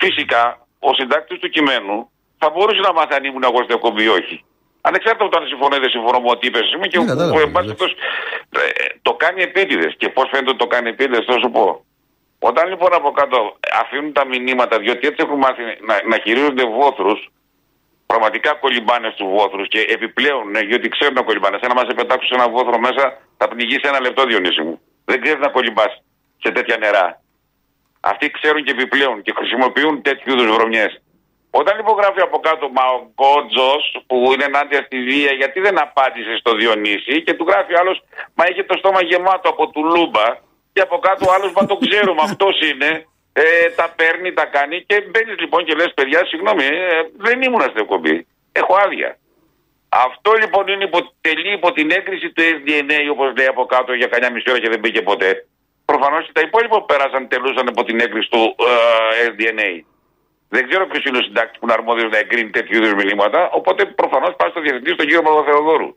Φυσικά, 0.03 0.67
ο 0.79 0.95
συντάκτης 0.95 1.39
του 1.39 1.49
κειμένου 1.49 2.11
θα 2.39 2.51
μπορούσε 2.51 2.81
να 2.81 2.93
μάθει 2.93 3.15
αν 3.15 3.25
ήμουν 3.25 3.43
εγώ 3.43 3.57
στην 3.63 3.75
εκπομπή 3.75 4.03
ή 4.03 4.09
όχι. 4.09 4.45
Ανεξάρτητα 4.89 5.25
από 5.25 5.33
το 5.35 5.41
αν 5.41 5.47
συμφωνώ 5.53 5.77
ή 5.77 5.79
δεν 5.85 5.91
συμφωνώ 5.97 6.19
με 6.21 6.31
ό,τι 6.35 6.47
είπες, 6.47 6.73
είμαι 6.73 6.87
και 6.87 6.99
Ναι, 6.99 7.05
ο- 7.05 7.07
κατάλαβα, 7.07 7.37
ο- 7.39 7.41
εν 7.41 7.47
ναι. 7.47 7.53
πάση 7.53 7.67
περιπτώσει, 7.67 7.95
ε, 8.61 8.87
το 9.03 9.13
κάνει 9.23 9.43
επίτηδες. 9.43 9.93
Και 10.01 10.09
πώς 10.09 10.27
φαίνεται 10.31 10.51
ότι 10.51 10.59
το 10.65 10.67
κάνει 10.67 10.89
επίτηδες, 10.89 11.25
θα 11.31 11.37
σου 11.43 11.51
πω. 11.57 11.85
Όταν 12.39 12.69
λοιπόν 12.69 12.95
από 12.95 13.11
κάτω 13.11 13.37
αφήνουν 13.83 14.13
τα 14.13 14.25
μηνύματα, 14.27 14.79
διότι 14.79 15.07
έτσι 15.07 15.21
έχουν 15.27 15.39
μάθει 15.39 15.63
να, 15.89 15.95
να 16.11 16.17
χειρίζονται 16.25 16.65
βόθρους, 16.79 17.21
πραγματικά 18.07 18.51
κολυμπάνε 18.55 19.11
στους 19.15 19.29
βόθρους 19.29 19.69
και 19.69 19.81
επιπλέον, 19.97 20.51
ναι, 20.51 20.61
γιατί 20.61 20.89
ξέρουν 20.89 21.15
να 21.15 21.23
κολυμπάνε. 21.23 21.59
Σαν 21.61 21.69
να 21.69 21.75
μας 21.75 21.95
πετάξουν 21.95 22.29
σε 22.29 22.35
ένα 22.35 22.49
βόθρο 22.55 22.79
μέσα, 22.79 23.05
θα 23.37 23.49
πνιγείς 23.49 23.79
σε 23.83 23.89
ένα 23.89 24.01
λεπτό, 24.01 24.25
Διονύση 24.25 24.63
μου. 24.63 24.81
Δεν 25.05 25.21
ξέρεις 25.23 25.41
να 25.41 25.49
κολυμπάς 25.49 26.03
σε 26.43 26.51
τέτοια 26.53 26.77
νερά. 26.77 27.21
Αυτοί 28.01 28.31
ξέρουν 28.31 28.65
και 28.65 28.71
επιπλέον 28.71 29.23
και 29.23 29.33
χρησιμοποιούν 29.37 30.03
τέτοιου 30.03 30.33
είδους 30.33 30.55
βρωμιές. 30.57 31.03
Όταν 31.61 31.77
λοιπόν 31.77 31.95
γράφει 32.01 32.21
από 32.29 32.39
κάτω 32.49 32.65
Μα 32.77 32.85
ο 32.97 33.01
Γκότζος 33.15 33.85
που 34.09 34.17
είναι 34.33 34.45
ενάντια 34.51 34.81
στη 34.87 34.99
βία, 35.09 35.33
γιατί 35.41 35.59
δεν 35.67 35.77
απάντησε 35.87 36.37
στο 36.43 36.51
Διονύση 36.59 37.23
και 37.23 37.35
του 37.35 37.47
γράφει 37.49 37.75
άλλος 37.81 37.97
Μα 38.35 38.45
είχε 38.49 38.63
το 38.71 38.77
στόμα 38.81 39.01
γεμάτο 39.03 39.49
από 39.55 39.65
τουλούμπα 39.75 40.27
και 40.73 40.81
από 40.87 40.97
κάτω 40.99 41.25
άλλος 41.35 41.53
Μα 41.57 41.67
το 41.67 41.77
ξέρουμε, 41.85 42.23
αυτός 42.29 42.57
είναι. 42.71 42.91
Ε, 43.37 43.71
τα 43.79 43.87
παίρνει, 43.97 44.33
τα 44.33 44.45
κάνει 44.57 44.77
και 44.89 44.97
μπαίνεις 45.11 45.39
λοιπόν 45.39 45.65
και 45.65 45.75
λες: 45.75 45.93
Παιδιά, 45.95 46.21
συγγνώμη, 46.27 46.65
ε, 46.65 47.01
δεν 47.17 47.43
ήμουν 47.43 47.61
στην 47.61 47.83
εκπομπή. 47.85 48.27
Έχω 48.53 48.75
άδεια. 48.85 49.19
Αυτό 49.89 50.33
λοιπόν 50.33 50.69
είναι 50.69 50.85
υπο, 50.85 50.99
τελεί 51.21 51.53
υπό 51.53 51.73
την 51.73 51.91
έγκριση 51.91 52.29
του 52.33 52.43
SDNA, 52.55 52.99
όπως 53.11 53.33
λέει 53.37 53.47
από 53.47 53.65
κάτω, 53.67 53.93
για 53.93 54.07
κανένα 54.07 54.33
μισή 54.33 54.51
ώρα 54.51 54.61
και 54.61 54.69
δεν 54.69 54.79
μπήκε 54.79 55.03
ποτέ. 55.03 55.47
Προφανώς 55.85 56.27
και 56.27 56.33
τα 56.33 56.41
υπόλοιπα 56.41 56.79
που 56.79 56.87
πέρασαν 56.87 57.29
τελούσαν 57.29 57.67
υπό 57.67 57.85
την 57.85 58.01
έγκριση 58.01 58.29
του 58.31 58.57
ε, 59.23 59.29
SDNA. 59.31 59.94
Δεν 60.55 60.63
ξέρω 60.69 60.87
ποιος 60.91 61.05
είναι 61.05 61.19
ο 61.19 61.23
συντάκτης 61.27 61.59
που 61.59 61.65
είναι 61.67 61.77
αρμόδιος 61.79 62.11
να 62.15 62.19
εγκρίνει 62.19 62.51
τέτοιου 62.57 62.77
είδους 62.77 62.95
μηνύματα. 63.01 63.41
Οπότε 63.59 63.81
προφανώς 64.01 64.33
πάει 64.39 64.51
στο 64.51 64.61
διευθυντή, 64.61 64.91
στον 64.97 65.07
κύριο 65.09 65.23
Παπαθεοδόρου. 65.29 65.91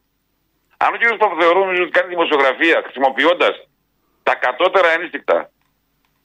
Αν 0.84 0.90
ο 0.94 0.98
κύριος 1.00 1.18
Παπαθεοδόρου 1.24 1.60
νομίζει 1.66 1.82
ότι 1.86 1.94
κάνει 1.98 2.10
δημοσιογραφία 2.16 2.78
χρησιμοποιώντας 2.86 3.56
τα 4.28 4.34
κατώτερα 4.46 4.90
ένστικτα 4.98 5.38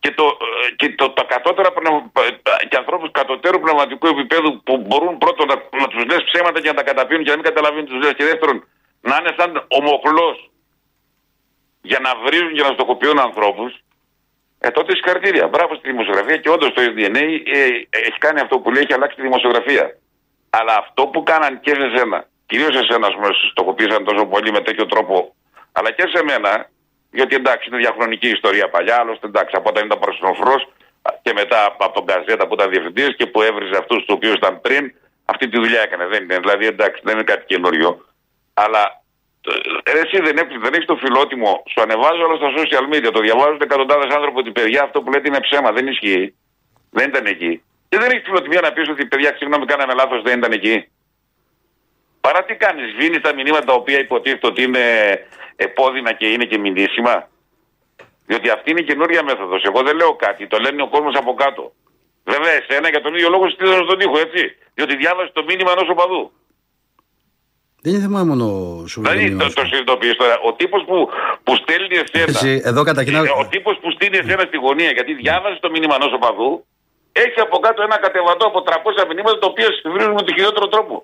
και, 0.03 0.11
το, 0.18 0.26
ε, 0.47 0.70
και 0.78 0.89
το, 1.01 1.07
τα 1.18 1.24
κατώτερα 1.35 1.70
πνευ- 1.76 2.18
ε, 2.18 2.66
και 2.68 2.76
ανθρώπους 2.83 3.11
κατωτέρου 3.18 3.61
πνευματικού 3.64 4.07
επίπεδου 4.14 4.51
που 4.66 4.74
μπορούν 4.87 5.18
πρώτον 5.18 5.47
να, 5.53 5.57
να 5.80 5.87
τους 5.93 6.03
λες 6.11 6.22
ψέματα 6.28 6.61
και 6.61 6.70
να 6.72 6.74
τα 6.74 6.85
καταπίνουν 6.91 7.24
και 7.24 7.30
να 7.30 7.39
μην 7.39 7.47
καταλαβαίνουν 7.51 7.87
τους 7.87 8.01
λες 8.03 8.14
και 8.18 8.24
δεύτερον 8.30 8.57
να 9.09 9.14
είναι 9.18 9.33
σαν 9.39 9.51
ομοχλός 9.78 10.37
για 11.91 11.99
να 12.07 12.11
βρίζουν 12.24 12.53
και 12.57 12.62
να 12.62 12.72
στοχοποιούν 12.76 13.18
ανθρώπους, 13.28 13.70
ε, 14.64 14.70
τότε 14.70 14.94
συγχαρητήρια. 14.94 15.46
Μπράβο 15.46 15.74
στη 15.74 15.90
δημοσιογραφία 15.90 16.36
και 16.36 16.50
όντως 16.50 16.72
το 16.72 16.82
SDNA 16.90 17.24
ε, 17.58 17.66
έχει 18.08 18.18
κάνει 18.18 18.40
αυτό 18.40 18.58
που 18.58 18.70
λέει, 18.70 18.82
έχει 18.82 18.92
αλλάξει 18.92 19.16
τη 19.16 19.22
δημοσιογραφία. 19.22 19.96
Αλλά 20.50 20.74
αυτό 20.78 21.06
που 21.06 21.22
κάναν 21.22 21.60
και 21.60 21.74
σε 21.74 21.96
σένα, 21.96 22.26
κυρίως 22.46 22.74
σε 22.76 22.82
σένα, 22.88 23.06
ας 23.06 23.14
πούμε, 23.14 23.28
στοχοποίησαν 23.50 24.04
τόσο 24.04 24.26
πολύ 24.26 24.50
με 24.52 24.60
τέτοιο 24.60 24.86
τρόπο, 24.86 25.34
αλλά 25.72 25.90
και 25.90 26.04
σε 26.14 26.22
μένα, 26.24 26.70
γιατί 27.10 27.34
εντάξει 27.34 27.68
είναι 27.68 27.78
διαχρονική 27.78 28.28
ιστορία 28.28 28.68
παλιά, 28.68 28.96
άλλωστε 28.96 29.26
εντάξει 29.26 29.54
από 29.56 29.68
όταν 29.68 29.84
ήταν 29.86 29.98
παρασυνοφρό 29.98 30.54
και 31.22 31.32
μετά 31.32 31.64
από 31.78 31.94
τον 31.94 32.06
Καζέτα 32.06 32.46
που 32.46 32.54
ήταν 32.54 32.70
διευθυντής 32.70 33.16
και 33.16 33.26
που 33.26 33.42
έβριζε 33.42 33.76
αυτούς 33.78 33.98
τους 34.04 34.14
οποίους 34.14 34.34
ήταν 34.34 34.60
πριν, 34.60 34.94
αυτή 35.24 35.48
τη 35.48 35.56
δουλειά 35.58 35.80
έκανε. 35.80 36.06
Δεν 36.06 36.22
είναι, 36.22 36.38
δηλαδή 36.38 36.66
εντάξει 36.66 37.00
δεν 37.04 37.14
είναι 37.14 37.24
κάτι 37.24 37.44
καινούριο. 37.46 38.06
Αλλά 38.54 38.82
ε, 38.82 39.01
εσύ 39.84 40.22
δεν 40.22 40.36
έχεις, 40.36 40.59
δεν 40.61 40.72
έχεις 40.74 40.86
το 40.86 40.97
φιλότιμο, 40.97 41.62
σου 41.70 41.80
ανεβάζω 41.82 42.22
όλα 42.26 42.36
στα 42.36 42.51
social 42.59 42.95
media, 42.95 43.11
το 43.12 43.20
διαβάζουν 43.20 43.61
εκατοντάδες 43.62 44.14
άνθρωποι 44.14 44.38
ότι 44.38 44.51
παιδιά 44.51 44.82
αυτό 44.82 45.03
που 45.03 45.11
λέτε 45.11 45.28
είναι 45.28 45.40
ψέμα, 45.40 45.72
δεν 45.72 45.86
ισχύει. 45.86 46.34
Δεν 46.90 47.09
ήταν 47.09 47.26
εκεί. 47.26 47.62
Και 47.88 47.99
δεν 47.99 48.11
έχεις 48.11 48.22
φιλοτιμία 48.24 48.61
να 48.61 48.72
πεις 48.72 48.88
ότι 48.88 49.07
παιδιά, 49.07 49.36
συγγνώμη, 49.36 49.66
κάναμε 49.66 49.95
λάθος, 49.95 50.22
δεν 50.22 50.38
ήταν 50.38 50.53
εκεί. 50.53 50.88
Παρά 52.20 52.45
τι 52.45 52.55
κάνεις, 52.55 52.93
σβήνει 52.93 53.20
τα 53.20 53.34
μηνύματα 53.34 53.64
τα 53.64 53.72
οποία 53.72 53.99
υποτίθεται 53.99 54.47
ότι 54.47 54.62
είναι 54.62 54.80
επώδυνα 55.57 56.12
και 56.12 56.26
είναι 56.26 56.45
και 56.45 56.59
μηνύσιμα. 56.59 57.28
Διότι 58.26 58.51
αυτή 58.51 58.70
είναι 58.70 58.80
η 58.80 58.84
καινούρια 58.84 59.22
μέθοδος. 59.22 59.62
Εγώ 59.64 59.82
δεν 59.82 59.97
λέω 59.97 60.14
κάτι, 60.14 60.47
το 60.47 60.59
λένε 60.59 60.82
ο 60.82 60.88
κόσμος 60.88 61.14
από 61.14 61.34
κάτω. 61.34 61.72
Βέβαια, 62.24 62.53
εσένα 62.53 62.88
για 62.88 63.01
τον 63.01 63.14
ίδιο 63.14 63.28
λόγο 63.28 63.51
στείλω 63.51 63.72
στον 63.72 63.99
τοίχο, 63.99 64.18
έτσι. 64.18 64.57
Διότι 64.74 64.97
διάβασε 64.97 65.30
το 65.32 65.45
μήνυμα 65.45 65.70
ενός 65.72 65.88
οπαδού. 65.88 66.32
Δεν 67.85 67.93
είναι 67.93 68.03
θέμα 68.07 68.24
μόνο 68.24 68.47
σου. 68.91 69.01
Δηλαδή, 69.01 69.37
το, 69.37 69.47
το 69.59 69.64
συνειδητοποιείς 69.68 70.16
τώρα. 70.16 70.35
Ο 70.49 70.53
τύπος 70.61 70.83
που, 70.89 70.97
που 71.45 71.53
στέλνει 71.62 71.97
εσένα. 72.05 72.30
Εσύ, 72.35 72.53
εδώ 72.70 72.83
καταρχήν. 72.91 73.14
Ε, 73.14 73.18
Ο 73.43 73.47
τύπος 73.55 73.76
που 73.80 73.91
στείλει 73.91 74.16
εσένα 74.22 74.43
στη 74.51 74.57
γωνία 74.57 74.91
γιατί 74.91 75.12
διάβασε 75.14 75.59
το 75.64 75.70
μήνυμα 75.70 75.95
ενός 76.01 76.12
οπαδού, 76.18 76.51
έχει 77.12 77.41
από 77.47 77.59
κάτω 77.59 77.83
ένα 77.83 77.97
κατεβατό 78.05 78.45
από 78.47 78.59
300 78.66 79.07
μηνύματα 79.09 79.39
τα 79.39 79.47
οποία 79.53 79.68
συμβαίνουν 79.80 80.14
με 80.18 80.22
τον 80.22 80.35
χειρότερο 80.37 80.66
τρόπο. 80.74 80.95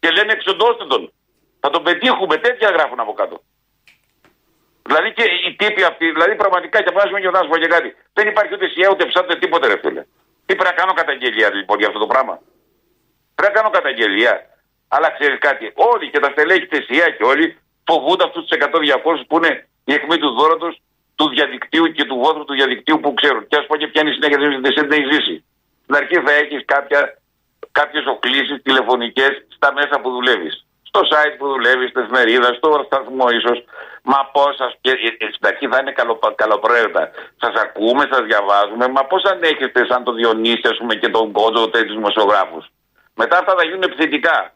Και 0.00 0.08
λένε 0.16 0.32
εξοντώστε 0.32 0.84
τον. 0.92 1.12
Θα 1.60 1.70
τον 1.70 1.82
πετύχουμε, 1.82 2.36
τέτοια 2.36 2.68
γράφουν 2.76 3.00
από 3.00 3.12
κάτω. 3.12 3.36
Δηλαδή 4.86 5.12
και 5.12 5.24
οι 5.46 5.50
τύποι 5.60 5.82
αυτοί, 5.90 6.04
δηλαδή 6.16 6.34
πραγματικά 6.42 6.76
και 6.82 6.88
αποφάσισμα 6.88 7.20
και 7.20 7.30
να 7.30 7.40
σου 7.42 7.48
πω 7.52 7.56
και 7.62 7.70
κάτι. 7.76 7.88
Δεν 8.12 8.24
υπάρχει 8.32 8.54
ούτε 8.54 8.66
σιέ 8.68 8.86
ούτε 8.92 9.04
ψάτε 9.10 9.34
τίποτε 9.42 9.66
ρε 9.66 9.78
φίλε. 9.82 10.02
Τι 10.46 10.52
πρέπει 10.58 10.70
να 10.70 10.76
κάνω 10.80 10.92
καταγγελία 10.92 11.48
λοιπόν 11.58 11.76
για 11.78 11.86
αυτό 11.90 12.00
το 12.04 12.06
πράγμα; 12.12 12.34
Πρέπει 13.34 13.52
να 13.52 13.58
κάνω 13.58 13.70
καταγγελία. 13.78 14.32
Αλλά 14.94 15.08
ξέρεις 15.16 15.38
κάτι, 15.38 15.72
όλοι 15.74 16.10
και 16.10 16.20
τα 16.24 16.30
στελέχη 16.34 16.66
της 16.66 16.84
ΙΑ 16.88 17.08
και 17.16 17.24
όλοι 17.24 17.46
φοβούνται 17.88 18.24
αυτούς 18.24 18.42
τους 18.44 18.58
100-200 18.58 19.24
που 19.28 19.36
είναι 19.36 19.68
η 19.84 19.92
αιχμή 19.94 20.16
του 20.18 20.30
δώρατος 20.38 20.72
του 21.14 21.28
διαδικτύου 21.28 21.86
και 21.92 22.04
του 22.04 22.16
βόθρου 22.22 22.44
του 22.44 22.54
διαδικτύου 22.54 23.00
που 23.00 23.14
ξέρουν. 23.14 23.46
Και 23.48 23.56
ας 23.56 23.66
πω 23.66 23.76
και 23.76 23.86
ποια 23.86 24.00
είναι 24.00 24.10
η 24.10 24.12
συνέχεια 24.12 24.38
της 24.38 24.74
δεν 24.74 24.90
έχεις 24.98 25.10
ζήσει. 25.14 25.44
Στην 25.82 25.94
αρχή 26.00 26.16
θα 26.26 26.32
έχεις 26.32 26.60
κάποιες 27.72 28.04
οκλήσεις 28.14 28.62
τηλεφωνικές 28.62 29.32
στα 29.56 29.72
μέσα 29.72 30.00
που 30.00 30.10
δουλεύεις. 30.10 30.66
Στο 30.82 31.00
site 31.10 31.34
που 31.38 31.46
δουλεύεις, 31.48 31.88
στην 31.90 32.02
εφημερίδα, 32.02 32.48
στο 32.54 32.82
σταθμό 32.86 33.26
ίσως. 33.38 33.64
Μα 34.02 34.18
πώς 34.32 34.56
σα. 34.56 34.66
Στην 35.36 35.46
αρχή 35.50 35.66
θα 35.72 35.78
είναι 35.80 35.92
καλο, 35.92 36.14
καλοπροαίρετα. 36.34 37.10
Σας 37.42 37.54
ακούμε, 37.64 38.08
σας 38.12 38.22
διαβάζουμε. 38.30 38.88
Μα 38.88 39.02
πώς 39.04 39.22
ανέχεστε 39.22 39.86
σαν 39.90 40.04
το 40.04 40.12
Διονύση, 40.12 40.66
ας 40.72 40.76
πούμε, 40.78 40.94
και 40.94 41.08
τον 41.08 41.32
Κόντζο, 41.32 41.70
τέτοιους 41.70 41.94
δημοσιογράφους. 41.94 42.64
Μετά 43.14 43.38
αυτά 43.38 43.54
θα 43.58 43.64
γίνουν 43.64 43.82
επιθετικά. 43.82 44.52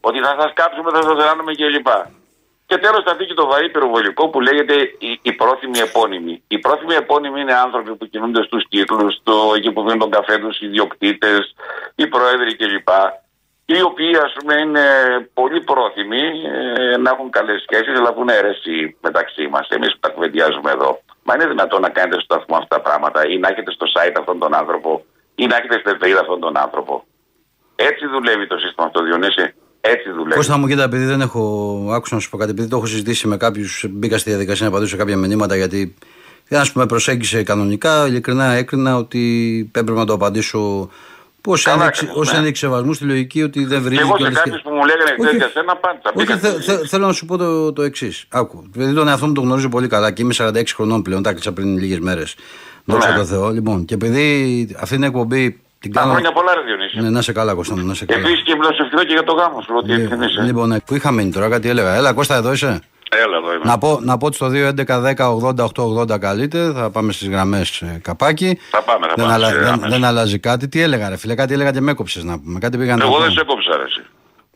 Ότι 0.00 0.18
θα 0.18 0.36
σας 0.40 0.52
κάψουμε, 0.54 0.90
θα 0.90 1.02
σας 1.02 1.24
ράνουμε 1.24 1.52
κλπ. 1.54 1.88
Και 2.66 2.78
τέλος 2.78 3.02
θα 3.06 3.14
δει 3.14 3.26
και 3.26 3.34
το 3.34 3.46
βαρύ 3.46 3.70
πυροβολικό 3.70 4.28
που 4.28 4.40
λέγεται 4.40 4.74
η, 4.98 5.18
η 5.22 5.32
πρόθυμη 5.32 5.78
επώνυμη. 5.78 6.42
Οι 6.48 6.58
πρόθυμοι 6.58 6.94
επώνυμοι 6.94 7.40
είναι 7.40 7.54
άνθρωποι 7.54 7.96
που 7.96 8.06
κινούνται 8.06 8.42
στους 8.42 8.68
κύκλους, 8.68 9.14
εκεί 9.56 9.72
που 9.72 9.82
βγαίνουν 9.82 9.98
τον 9.98 10.10
καφέ 10.10 10.38
τους, 10.38 10.60
οι 10.60 10.66
ιδιοκτήτες, 10.66 11.54
οι 11.94 12.06
πρόεδροι 12.06 12.56
κλπ. 12.56 12.88
Οι 13.64 13.82
οποίοι 13.82 14.16
ας 14.16 14.32
πούμε 14.32 14.54
είναι 14.60 14.84
πολύ 15.34 15.60
πρόθυμοι 15.60 16.22
ε, 16.76 16.96
να 16.96 17.10
έχουν 17.10 17.30
καλές 17.30 17.64
σχέσεις, 17.66 17.98
αλλά 17.98 18.08
έχουν 18.08 18.28
αίρεση 18.28 18.96
μεταξύ 19.00 19.48
μας, 19.48 19.68
εμείς 19.68 19.92
που 19.92 19.98
τα 20.00 20.08
κουβεντιάζουμε 20.08 20.70
εδώ. 20.70 21.00
Μα 21.22 21.34
είναι 21.34 21.46
δυνατόν 21.46 21.80
να 21.80 21.88
κάνετε 21.88 22.20
στο 22.20 22.34
σταθμό 22.34 22.56
αυτά 22.56 22.76
τα 22.76 22.82
πράγματα 22.82 23.28
ή 23.28 23.38
να 23.38 23.48
έχετε 23.48 23.70
στο 23.70 23.86
site 23.94 24.16
αυτόν 24.18 24.38
τον 24.38 24.54
άνθρωπο 24.54 25.04
ή 25.34 25.46
να 25.46 25.56
έχετε 25.56 25.78
στην 25.78 25.90
εφημερίδα 25.90 26.20
αυτόν 26.20 26.40
τον 26.40 26.56
άνθρωπο. 26.56 27.04
Έτσι 27.76 28.06
δουλεύει 28.06 28.46
το 28.46 28.58
σύστημα 28.58 28.86
αυτό, 28.86 29.02
Διονύση. 29.02 29.54
Έτσι 29.80 30.10
δουλεύει. 30.10 30.34
Κώστα 30.34 30.56
μου, 30.56 30.66
κοίτα, 30.66 30.82
επειδή 30.82 31.04
δεν 31.04 31.20
έχω. 31.20 31.86
Άκουσα 31.92 32.14
να 32.14 32.20
σου 32.20 32.30
πω 32.30 32.36
κάτι, 32.36 32.50
επειδή 32.50 32.68
το 32.68 32.76
έχω 32.76 32.86
συζητήσει 32.86 33.26
με 33.26 33.36
κάποιους, 33.36 33.84
μπήκα 33.90 34.18
στη 34.18 34.30
διαδικασία 34.30 34.64
να 34.64 34.70
απαντήσω 34.70 34.90
σε 34.90 34.96
κάποια 34.96 35.16
μηνύματα 35.16 35.56
γιατί 35.56 35.94
ένα 36.48 36.62
που 36.62 36.78
με 36.78 36.86
προσέγγισε 36.86 37.42
κανονικά, 37.42 38.06
ειλικρινά 38.06 38.52
έκρινα 38.52 38.96
ότι 38.96 39.58
έπρεπε 39.74 39.98
να 39.98 40.04
το 40.06 40.12
απαντήσω 40.12 40.90
Πώς 41.42 41.62
Καλά 41.62 41.76
ένδειξε, 41.76 42.04
έκανες, 42.04 42.20
ως 42.20 42.32
ναι. 42.32 42.38
ένδειξη 42.38 42.60
σεβασμού 42.60 42.92
στη 42.92 43.04
λογική 43.04 43.42
ότι 43.42 43.64
δεν 43.64 43.78
Και 43.78 43.84
βρήκε 43.84 44.00
εγώ 44.00 44.12
και 44.12 44.22
σε 44.22 44.26
όλες 44.28 44.38
κάποιους 44.38 44.62
που 44.62 44.70
μου 44.70 44.84
λέγανε 44.84 45.10
χθε 45.18 45.26
Όχι. 45.28 45.36
για 45.36 45.48
σένα 45.54 45.76
πάντα. 45.76 46.12
όχι, 46.14 46.26
θε- 46.38 46.62
θε- 46.62 46.86
θέλω 46.88 47.06
να 47.06 47.12
σου 47.12 47.26
πω 47.26 47.36
το, 47.36 47.72
το 47.72 47.82
εξής. 47.82 48.24
Άκου. 48.28 48.64
Επειδή 48.76 48.92
τον 48.94 49.08
εαυτό 49.08 49.26
μου 49.26 49.32
τον 49.32 49.44
γνωρίζω 49.44 49.68
πολύ 49.68 49.88
καλά 49.88 50.10
και 50.12 50.22
είμαι 50.22 50.34
46 50.36 50.62
χρονών 50.74 51.02
πλέον, 51.02 51.22
τα 51.22 51.30
έκλεισα 51.30 51.52
πριν 51.52 51.78
λίγες 51.78 51.98
μέρες. 51.98 52.34
Δόξα 52.84 53.10
Ναι. 53.10 53.16
τω 53.16 53.24
Θεώ. 53.24 53.50
Λοιπόν, 53.50 53.84
και 53.84 53.94
επειδή 53.94 54.76
αυτή 54.80 54.94
την 54.94 55.04
εκπομπή 55.04 55.60
την 55.78 55.92
Τα 55.92 56.00
κάνω. 56.00 56.12
χρόνια 56.12 56.32
πολλά, 56.32 56.54
ρε 56.54 56.60
Διονύση. 56.92 57.10
Ναι, 57.10 57.16
να 57.16 57.22
σε 57.22 57.32
καλά, 57.32 57.54
Κώστα 57.54 57.76
μου, 57.76 57.86
να 57.86 57.94
σε 57.94 58.04
καλά. 58.04 58.20
Επίση 58.28 58.42
και 58.42 58.52
εμπιστευτικό 58.52 59.02
και 59.04 59.12
για 59.12 59.22
το 59.24 59.32
γάμο 59.32 59.60
σου, 59.60 59.72
ότι 59.76 59.92
Λι- 59.92 60.02
ευθυνείσαι. 60.04 60.42
Λοιπόν, 60.42 60.68
ναι, 60.68 60.80
που 60.80 60.94
είχα 60.94 61.10
μείνει 61.10 61.30
τώρα, 61.30 61.48
κάτι 61.48 61.68
έλεγα. 61.68 61.94
Έλα, 61.94 62.12
Κώστα, 62.12 62.34
εδώ 62.34 62.52
είσαι. 62.52 62.66
Έλα 63.24 63.36
εδώ 63.36 63.52
είμαι. 63.54 63.64
Να 63.64 63.78
πω, 63.78 63.98
να 64.02 64.18
πω 64.18 64.26
ότι 64.26 64.34
στο 64.34 64.46
2, 64.48 64.68
11, 64.68 65.00
10, 65.00 65.30
80, 65.30 65.64
8, 65.64 65.84
80 66.14 66.18
καλείτε. 66.18 66.72
Θα 66.72 66.90
πάμε 66.90 67.12
στις 67.12 67.28
γραμμές 67.28 67.82
καπάκι. 68.02 68.58
Θα 68.70 68.82
πάμε, 68.82 69.06
θα 69.06 69.12
δεν, 69.16 69.26
πάμε 69.26 69.44
στις 69.44 69.54
δεν, 69.56 69.64
γραμμές. 69.66 69.90
δεν 69.90 70.04
αλλάζει 70.04 70.38
κάτι. 70.38 70.68
Τι 70.68 70.80
έλεγα, 70.80 71.08
ρε 71.08 71.16
φίλε, 71.16 71.34
κάτι 71.34 71.52
έλεγα 71.52 71.70
και 71.72 71.80
με 71.80 71.90
έκοψες 71.90 72.24
να 72.24 72.40
πούμε. 72.40 72.58
Κάτι 72.58 72.78
πήγα 72.78 72.96
να 72.96 73.04
Εγώ 73.04 73.14
πω. 73.14 73.20
δεν 73.20 73.30
σε 73.30 73.44
κόψα, 73.46 73.76
ρε. 73.76 73.82
εσύ. 73.82 74.00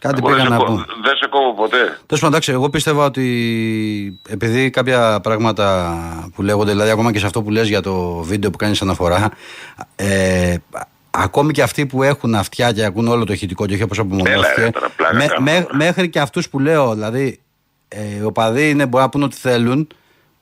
Κάτι 0.01 0.15
Εγώ 0.19 0.27
πήγα 0.27 0.37
δεν 0.37 0.47
σε 0.47 0.51
να 0.53 0.57
κο- 0.59 0.65
πω. 0.65 0.75
Δεν 0.77 1.17
σε 1.17 1.27
κόβω 1.31 1.55
ποτέ. 1.55 1.77
Τέλος 1.77 1.99
πάντων, 2.09 2.27
εντάξει, 2.29 2.53
εγώ 2.53 2.71
πίστευα 2.71 3.05
ότι 3.05 4.21
επειδή 4.29 4.71
κάποια 4.71 5.21
πράγματα 5.23 5.95
που 6.35 6.43
λέγονται, 6.43 6.71
δηλαδή 6.71 6.91
ακόμα 6.91 7.13
και 7.13 7.19
σε 7.19 7.27
αυτό 7.27 7.43
που 7.43 7.51
λες 7.51 7.69
για 7.69 7.81
το 7.81 8.13
βίντεο 8.23 8.51
που 8.51 8.57
κάνεις 8.57 8.83
αναφορά, 8.83 9.31
ε, 9.97 10.55
ακόμη 11.17 11.53
και 11.53 11.63
αυτοί 11.63 11.87
που 11.87 12.03
έχουν 12.03 12.35
αυτιά 12.35 12.73
και 12.73 12.85
ακούν 12.85 13.09
όλο 13.09 13.25
το 13.25 13.33
ηχητικό 13.33 13.67
και 13.67 13.75
όχι 13.75 13.83
όπως 13.83 13.99
Έλα, 13.99 14.07
απομονώθηκε, 14.07 14.61
ρε, 14.61 14.71
τώρα, 14.71 14.89
πλάκα 14.97 15.15
με- 15.15 15.27
κάνουμε 15.27 15.53
με- 15.53 15.61
τώρα. 15.65 15.77
μέχρι 15.77 16.09
και 16.09 16.21
αυτούς 16.21 16.49
που 16.49 16.59
λέω, 16.59 16.95
δηλαδή, 16.95 17.41
ε, 17.89 18.01
οι 18.21 18.23
οπαδοί 18.23 18.71
είναι, 18.71 18.87
μπορεί 18.87 19.03
να 19.05 19.09
πούν 19.11 19.23
ότι 19.23 19.37
θέλουν, 19.37 19.89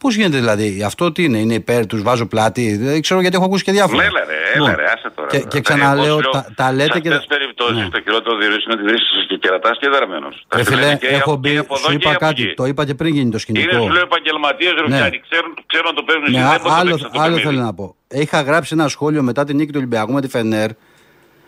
Πώς 0.02 0.14
γίνεται 0.16 0.36
δηλαδή, 0.36 0.82
αυτό 0.86 1.12
τι 1.12 1.24
είναι, 1.24 1.38
είναι 1.38 1.54
υπέρ, 1.54 1.86
τους 1.86 2.02
βάζω 2.02 2.26
πλάτη. 2.26 2.76
Δεν 2.76 3.00
ξέρω 3.00 3.20
γιατί 3.20 3.36
έχω 3.36 3.44
ακούσει 3.44 3.64
και 3.64 3.72
διάφορα. 3.72 4.02
Έλα 4.04 4.20
ρε, 4.30 4.38
έλα 4.54 4.68
Λοιπόν, 4.68 4.74
ρε, 4.84 4.84
άσε 4.94 5.10
τώρα. 5.16 5.28
Και, 5.28 5.36
ρε. 5.36 5.44
και 5.44 5.58
Ε, 5.58 5.60
ξαναλέω, 5.60 6.04
εγώ 6.04 6.14
σου 6.14 6.20
λέω, 6.22 6.30
τα, 6.32 6.42
τα 6.60 6.72
λέτε 6.72 6.92
σε 6.92 7.00
και. 7.00 7.08
αυτές 7.08 7.26
τις 7.26 7.36
περιπτώσεις 7.36 7.82
Ναι. 7.82 7.88
το 7.88 8.00
χειρότερο 8.04 8.36
διορίσει 8.40 8.64
είναι 8.66 8.74
ότι 8.78 8.84
βρίσκεσαι 8.90 9.24
και 9.28 9.36
κερατάς 9.42 9.78
και 9.80 9.88
δαρμένος. 9.94 10.34
Τα 10.48 10.56
Ρε 10.56 10.64
φίλε, 10.64 10.76
σημαίνει 10.80 10.98
και 10.98 11.06
έχω 11.06 11.30
από- 11.30 11.40
μπει, 11.40 11.50
και 11.52 11.58
από 11.58 11.74
εδώ 11.74 11.82
σου 11.84 11.88
και 11.90 11.94
είπα 12.00 12.10
από 12.10 12.18
κάτι, 12.26 12.42
εκεί. 12.42 12.54
το 12.54 12.64
είπα 12.70 12.82
και 12.88 12.94
πριν 13.00 13.10
γίνει 13.16 13.30
το 13.30 13.38
σκηνικό. 13.44 13.64
Είναι 13.74 13.82
σου 13.86 13.92
λέω 13.96 14.02
επαγγελματίες 14.10 14.72
ρουφιάνοι, 14.82 15.18
ξέρουν, 15.28 15.50
ξέρουν 15.70 15.86
να 15.92 15.96
το 15.98 16.02
παίζουν 16.08 16.24
Ναι, 16.30 16.38
εσύ, 16.38 16.48
δεν 16.52 16.60
μπορείς 16.60 16.72
να 16.72 16.78
άλλο, 16.80 16.90
παίξεις 16.90 17.04
αυτό 17.06 17.16
το 17.18 17.22
άλλο 17.24 17.34
παιχνίδι. 17.34 17.54
θέλω 17.56 17.66
να 17.68 17.74
πω. 17.78 17.86
Είχα 18.12 18.40
γράψει 18.42 18.74
ένα 18.74 18.88
σχόλιο 18.88 19.22
μετά 19.22 19.44
την 19.44 19.56
νίκη 19.56 19.72
του 19.72 19.78
Ολυμπιακού 19.78 20.12
με 20.12 20.20
τη 20.20 20.28
Φενέρ. 20.28 20.70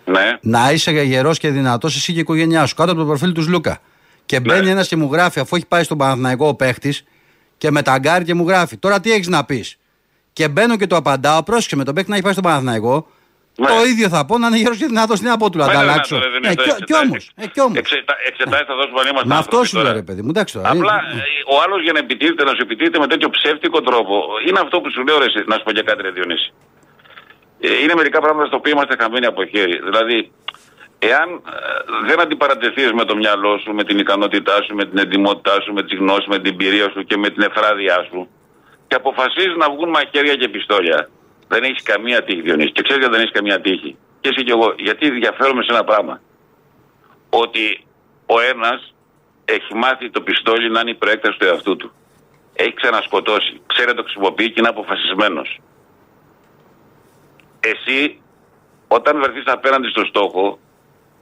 Ναι, 0.04 0.38
Να 0.40 0.72
είσαι 0.72 0.90
γερός 0.90 1.38
και 1.38 1.50
δυνατός 1.50 1.96
εσύ 1.96 2.12
και 2.12 2.18
η 2.18 2.20
οικογένειά 2.20 2.66
σου 2.66 2.74
κάτω 2.74 2.90
από 2.90 3.00
το 3.00 3.06
προφίλ 3.06 3.32
τους 3.32 3.48
Λούκα. 3.48 3.78
Και 4.26 4.40
μπαίνει 4.40 4.64
Ναι. 4.64 4.70
ένας 4.70 4.88
και 4.88 4.96
μου 4.96 5.08
γράφει, 5.12 5.40
αφού 5.40 5.56
έχει 5.56 5.66
πάει 5.66 5.82
στον 5.82 5.98
Παναθηναϊκό 5.98 6.48
ο 6.48 6.54
παίχτης, 6.54 7.04
και 7.58 7.70
με 7.70 7.82
ταγκάρει 7.82 8.24
και 8.24 8.34
μου 8.34 8.48
γράφει. 8.48 8.76
Τώρα 8.76 9.00
τι 9.00 9.12
έχεις 9.12 9.28
να 9.28 9.44
πεις; 9.44 9.78
Και 10.32 10.48
μπαίνω 10.48 10.76
και 10.76 10.86
το 10.86 10.96
απαντάω, 10.96 11.42
πρόσεξε 11.42 11.76
με 11.76 11.84
τον 11.84 11.94
παίχτη 11.94 12.08
να 12.08 12.14
έχει 12.14 12.24
πάει 12.24 12.32
στον 12.32 12.44
Παναθηναϊκό. 12.44 13.06
Ναι. 13.56 13.66
Το 13.66 13.76
ίδιο 13.92 14.08
θα 14.14 14.20
πω 14.28 14.34
να 14.38 14.46
είναι 14.48 14.56
γερό 14.62 14.74
και 14.80 14.86
δυνατός. 14.92 15.16
Τι 15.20 15.26
να 15.32 15.36
πω 15.40 15.46
του 15.50 15.58
να 15.58 15.64
Μα 15.66 15.72
είναι 15.72 15.80
ανταλλάξω. 15.82 16.14
δυνατό, 16.16 16.26
ρε, 16.26 16.32
δεν 16.34 16.40
Ναι, 16.42 16.46
είναι 16.46 16.56
το 16.56 16.62
κι- 16.62 16.70
εξετάζει. 16.70 16.90
Κι 17.00 17.06
όμως. 17.08 17.22
Ε, 17.42 17.46
κι 17.54 17.60
όμως. 17.66 17.76
Εξετα- 17.82 18.18
εξετάσεις 18.30 18.66
θα 18.70 18.74
δώσουμε 18.80 18.98
αν 19.02 19.06
είμαστε 19.10 19.28
Με 19.32 19.36
αυτός 19.42 19.58
άνθρωποι 19.60 19.66
σου 19.70 19.76
τώρα. 19.78 19.86
λέω 19.88 19.96
ρε 20.00 20.04
παιδί 20.08 20.22
μου. 20.24 20.30
Εντάξει 20.34 20.52
τώρα. 20.56 20.68
Απλά 20.74 20.94
Ε, 21.12 21.16
ε, 21.18 21.52
ο 21.52 21.54
άλλος 21.64 21.80
για 21.86 21.92
να 21.96 22.00
επιτίθεται, 22.06 22.42
να 22.48 22.52
σου 22.56 22.62
επιτίθεται 22.66 22.98
με 23.04 23.06
τέτοιο 23.12 23.28
ψεύτικο 23.36 23.78
τρόπο, 23.88 24.14
είναι 24.46 24.60
αυτό 24.64 24.76
που 24.80 24.88
σου 24.94 25.00
λέω, 25.06 25.16
ρε, 25.22 25.26
εσύ, 25.30 25.40
να 25.50 25.54
σου 25.58 25.64
πω 25.66 25.72
και 25.76 25.84
κάτι, 25.88 26.00
ρε 26.06 26.10
Διονύση. 26.16 26.48
Ε, 27.66 27.68
είναι 27.82 27.94
μερικά 28.00 28.18
πράγματα 28.24 28.46
στα 28.50 28.56
οποία 28.60 28.72
είμαστε 28.74 28.94
χαμένοι 29.00 29.26
από 29.32 29.40
χέρι. 29.52 29.76
Δηλαδή, 29.88 30.18
εάν 31.12 31.28
ε, 31.30 32.08
δεν 32.08 32.18
αντιπαρατεθείς 32.24 32.90
με 32.98 33.04
το 33.04 33.14
μυαλό 33.22 33.52
σου, 33.62 33.70
με 33.78 33.82
την 33.88 33.96
ικανότητά 34.04 34.56
σου, 34.64 34.74
με 34.78 34.84
την 34.88 34.98
εντυμότητά 35.04 35.54
σου, 35.62 35.72
με 35.72 35.82
τις 35.86 35.98
γνώσεις, 35.98 36.26
με 36.32 36.38
την 36.38 36.52
εμπειρία 36.52 36.88
σου 36.94 37.00
και 37.08 37.16
με 37.16 37.28
την 37.30 37.42
εφράδειά 37.48 37.98
σου, 38.10 38.20
και 38.88 38.94
αποφασίζεις 38.94 39.56
να 39.62 39.66
βγουν 39.72 39.88
μαχαίρια 39.96 40.34
και 40.40 40.48
πιστόλια, 40.48 41.08
δεν 41.48 41.62
έχεις 41.62 41.82
καμία 41.82 42.24
τύχη, 42.24 42.40
Διονύση. 42.40 42.72
Και 42.72 42.82
ξέρεις 42.82 43.00
γιατί 43.00 43.14
δεν 43.14 43.22
έχεις 43.24 43.34
καμία 43.34 43.60
τύχη. 43.60 43.96
Και 44.20 44.28
εσύ 44.28 44.44
και 44.44 44.52
εγώ. 44.52 44.74
Γιατί 44.78 45.10
διαφέρομαι 45.10 45.62
σε 45.62 45.72
ένα 45.72 45.84
πράγμα. 45.84 46.20
Ότι 47.30 47.84
ο 48.26 48.40
ένας 48.40 48.94
έχει 49.44 49.74
μάθει 49.74 50.10
το 50.10 50.20
πιστόλι 50.20 50.70
να 50.70 50.80
είναι 50.80 50.90
η 50.90 50.94
προέκταση 50.94 51.38
του 51.38 51.44
εαυτού 51.44 51.76
του. 51.76 51.92
Έχει 52.54 52.74
ξανασκοτώσει. 52.74 53.60
Ξέρει 53.66 53.88
να 53.88 53.94
το 53.94 54.02
χρησιμοποιεί 54.02 54.46
και 54.46 54.60
είναι 54.60 54.68
αποφασισμένος. 54.68 55.60
Εσύ, 57.60 58.20
όταν 58.88 59.20
βρεθείς 59.20 59.46
απέναντι 59.46 59.88
στο 59.88 60.04
στόχο, 60.04 60.58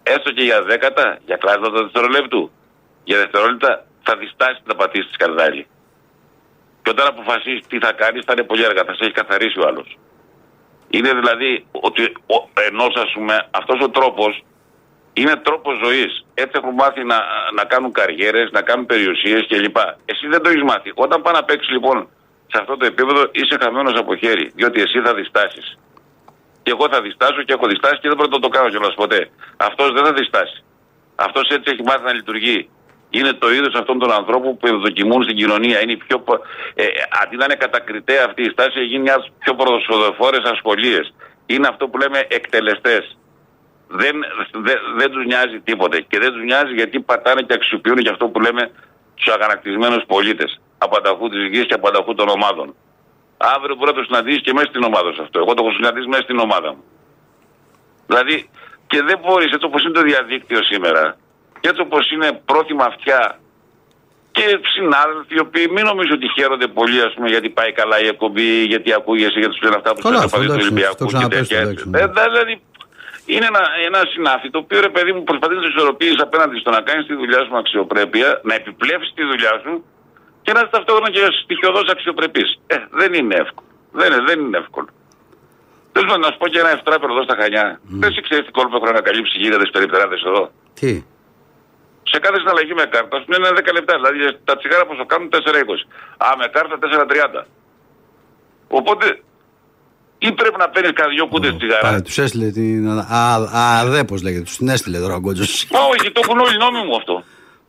έστω 0.03 0.33
και 0.33 0.43
για 0.43 0.63
δέκατα, 0.63 1.19
για 1.25 1.37
κλάσματα 1.37 1.83
δευτερολέπτου, 1.83 2.51
για 3.05 3.19
δευτερόλεπτα, 3.19 3.87
θα 4.03 4.17
διστάσεις 4.17 4.63
να 4.65 4.75
πατήσεις 4.75 5.07
τη 5.07 5.13
σκαρδάλη. 5.13 5.67
Και 6.83 6.91
όταν 6.91 7.07
αποφασίσεις 7.07 7.67
τι 7.67 7.79
θα 7.79 7.93
κάνεις, 7.93 8.25
θα 8.25 8.33
είναι 8.33 8.47
πολύ 8.47 8.65
αργά. 8.65 8.85
Θα 8.85 8.95
σε 8.95 9.05
έχει 9.05 9.13
καθαρίσει 9.13 9.59
ο 9.59 9.67
άλλος. 9.67 9.99
Είναι 10.95 11.13
δηλαδή 11.21 11.67
ότι 11.71 12.03
ο- 12.37 12.49
ενώ 12.69 12.85
ας 13.05 13.11
πούμε 13.15 13.35
αυτός 13.51 13.79
ο 13.87 13.89
τρόπος 13.91 14.33
είναι 15.13 15.37
τρόπος 15.37 15.75
ζωής. 15.85 16.13
Έτσι 16.35 16.53
έχουν 16.61 16.75
μάθει 16.75 17.03
να, 17.05 17.19
να 17.59 17.65
κάνουν 17.65 17.93
καριέρες, 17.93 18.51
να 18.51 18.63
κάνουν 18.63 18.87
περιουσίες 18.87 19.47
κλπ. 19.49 19.77
Εσύ 20.05 20.27
δεν 20.33 20.43
το 20.43 20.49
έχεις 20.49 20.63
μάθει. 20.63 20.91
Όταν 20.95 21.23
πάει 21.23 21.35
να 21.35 21.45
παίξεις 21.45 21.71
λοιπόν 21.71 22.09
σε 22.53 22.59
αυτό 22.61 22.77
το 22.77 22.85
επίπεδο, 22.87 23.21
είσαι 23.33 23.57
χαμένος 23.63 23.95
από 23.99 24.17
χέρι. 24.17 24.53
Διότι 24.55 24.81
εσύ 24.81 25.01
θα 25.05 25.15
διστάσεις. 25.15 25.79
Και 26.63 26.71
εγώ 26.71 26.89
θα 26.93 27.01
διστάσω 27.03 27.43
και 27.43 27.53
έχω 27.53 27.67
διστάσει 27.67 27.99
και 28.01 28.09
δεν 28.09 28.17
πρέπει 28.17 28.33
να 28.33 28.39
το 28.41 28.49
κάνω 28.49 28.69
κιόλας 28.69 28.95
ποτέ. 28.95 29.31
Αυτός 29.57 29.93
δεν 29.93 30.05
θα 30.05 30.13
διστάσει. 30.13 30.65
Αυτός 31.15 31.49
έτσι 31.49 31.71
έχει 31.73 31.83
μάθει 31.83 32.05
να 32.05 32.13
λειτουργεί. 32.13 32.69
Είναι 33.17 33.33
το 33.33 33.53
είδος 33.53 33.75
αυτών 33.75 33.99
των 33.99 34.11
ανθρώπων 34.13 34.57
που 34.57 34.67
ευδοκιμούν 34.67 35.23
στην 35.23 35.37
κοινωνία. 35.37 35.81
Είναι 35.83 35.93
οι 35.93 35.97
πιο, 36.07 36.19
πο- 36.27 36.41
ε, 36.75 36.85
αντί 37.23 37.37
να 37.37 37.45
είναι 37.45 37.55
κατακριτέα 37.55 38.23
αυτή 38.29 38.43
η 38.43 38.51
στάση, 38.55 38.79
έχει 38.79 38.87
γίνει 38.93 39.03
μια 39.03 39.15
από 39.15 39.23
τις 39.23 39.33
πιο 39.39 39.55
προσοδοφόρε 39.55 40.39
ασχολίες. 40.55 41.15
Είναι 41.47 41.69
αυτό 41.71 41.89
που 41.89 41.99
λέμε 41.99 42.19
εκτελεστές. 42.29 43.17
Δεν, 43.89 44.15
δεν, 44.53 44.79
δεν 44.97 45.11
τους 45.11 45.25
νοιάζει 45.25 45.61
τίποτε. 45.61 45.97
Και 46.09 46.19
δεν 46.19 46.33
τους 46.33 46.43
νοιάζει 46.43 46.73
γιατί 46.75 47.01
πατάνε 47.01 47.43
και 47.43 47.55
αξιοποιούν 47.55 47.97
και 47.97 48.11
αυτό 48.11 48.29
που 48.29 48.41
λέμε 48.41 48.71
τους 49.15 49.35
αγανακτισμένους 49.35 50.05
πολίτες. 50.07 50.61
Απανταχού 50.79 51.29
της 51.29 51.49
γης 51.53 51.67
και 51.67 51.75
απανταχού 51.75 52.15
των 52.15 52.29
ομάδων. 52.29 52.75
Αύριο 53.37 53.75
μπορεί 53.75 53.91
να 53.91 53.97
το 53.97 54.05
συναντήσεις 54.05 54.43
και 54.43 54.53
μέσα 54.53 54.67
στην 54.67 54.83
ομάδα 54.83 55.13
σου 55.13 55.23
αυτό. 55.23 55.39
Εγώ 55.39 55.55
το 55.55 55.65
έχω 55.65 55.73
συναντήσει 55.73 56.09
μέσα 56.09 56.23
στην 56.23 56.39
ομάδα 56.39 56.69
μου. 56.75 56.85
Δηλαδή, 58.07 58.51
και 58.87 59.03
δεν 59.03 59.19
μπορείς 59.23 59.53
έτσι 59.53 59.67
όπως 59.67 59.83
είναι 59.83 59.93
το 59.93 60.03
διαδίκτυο 60.03 60.63
σήμερα, 60.63 61.17
και 61.63 61.69
έτσι 61.71 61.81
όπως 61.87 62.03
είναι 62.15 62.29
πρόθυμα 62.51 62.85
αυτιά 62.93 63.21
και 64.37 64.45
συνάδελφοι 64.75 65.35
οι 65.37 65.43
οποίοι 65.47 65.67
μην 65.75 65.85
νομίζω 65.91 66.13
ότι 66.19 66.27
χαίρονται 66.37 66.69
πολύ 66.79 67.01
ας 67.09 67.13
πούμε, 67.15 67.29
γιατί 67.35 67.49
πάει 67.59 67.73
καλά 67.81 67.97
η 68.05 68.07
εκπομπή, 68.15 68.49
γιατί 68.73 68.89
ακούγεσαι, 69.01 69.39
γιατί 69.43 69.55
σου 69.57 69.63
λένε 69.67 69.77
αυτά 69.81 69.91
που 69.93 69.99
σου 70.01 70.07
Καλά, 70.09 70.15
λένε 70.15 70.25
αυτό 70.29 70.37
παδί 70.37 70.47
του 70.49 70.53
εντάξει, 70.53 70.69
Ολυμπιακού 70.69 70.97
το 70.99 71.05
και 71.05 71.13
ξαναπες, 71.13 71.39
τέτοια. 71.39 71.59
εντάξει, 71.65 71.85
ναι. 71.91 71.99
Ε, 72.01 72.07
δα- 72.17 72.29
δηλαδή, 72.33 72.55
είναι 73.35 73.47
ένα, 73.53 73.63
ένα 73.89 74.01
συνάφι 74.13 74.49
το 74.55 74.59
οποίο 74.65 74.79
ρε 74.89 74.93
παιδί 74.95 75.13
μου 75.15 75.23
προσπαθεί 75.31 75.55
να 75.59 75.63
το 75.65 75.69
ισορροπήσει 75.75 76.17
απέναντι 76.29 76.57
στο 76.63 76.71
να 76.77 76.81
κάνεις 76.89 77.05
τη 77.11 77.15
δουλειά 77.21 77.41
σου 77.45 77.51
με 77.55 77.59
αξιοπρέπεια, 77.65 78.29
να 78.49 78.55
επιπλέψεις 78.61 79.13
τη 79.19 79.23
δουλειά 79.31 79.55
σου 79.65 79.73
και 80.45 80.53
να 80.55 80.61
είσαι 80.61 80.73
ταυτόχρονα 80.77 81.11
και 81.15 81.23
στοιχειοδός 81.43 81.87
αξιοπρεπής. 81.95 82.49
Ε, 82.75 82.77
δεν 83.01 83.11
είναι 83.19 83.35
εύκολο. 83.45 83.69
Δεν 84.01 84.07
είναι, 84.13 84.23
δεν 84.29 84.39
είναι 84.45 84.59
εύκολο. 84.65 84.89
Θέλω 85.95 86.17
να 86.25 86.29
σου 86.33 86.39
πω 86.43 86.47
και 86.53 86.59
ένα 86.65 86.71
ευτράπελο 86.77 87.13
εδώ 87.15 87.23
στα 87.29 87.37
Χανιά. 87.41 87.67
Δεν 88.03 88.11
σε 88.13 88.21
ξέρει 88.27 88.43
τι 88.45 88.51
κόλπο 88.51 88.77
έχουν 88.77 88.89
ανακαλύψει 88.95 89.35
γίγαντε 89.43 89.67
περιπτεράδες 89.77 90.21
εδώ. 90.31 90.43
Τι; 90.81 90.93
Σε 92.13 92.19
κάθε 92.25 92.39
συναλλαγή 92.43 92.75
με 92.81 92.85
κάρτα 92.95 93.17
σου 93.21 93.27
είναι 93.37 93.49
10 93.49 93.73
λεπτά. 93.79 93.95
Δηλαδή 94.01 94.19
τα 94.45 94.55
τσιγάρα 94.59 94.85
πόσο 94.87 95.05
κάνουν 95.07 95.29
4,20. 95.33 95.37
Α, 96.27 96.27
με 96.41 96.47
κάρτα 96.57 96.77
4,30. 97.41 97.45
Οπότε 98.79 99.07
ή 100.19 100.33
πρέπει 100.33 100.59
να 100.59 100.69
παίρνεις 100.69 100.93
κανένα 100.99 101.15
δυο 101.15 101.27
κούτε 101.33 101.49
τσιγάρα; 101.59 101.81
Πάλι 101.89 102.03
τους 102.03 102.19
έστειλε 102.19 102.49
την. 102.51 102.89
Α, 103.21 103.35
α, 103.63 103.87
δε, 103.93 104.05
πώς 104.05 104.23
λέγεται, 104.23 104.45
τους 104.45 104.57
την 104.57 104.69
έστειλε 104.69 104.99
τώρα 105.05 105.15
ο 105.15 105.19
Γκότζο. 105.23 105.45
Μα 105.75 105.81
όχι, 105.93 106.07
το 106.13 106.21
έχουν 106.25 106.39
όλοι 106.39 106.57
νόμοι 106.65 106.81
μου 106.87 106.97
αυτό. 106.97 107.15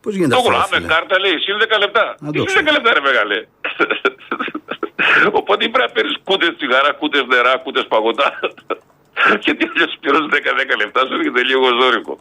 Πώς 0.02 0.14
γίνεται 0.16 0.34
Το 0.36 0.40
αυτό. 0.40 0.52
έχουν. 0.52 0.62
ρε 0.62 0.66
Α, 0.66 0.68
με 0.72 0.78
φίλε; 0.78 0.88
κάρτα 0.94 1.16
λέει, 1.24 1.36
συν 1.46 1.56
10 1.76 1.80
λεπτά. 1.84 2.06
Να 2.20 2.32
το 2.32 2.40
Τι 2.40 2.46
ξέρω. 2.50 2.66
10 2.70 2.72
λεπτά, 2.78 2.90
ρε 2.98 3.02
μεγάλε; 3.10 3.38
Οπότε 5.40 5.62
ή 5.66 5.70
πρέπει 5.74 5.88
να 5.88 5.94
παίρνεις 5.96 6.16
κούτε 6.28 6.48
τσιγάρα, 6.58 6.92
κούτε 7.00 7.20
νερά, 7.32 7.54
κούτε 7.64 7.82
παγωτά. 7.94 8.28
Και 9.44 9.52
τι 9.58 9.64
αλλιώς 9.72 9.92
πληρώνει 10.02 10.28
10-10 10.32 10.76
λεπτά, 10.84 11.00
σου 11.08 11.14
έρχεται 11.18 11.42
λίγο 11.50 11.66
ζώρικο. 11.82 12.14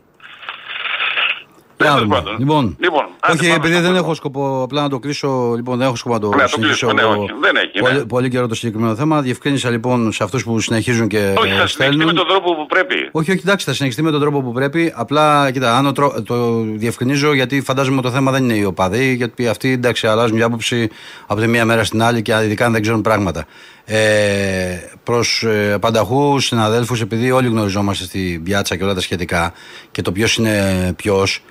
Για 1.82 1.90
να 1.90 1.96
Τέλος 1.96 2.08
δούμε. 2.08 2.14
πάντων. 2.14 2.38
Λοιπόν, 2.38 2.76
Λοιπόν, 2.80 3.04
άντε 3.20 3.32
όχι, 3.32 3.42
πάμε 3.42 3.54
επειδή 3.54 3.72
στο 3.72 3.82
δεν 3.82 3.90
πρώτο. 3.90 4.04
έχω 4.04 4.14
σκοπό 4.14 4.62
απλά 4.62 4.82
να 4.82 4.88
το 4.88 4.98
κλείσω, 4.98 5.52
λοιπόν, 5.56 5.78
δεν 5.78 5.86
έχω 5.86 5.96
σκοπό 5.96 6.14
να 6.14 6.20
το 6.20 6.28
Ναι, 6.28 6.36
να 6.36 6.42
το 6.42 6.48
συνεχίσω. 6.48 6.86
κλείσουμε, 6.86 6.92
ναι, 6.92 7.08
εγώ 7.14 7.22
όχι, 7.22 7.32
δεν 7.40 7.56
έχει, 7.56 7.78
πολύ, 7.80 7.94
ναι. 7.98 8.04
πολύ 8.04 8.28
καιρό 8.28 8.46
το 8.46 8.54
συγκεκριμένο 8.54 8.94
θέμα. 8.94 9.20
Διευκρίνησα 9.22 9.70
λοιπόν 9.70 10.12
σε 10.12 10.22
αυτούς 10.24 10.44
που 10.44 10.60
συνεχίζουν 10.60 11.08
και 11.08 11.18
Όχι, 11.18 11.52
θα 11.52 11.62
ε, 11.62 11.66
συνεχιστεί 11.66 11.82
με 11.82 11.86
στέλνουν. 11.92 12.14
τον 12.14 12.26
τρόπο 12.26 12.54
που 12.54 12.66
πρέπει. 12.66 12.94
Όχι, 13.12 13.30
όχι, 13.30 13.40
εντάξει, 13.44 13.66
θα 13.66 13.72
συνεχιστεί 13.72 14.02
με 14.02 14.10
τον 14.10 14.20
τρόπο 14.20 14.42
που 14.42 14.52
πρέπει. 14.52 14.92
Απλά, 14.96 15.50
κοίτα, 15.50 15.76
αν 15.76 15.86
ο 15.86 15.92
τρο- 15.92 16.22
το 16.22 16.60
διευκρινίζω 16.62 17.32
γιατί 17.34 17.60
φαντάζομαι 17.60 18.02
το 18.02 18.10
θέμα 18.10 18.30
δεν 18.30 18.44
είναι 18.44 18.54
οι 18.54 18.64
οπαδοί, 18.64 19.14
γιατί 19.14 19.48
αυτοί 19.48 19.72
εντάξει, 19.72 20.06
αλλάζουν 20.06 20.36
μια 20.36 20.46
άποψη 20.46 20.88
από 21.26 21.40
τη 21.40 21.46
μία 21.46 21.64
μέρα 21.64 21.84
στην 21.84 22.02
άλλη 22.02 22.22
και 22.22 22.34
ειδικά 22.44 22.66
αν 22.66 22.72
δεν 22.72 22.82
ξέρουν 22.82 23.00
πράγματα. 23.00 23.44
Ε, 23.84 24.76
Προς 25.04 25.42
ε, 25.42 25.76
πανταχούς 25.80 26.44
συναδέλφους, 26.46 27.00
επειδή 27.00 27.30
όλοι 27.30 27.48
γνωριζόμαστε 27.48 28.04
στην 28.04 28.42
πιάτσα 28.42 28.76
και 28.76 28.84
όλα 28.84 28.94
τα 28.94 29.00
σχετικά 29.00 29.52
και 29.90 30.02
το 30.02 30.12
ποιος 30.12 30.36
είναι 30.36 30.92
ποιος, 30.96 31.42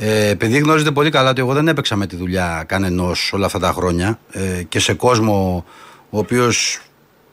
Ε, 0.00 0.28
επειδή 0.28 0.58
γνωρίζετε 0.58 0.90
πολύ 0.90 1.10
καλά 1.10 1.30
ότι 1.30 1.40
εγώ 1.40 1.52
δεν 1.52 1.68
έπαιξα 1.68 1.96
με 1.96 2.06
τη 2.06 2.16
δουλειά 2.16 2.64
κανενός 2.68 3.32
όλα 3.32 3.46
αυτά 3.46 3.58
τα 3.58 3.72
χρόνια 3.72 4.18
ε, 4.32 4.62
και 4.68 4.78
σε 4.80 4.94
κόσμο 4.94 5.64
ο 6.10 6.18
οποίος 6.18 6.80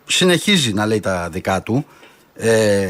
συνεχίζει 0.06 0.74
να 0.74 0.86
λέει 0.86 1.00
τα 1.00 1.30
δικά 1.32 1.62
του. 1.64 1.86
Ε, 2.34 2.88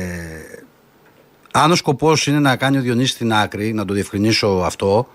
αν 1.52 1.72
ο 1.72 1.76
σκοπός 1.76 2.28
είναι 2.28 2.40
να 2.40 2.56
κάνει 2.56 2.78
ο 2.78 2.82
Διονύσης 2.82 3.12
στην 3.14 3.34
άκρη, 3.34 3.74
να 3.74 3.86
το 3.86 3.94
διευκρινίσω 3.94 4.48
αυτό, 4.48 5.08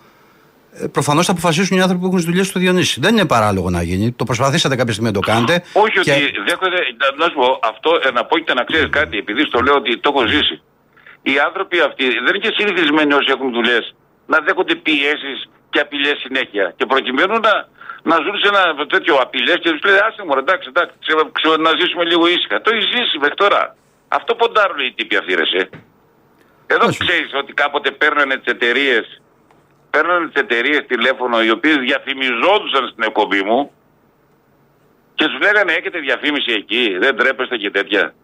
ε, 0.73 0.87
προφανώς 0.87 1.27
θα 1.27 1.33
αποφασίσουν 1.33 1.77
οι 1.77 1.81
άνθρωποι 1.81 2.03
που 2.03 2.09
έχουν 2.09 2.21
δουλειές 2.25 2.47
στο 2.47 2.59
Διονύση. 2.59 3.01
Δεν 3.01 3.13
είναι 3.17 3.27
παράλογο 3.27 3.71
να 3.71 3.83
γίνει. 3.83 4.13
Το 4.13 4.25
προσπαθήσατε 4.25 4.77
κάποια 4.77 4.93
στιγμή 4.93 5.11
να 5.13 5.21
το 5.21 5.27
κάνετε. 5.27 5.55
Όχι 5.85 6.01
και- 6.01 6.13
ότι 6.13 6.23
δέχονται, 6.49 6.77
να 7.19 7.25
σου 7.25 7.35
πω, 7.35 7.59
αυτό 7.63 7.91
ε, 8.05 8.11
να 8.11 8.25
πω 8.25 8.39
και 8.39 8.55
να 8.55 8.65
ξέρεις 8.65 8.89
κάτι, 8.91 9.17
επειδή 9.19 9.43
στο 9.45 9.61
λέω 9.61 9.75
ότι 9.75 9.99
το 9.99 10.13
έχω 10.15 10.27
ζήσει. 10.27 10.63
Οι 11.23 11.39
άνθρωποι 11.47 11.81
αυτοί 11.81 12.05
δεν 12.05 12.35
είναι 12.35 12.39
και 12.39 12.55
συνηθισμένοι 12.57 13.13
όσοι 13.13 13.31
έχουν 13.31 13.53
δουλειές 13.53 13.95
να 14.33 14.39
δέχονται 14.47 14.75
πιέσεις 14.87 15.39
και 15.71 15.81
απειλές 15.81 16.17
συνέχεια. 16.25 16.65
Και 16.77 16.87
προκειμένου 16.93 17.35
να, 17.47 17.53
να 18.11 18.17
ζουν 18.25 18.37
σε 18.43 18.49
ένα 18.53 18.63
τέτοιο 18.95 19.15
απειλές 19.25 19.59
και 19.63 19.71
τους 19.71 19.83
λέει 19.89 19.99
Άσε 20.07 20.23
μου, 20.27 20.35
εντάξει, 20.45 20.67
εντάξει, 20.73 20.95
ξε- 21.05 21.31
ξε- 21.37 21.61
να 21.67 21.71
ζήσουμε 21.81 22.05
λίγο 22.11 22.25
ήσυχα. 22.27 22.61
Το 22.61 22.71
έχει 22.75 22.85
ζήσει 22.95 23.19
μέχρι 23.23 23.35
τώρα. 23.35 23.63
Αυτό 24.09 24.35
ποντάρουν 24.35 24.79
οι 24.87 24.93
τύποι 24.97 25.17
αυτοί, 25.17 25.35
ρε, 25.35 25.43
εσύ. 25.49 25.63
Εδώ 26.67 26.87
Όχι. 26.87 26.99
ξέρεις 27.05 27.31
ότι 27.35 27.53
κάποτε 27.53 27.91
παίρνανε 27.91 28.37
τις 28.37 28.53
εταιρείες 28.55 29.05
παίρνανε 29.91 30.27
τις 30.29 30.41
εταιρείες 30.43 30.83
τηλέφωνο 30.87 31.43
οι 31.43 31.51
οποίες 31.51 31.77
διαφημιζόντουσαν 31.77 32.89
στην 32.91 33.03
εκπομπή 33.03 33.43
μου 33.43 33.73
και 35.15 35.25
τους 35.27 35.39
λέγανε 35.41 35.73
έχετε 35.73 35.99
διαφήμιση 35.99 36.53
εκεί, 36.53 36.97
δεν 37.01 37.17
τρέπεστε 37.17 37.57
και 37.57 37.71
τέτοια. 37.71 38.15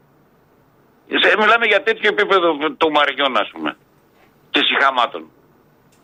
Σε- 1.22 1.36
Μιλάμε 1.38 1.66
για 1.66 1.82
τέτοιο 1.82 2.08
επίπεδο 2.12 2.56
των 2.76 2.90
μαριών, 2.90 3.36
ας 3.36 3.48
πούμε. 3.52 3.76
Και 4.50 4.60
συχαμάτων. 4.68 5.30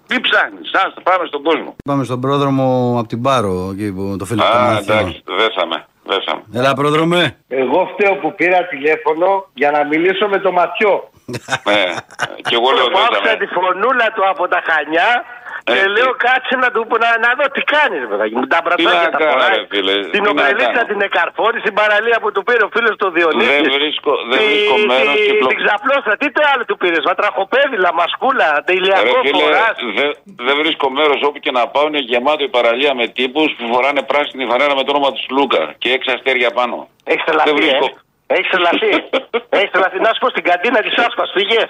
Τι 0.06 0.20
ψάχνεις, 0.20 0.70
άστο, 0.72 1.00
πάμε 1.00 1.26
στον 1.26 1.42
κόσμο. 1.42 1.76
Πάμε 1.84 2.04
στον 2.04 2.20
πρόδρομο 2.20 2.96
από 2.98 3.08
την 3.08 3.22
Πάρο, 3.22 3.70
εκεί 3.72 3.92
που 3.92 4.16
το 4.18 4.24
φίλο 4.24 4.42
του 4.42 4.56
Α, 4.56 4.60
Μαθιό. 4.72 4.94
εντάξει, 4.94 5.22
δέσαμε. 5.40 5.86
δέσαμε. 6.10 6.42
Έλα, 6.54 6.74
πρόδρομε. 6.74 7.36
Εγώ 7.48 7.88
φταίω 7.92 8.14
που 8.16 8.34
πήρα 8.34 8.66
τηλέφωνο 8.66 9.46
για 9.54 9.70
να 9.70 9.84
μιλήσω 9.84 10.28
με 10.28 10.38
το 10.38 10.52
ματιό. 10.52 10.94
ναι, 11.68 11.82
και 12.48 12.54
εγώ 12.58 12.68
λέω 12.76 12.86
Που 12.94 12.98
άκουσα 13.04 13.20
δέσαμε. 13.22 13.36
τη 13.42 13.46
φωνούλα 13.56 14.06
του 14.14 14.22
από 14.32 14.48
τα 14.48 14.60
Χανιά 14.68 15.10
και 15.66 15.72
Ε, 15.82 15.86
λέω 15.96 16.10
τι- 16.12 16.20
κάτσε 16.26 16.54
να 16.64 16.68
του 16.74 16.80
πω 16.88 16.96
να, 17.04 17.10
να 17.24 17.30
δω 17.38 17.44
τι 17.54 17.62
κάνεις, 17.74 18.00
παιδάκι 18.10 18.34
μου. 18.38 18.46
Τα 18.54 18.58
Τι 18.58 18.62
μπρατάκια 18.64 19.08
να 19.08 19.12
τα 19.14 19.18
κάνω, 19.22 19.32
φοράει. 19.34 19.56
ρε 19.58 19.64
φίλε, 19.72 19.94
τι 20.04 20.10
Την 20.14 20.22
να 20.26 20.30
ομπρελίτσα 20.32 20.78
κάνω. 20.78 20.90
την 20.92 21.00
εκαρφώνει, 21.08 21.58
την 21.68 21.74
παραλία 21.80 22.18
που 22.22 22.28
του 22.34 22.42
πήρε 22.46 22.62
ο 22.68 22.70
φίλος 22.74 22.94
του 23.00 23.08
Διονύσης. 23.16 23.60
Δεν 23.66 23.72
βρίσκω, 23.78 24.12
δεν 24.30 24.38
Τη- 24.40 24.46
βρίσκω 24.50 24.74
μέρος 24.92 25.14
τη- 25.16 25.26
και 25.28 25.34
πλο- 25.40 25.50
Την 25.52 25.58
ξαπλώσα, 25.62 26.12
τι 26.20 26.26
το 26.36 26.40
άλλο 26.52 26.62
του 26.70 26.76
πήρες, 26.82 27.02
βατραχοπέδιλα, 27.10 27.90
μασκούλα, 28.00 28.48
Ρε 28.56 28.62
τελειακό 28.70 29.14
φίλε, 29.26 29.42
φοράς. 29.44 29.76
δεν 29.98 30.10
δεν 30.46 30.54
βρίσκω 30.62 30.86
μέρος 30.98 31.18
όπου 31.28 31.38
και 31.44 31.52
να 31.58 31.62
πάω. 31.72 31.84
Είναι 31.90 32.02
γεμάτο 32.10 32.42
η 32.48 32.52
παραλία 32.56 32.92
με 33.00 33.04
τύπους 33.18 33.48
που 33.58 33.64
φοράνε 33.72 34.02
πράσινη 34.10 34.44
φανέλα 34.50 34.74
με 34.78 34.82
το 34.86 34.90
όνομα 34.94 35.08
του 35.14 35.22
Λούκα 35.36 35.62
και 35.82 35.88
έξι 35.96 36.08
αστέρια 36.16 36.50
πάνω. 36.58 36.76
Έχεις 37.10 37.24
τρελαθεί, 37.26 37.48
Δεν 37.50 37.56
βρίσκω. 37.60 37.86
ε. 37.86 38.00
Έχεις 38.36 38.48
τρελαθεί. 38.54 38.90
Έχεις 39.58 39.70
τρελαθεί. 39.74 39.98
Να 40.06 40.10
σου 40.14 40.20
πω 40.22 40.28
στην 40.34 40.44
καντίνα 40.50 40.80
της 40.86 40.94
Άσπας, 41.06 41.30
φυγέ. 41.36 41.62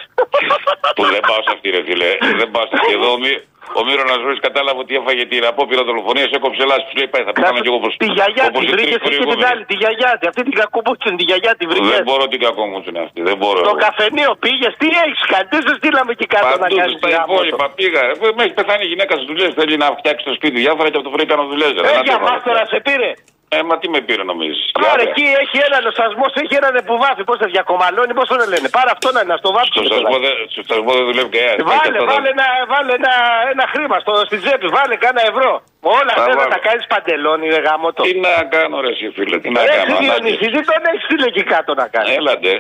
που 0.97 1.05
δεν 1.15 1.21
πάω 1.29 1.41
σε 1.47 1.51
αυτή, 1.55 1.71
ρε 1.77 1.83
φίλε. 1.89 2.11
δεν 2.41 2.51
πάω 2.55 2.65
σε 2.71 2.75
αυτή. 2.79 2.93
Εδώ 2.93 3.13
ο, 3.13 3.19
Μύ, 3.23 3.33
ο 3.79 3.83
Μύρο 3.87 4.03
να 4.13 4.17
ζωή 4.25 4.37
κατάλαβε 4.47 4.79
ότι 4.85 4.93
έφαγε 5.01 5.25
την 5.33 5.43
απόπειρα 5.51 5.83
δολοφονίας, 5.89 6.29
έκοψε 6.39 6.63
λάσπη. 6.71 6.89
Σου 6.91 6.97
λέει 7.01 7.09
πάει, 7.13 7.23
θα 7.29 7.33
πεθάνω 7.35 7.61
κι 7.65 7.71
εγώ 7.73 7.79
όπω 7.83 7.89
Τη 8.03 8.09
γιαγιά 8.17 8.47
τη 8.57 8.63
βρήκες 8.75 9.01
και 9.21 9.27
την 9.35 9.43
άλλη. 9.51 9.63
Τη 9.71 9.77
γιαγιά 9.83 10.11
τη. 10.19 10.25
Αυτή 10.31 10.43
την 10.49 10.55
κακοπούτσιν, 10.61 11.13
τη 11.19 11.25
γιαγιά 11.29 11.53
τη 11.59 11.65
βρήκες. 11.71 11.91
Δεν 11.97 12.05
μπορώ 12.09 12.25
την 12.33 12.41
κακό 12.47 12.63
μου 12.71 12.79
είναι 12.89 13.01
αυτή. 13.07 13.21
Δεν 13.31 13.37
μπορώ. 13.41 13.61
Στο 13.67 13.75
εγώ. 13.75 13.85
καφενείο 13.87 14.33
πήγες, 14.45 14.73
τι 14.81 14.89
έχεις 15.05 15.23
κάνει, 15.33 15.47
τι 15.53 15.59
σε 15.67 15.73
στείλαμε 15.79 16.11
εκεί 16.17 16.27
κάτω 16.35 16.47
να 16.49 16.59
Παντού 16.63 16.77
κάνει. 16.81 16.95
στα 17.01 17.11
υπόλοιπα 17.23 17.67
πήγα. 17.79 18.01
ρε. 18.09 18.13
Με 18.37 18.43
έχεις 18.45 18.57
πεθάνει 18.59 18.83
η 18.89 18.91
γυναίκα 18.93 19.13
στις 19.19 19.27
δουλειές. 19.31 19.51
Θέλει 19.59 19.75
να 19.85 19.89
φτιάξει 20.01 20.23
το 20.29 20.33
σπίτι 20.39 20.57
διάφορα 20.65 20.89
και 20.91 20.99
αυτό 21.01 21.11
βρει 21.15 21.25
κάνω 21.33 21.45
δουλειέ. 21.53 21.69
Ε, 21.69 22.01
για 22.09 22.19
μας 22.27 22.39
τώρα 22.49 22.63
σε 22.73 22.79
πήρε. 22.87 23.11
Ε, 23.57 23.59
μα 23.69 23.75
τι 23.81 23.87
με 23.95 24.01
πήρε 24.07 24.23
νομίζεις; 24.31 24.61
Άρα 24.93 25.03
εκεί 25.09 25.25
έχει 25.43 25.57
έναν 25.69 25.83
σασμό, 25.99 26.27
έχει 26.43 26.55
έναν 26.61 26.75
που 26.89 26.95
βάφει. 27.03 27.23
Πώς 27.29 27.37
θα 27.43 27.47
διακομαλώνει, 27.55 28.13
πώς 28.19 28.27
το 28.31 28.37
λένε. 28.53 28.69
Πάρα 28.79 28.91
αυτό 28.97 29.09
να 29.15 29.21
είναι, 29.23 29.31
να 29.35 29.39
στο 29.43 29.51
βάφει. 29.57 29.71
Στο 29.77 29.83
σασμό 29.93 30.17
δεν- 30.25 30.39
στο 30.55 30.63
σασμό 30.71 30.91
δεν 30.99 31.05
δουλεύει 31.09 31.31
κανένας. 31.37 31.59
Βάλε, 31.73 31.99
βάλε, 32.11 32.29
ένα, 32.37 32.47
βάλε 32.73 32.93
ένα, 33.01 33.13
ένα 33.53 33.65
χρήμα 33.73 33.97
στο, 34.05 34.13
στην 34.29 34.39
τσέπη, 34.43 34.67
βάλε 34.77 34.95
κάνα 35.05 35.23
ευρώ. 35.33 35.51
Όλα 35.99 36.13
Θα 36.15 36.21
αυτά 36.21 36.33
να 36.35 36.39
βάλω. 36.41 36.53
τα 36.55 36.59
κάνεις 36.67 36.85
παντελόνι, 36.93 37.47
ρε 37.55 37.61
γάμο 37.67 37.89
το. 37.97 38.01
Τι 38.07 38.13
να 38.27 38.35
κάνω 38.55 38.77
ρε 38.85 38.91
εσύ 38.95 39.07
φίλε, 39.17 39.37
τι 39.43 39.49
να 39.55 39.61
Ρε 39.69 39.77
κάνω. 39.79 39.97
Διονύση, 40.03 40.47
τι 40.55 40.61
τον 40.71 40.83
έχεις 40.91 41.03
στείλει 41.07 41.27
εκεί 41.33 41.43
κάτω 41.55 41.71
να 41.81 41.87
κάνεις. 41.95 42.11
Έλατε. 42.21 42.53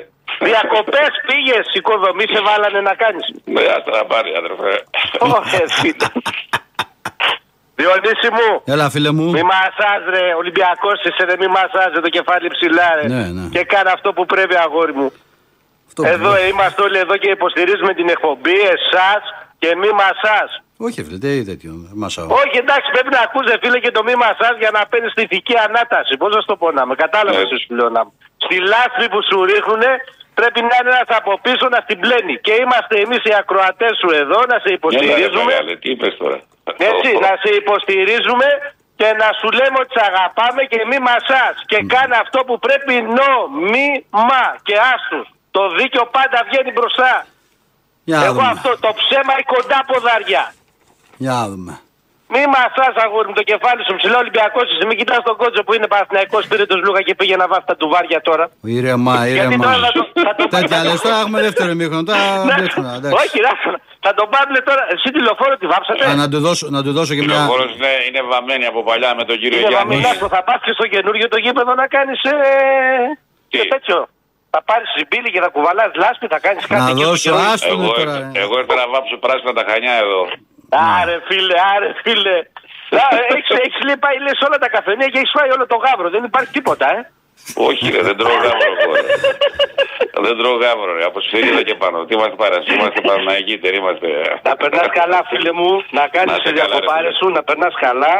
Διακοπές 0.50 1.12
πήγες, 1.28 1.64
οικοδομή 1.78 2.24
σε 2.34 2.40
βάλανε 2.48 2.80
να 2.88 2.94
κάνεις. 3.02 3.24
Ναι, 3.54 3.62
άστα 3.76 3.90
να 4.00 4.04
πάρει 4.12 4.30
αδερφέ. 4.40 4.74
Ωχε, 5.36 5.62
φίλε. 5.80 6.06
Διονύση 7.78 8.28
μου, 8.36 8.48
Έλα, 8.74 8.86
φίλε 8.94 9.10
μου. 9.16 9.26
μη 9.36 9.42
μασάζ 9.52 10.00
ρε, 10.14 10.24
Ολυμπιακός 10.40 10.96
είσαι 11.06 11.24
ρε, 11.28 11.34
μη 11.42 11.46
μασάζ 11.56 11.88
ρε, 11.94 12.00
το 12.06 12.10
κεφάλι 12.16 12.48
ψηλά 12.56 12.88
ρε. 12.98 13.06
Ναι, 13.14 13.24
ναι. 13.36 13.44
Και 13.54 13.62
κάνε 13.72 13.90
αυτό 13.96 14.08
που 14.16 14.24
πρέπει 14.32 14.56
αγόρι 14.66 14.94
μου. 15.00 15.08
Αυτό 15.88 16.00
που 16.02 16.08
Εδώ 16.14 16.30
λέω. 16.32 16.42
ε, 16.42 16.46
είμαστε 16.52 16.80
όλοι 16.86 16.98
εδώ 17.04 17.14
και 17.22 17.30
υποστηρίζουμε 17.38 17.92
την 18.00 18.08
εκπομπή, 18.14 18.56
εσάς 18.76 19.22
και 19.62 19.68
μη 19.80 19.88
μασάζ. 20.02 20.48
Όχι, 20.86 20.98
φίλε, 21.04 21.18
τι 21.24 21.44
τέτοιο. 21.50 21.72
Μασάω. 22.02 22.26
Όχι 22.42 22.56
εντάξει 22.64 22.88
πρέπει 22.94 23.10
να 23.16 23.20
ακούσε 23.26 23.52
φίλε 23.62 23.78
και 23.84 23.92
το 23.96 24.02
μη 24.06 24.14
μασάζ 24.24 24.54
για 24.62 24.70
να 24.76 24.80
παίρνεις 24.90 25.12
τη 25.16 25.22
ηθική 25.26 25.54
ανάταση. 25.66 26.12
Πώς 26.20 26.28
να 26.34 26.38
σου 26.40 26.48
το 26.52 26.56
πω 26.62 26.68
να 26.78 26.82
με 26.88 26.94
κατάλαβες 27.04 27.46
Ναι. 27.50 27.58
σου 27.62 27.74
λέω 27.78 27.88
να 27.96 28.02
μου. 28.04 28.12
Στη 28.44 28.56
λάσπη 28.72 29.06
που 29.12 29.20
σου 29.28 29.36
ρίχνουνε 29.50 29.90
πρέπει 30.38 30.60
να 30.70 30.74
είναι 30.78 30.90
ένας 30.96 31.10
από 31.20 31.30
πίσω 31.44 31.64
να 31.74 31.78
στην 31.86 31.98
πλένει. 32.04 32.34
Και 32.46 32.54
είμαστε 32.62 32.94
εμείς 33.04 33.20
οι 33.28 33.32
ακροατές 33.42 33.92
σου 34.00 34.08
εδώ 34.22 34.38
να 34.52 34.56
σε 34.64 34.68
Έλα, 34.68 34.70
ρε, 34.70 34.78
υποστηρίζουμε. 34.80 35.44
μεγάλε, 35.50 35.72
τι 35.82 35.88
είπες 35.94 36.14
τώρα. 36.22 36.38
Έτσι, 36.90 37.10
να 37.24 37.30
σε 37.42 37.50
υποστηρίζουμε 37.60 38.48
και 38.98 39.08
να 39.22 39.28
σου 39.38 39.48
λέμε 39.58 39.76
ότι 39.82 39.92
σε 39.96 40.02
αγαπάμε 40.10 40.62
και 40.72 40.78
μη 40.90 40.98
μασάς. 41.08 41.54
Και 41.70 41.78
κάνε 41.94 42.14
αυτό 42.24 42.38
που 42.48 42.56
πρέπει 42.66 42.94
νόμιμα 43.20 44.42
και 44.66 44.74
άστους. 44.94 45.26
Το 45.56 45.62
δίκαιο 45.78 46.04
πάντα 46.16 46.38
βγαίνει 46.48 46.70
μπροστά. 46.76 47.12
Για 48.08 48.16
να 48.18 48.24
Εγώ 48.24 48.34
δούμε. 48.34 48.50
αυτό, 48.54 48.70
το 48.84 48.90
ψέμα 49.00 49.32
ή 49.40 49.44
κοντά 49.54 49.78
ποδαριά. 49.90 50.44
Για 51.24 51.32
να 51.40 51.44
δούμε. 51.52 51.74
Μη 52.34 52.42
μασάς 52.56 52.94
αγόρι 53.04 53.28
μου 53.28 53.34
το 53.40 53.44
κεφάλι 53.50 53.80
σου 53.86 53.94
ψηλό 54.00 54.16
Ολυμπιακός 54.24 54.64
είσαι. 54.72 54.84
Μην 54.88 54.96
κοιτάς 55.00 55.20
τον 55.28 55.36
κότσο 55.36 55.62
που 55.66 55.72
είναι 55.74 55.86
Παναθηναϊκός 55.92 56.46
πήρε 56.46 56.64
το 56.66 56.76
Λούκα 56.84 57.02
και 57.02 57.14
πήγε 57.14 57.36
να 57.42 57.46
βάφει 57.50 57.66
τα 57.66 57.76
τουβάρια 57.76 58.20
τώρα. 58.28 58.44
Ήρεμα, 58.62 59.26
Γιατί 59.26 59.46
ήρεμα. 59.46 59.64
τώρα 59.64 59.78
θα 59.86 59.92
το- 59.92 60.10
θα 60.26 60.34
το- 60.34 60.48
Τέτοια 60.56 60.84
λες, 60.84 61.00
τώρα 61.00 61.18
έχουμε 61.24 61.40
δεύτερο 61.46 61.70
ημίχρονο. 61.70 62.02
Τώρα 62.02 62.44
Ναι. 62.44 62.54
δείξουμε, 62.54 62.88
εντάξει. 62.96 63.16
Όχι, 63.26 63.38
ράφω. 63.48 63.70
Θα 64.04 64.10
τον 64.18 64.26
πάρουν 64.34 64.56
τώρα. 64.68 64.82
Εσύ 64.94 65.08
τη 65.14 65.20
λεωφόρο 65.26 65.54
τη 65.62 65.66
βάψατε; 65.72 66.02
Α, 66.10 66.14
να 66.22 66.26
του 66.32 66.40
δώσω, 66.46 66.64
να 66.76 66.80
του 66.84 66.92
δώσω 66.98 67.12
και 67.16 67.24
Η 67.24 67.26
μια... 67.26 67.34
λεωφόρος 67.36 67.70
είναι, 67.76 67.92
είναι 68.08 68.20
βαμμένη 68.32 68.64
από 68.72 68.80
παλιά 68.88 69.10
με 69.18 69.24
τον 69.28 69.36
κύριο 69.42 69.58
Είναι 69.58 69.68
Γιάννη. 69.72 69.94
βαμμενάκο, 69.94 70.26
θα 70.36 70.40
πας 70.48 70.58
και 70.66 70.72
στο 70.78 70.86
καινούριο 70.94 71.26
το 71.34 71.38
γήπεδο 71.44 71.72
να 71.82 71.86
κάνεις 71.96 72.20
ε... 72.22 72.34
Τι; 73.50 73.58
και 73.58 73.68
τέτοιο. 73.74 73.98
Θα 74.54 74.60
πάρεις 74.68 74.88
συμπίλη 74.96 75.28
και 75.34 75.40
θα 75.44 75.50
κουβαλάς 75.54 75.90
λάσπη, 76.02 76.26
θα 76.34 76.40
κάνεις 76.46 76.62
κάτι 76.70 76.82
Να 76.82 76.90
εκεί 76.92 77.00
στο 77.02 77.08
δώσω, 77.10 77.30
καινούριο. 77.30 77.50
άστο 77.52 77.74
με 77.78 77.84
Εγώ, 77.84 77.92
τώρα. 77.98 78.14
ήρθα- 78.16 78.30
εγώ 78.44 78.54
ήρθα 78.62 78.74
να 78.82 78.86
βάψω 78.94 79.14
πράσινα 79.24 79.52
τα 79.58 79.64
χανιά 79.68 79.94
εδώ. 80.04 80.20
Άρε 81.00 81.16
φίλε, 81.28 81.56
άρε 81.74 81.90
φίλε. 82.04 82.36
Α, 83.02 83.06
Έχεις, 83.34 83.50
έχεις 83.66 83.80
λέει, 83.86 83.98
πάει 84.04 84.16
λες 84.26 84.38
όλα 84.46 84.58
τα 84.64 84.68
καφενεία 84.76 85.08
και 85.12 85.18
έχεις 85.22 85.32
φάει 85.36 85.50
όλο 85.56 85.64
το 85.72 85.76
γάβρο. 85.84 86.08
Δεν 86.16 86.22
υπάρχει 86.30 86.50
τίποτα, 86.58 86.86
ε. 86.96 87.00
Όχι, 87.68 87.84
ρε, 87.94 88.00
δεν 88.08 88.16
τρώω 88.20 88.36
γάβρο. 88.44 88.70
εγώ, 90.14 90.22
ρε. 90.22 90.28
δεν 90.28 90.36
τρώω 90.40 90.56
γάβρο, 90.62 90.90
ρε. 90.98 91.04
Από 91.10 91.18
σφυρίδα 91.26 91.62
και 91.68 91.76
πάνω. 91.82 91.96
Τι 92.06 92.12
είμαστε 92.16 92.36
παρασύ, 92.42 92.70
είμαστε 92.76 93.00
παραναγίτεροι, 93.08 93.76
είμαστε. 93.82 94.08
Να 94.48 94.52
περνάς 94.60 94.88
καλά 95.00 95.18
φίλε 95.30 95.52
μου, 95.58 95.70
να 95.98 96.02
κάνεις 96.14 96.30
Να 96.32 96.36
είστε 96.38 96.50
τις 96.52 96.60
καλά, 96.60 96.62
ρε, 96.62 96.70
διακοπάρες 96.72 97.14
φίλε. 97.16 97.18
σου, 97.18 97.26
να 97.36 97.40
περνάς 97.48 97.74
καλά. 97.86 98.14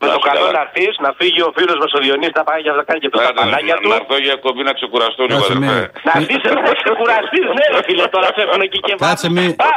Με 0.00 0.04
Να 0.06 0.12
το 0.14 0.18
είστε 0.18 0.28
καλό 0.30 0.44
καλά. 0.46 0.56
να 0.58 0.62
έρθεις, 0.66 0.92
να 1.04 1.10
φύγει 1.18 1.40
ο 1.48 1.50
φίλος 1.56 1.76
μας 1.82 1.90
ο 1.96 1.98
Διονύσης 2.04 2.36
να 2.40 2.44
πάει 2.48 2.60
για 2.66 2.72
να 2.78 2.82
κάνει 2.88 3.00
και 3.04 3.08
Να, 3.12 3.18
τα 3.26 3.32
πανάκια 3.38 3.76
του. 3.82 3.88
να 3.92 3.96
έρθω 4.00 4.16
για 4.26 4.34
κομπή 4.44 4.62
να 4.70 4.74
ξεκουραστώ 4.78 5.22
λίγο, 5.28 5.40
Κάτσε 5.40 5.52
αδερφέ. 5.56 5.74
μία. 5.78 5.90
Να 6.06 6.12
έρθεις 6.20 6.40
να 6.68 6.72
ξεκουραστείς, 6.82 7.46
ναι 7.56 7.64
ρε 7.74 7.80
φίλε, 7.86 8.04
τώρα 8.14 8.28
φεύγουν 8.38 8.60
εκεί 8.68 8.78
και 8.86 8.92
Κάτσε 9.06 9.26
βάζουν. 9.28 9.32
μη, 9.38 9.46
Α, 9.68 9.70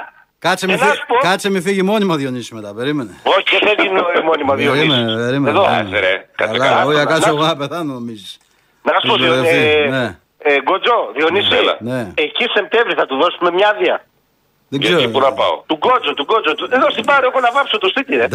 κάτσε 0.45 0.65
μη, 0.67 0.73
και 0.73 0.79
να 0.83 0.85
φύ- 0.87 0.97
σου 0.99 1.05
πω- 1.09 1.21
κάτσε 1.27 1.47
μη 1.53 1.59
φύγει 1.67 1.83
μόνιμα 1.91 2.13
Διονύση 2.21 2.51
μετά, 2.57 2.69
περίμενε. 2.79 3.13
Όχι, 3.35 3.43
δεν 3.55 3.61
φεύγει 3.67 3.87
νο- 3.97 4.23
μόνιμα 4.29 4.53
Διονύσης. 4.59 4.87
Περίμενε, 4.93 5.11
περίμενε. 5.25 5.49
Εδώ. 5.57 5.63
Κάτσε, 5.73 5.97
ρε. 6.05 6.13
Κάτσε 6.39 6.57
Καλά, 6.57 6.65
καλά. 6.69 6.85
όχι, 6.89 6.97
να- 7.01 7.05
κάτσε 7.11 7.29
να- 7.29 7.33
εγώ 7.35 7.43
να 7.51 7.55
πεθάνω 7.61 7.89
νομίζεις. 7.99 8.31
Να 8.87 8.93
σου 8.99 9.07
πω, 9.09 9.13
Έχει 9.13 9.23
Διονύση, 9.23 9.53
μπερδευτεί, 9.53 10.17
ε, 10.47 10.49
ναι. 10.49 10.53
ε, 10.55 10.61
Γκοτζό, 10.65 10.99
Διονύση, 11.15 11.51
Έλα. 11.61 11.75
Ναι. 11.89 11.99
εκεί 12.25 12.45
Σεπτέμβρη 12.57 12.93
θα 12.99 13.05
του 13.09 13.15
δώσουμε 13.21 13.49
μια 13.57 13.69
άδεια. 13.75 13.95
Δεν 14.69 14.79
Γιατί 14.81 14.95
ξέρω. 14.97 15.11
πού 15.15 15.19
να 15.27 15.31
πάω. 15.39 15.55
Του 15.69 15.77
Γκότζο, 15.81 16.11
του 16.19 16.25
Γκότζο. 16.29 16.51
του- 16.57 16.69
Εδώ 16.77 16.87
στην 16.95 17.05
Πάρο 17.09 17.25
έχω 17.29 17.39
να 17.47 17.51
βάψω 17.55 17.77
το 17.83 17.87
σπίτι, 17.93 18.13
ρε. 18.21 18.27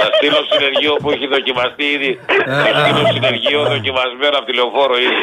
Θα 0.00 0.06
στείλω 0.16 0.40
συνεργείο 0.52 0.92
που 1.02 1.08
έχει 1.14 1.26
δοκιμαστεί 1.34 1.84
ήδη. 1.96 2.10
Θα 2.64 2.70
στείλω 2.80 3.02
συνεργείο 3.16 3.60
δοκιμασμένο 3.74 4.34
από 4.38 4.46
τη 4.48 4.52
λεωφόρο 4.58 4.96
ήδη. 5.06 5.20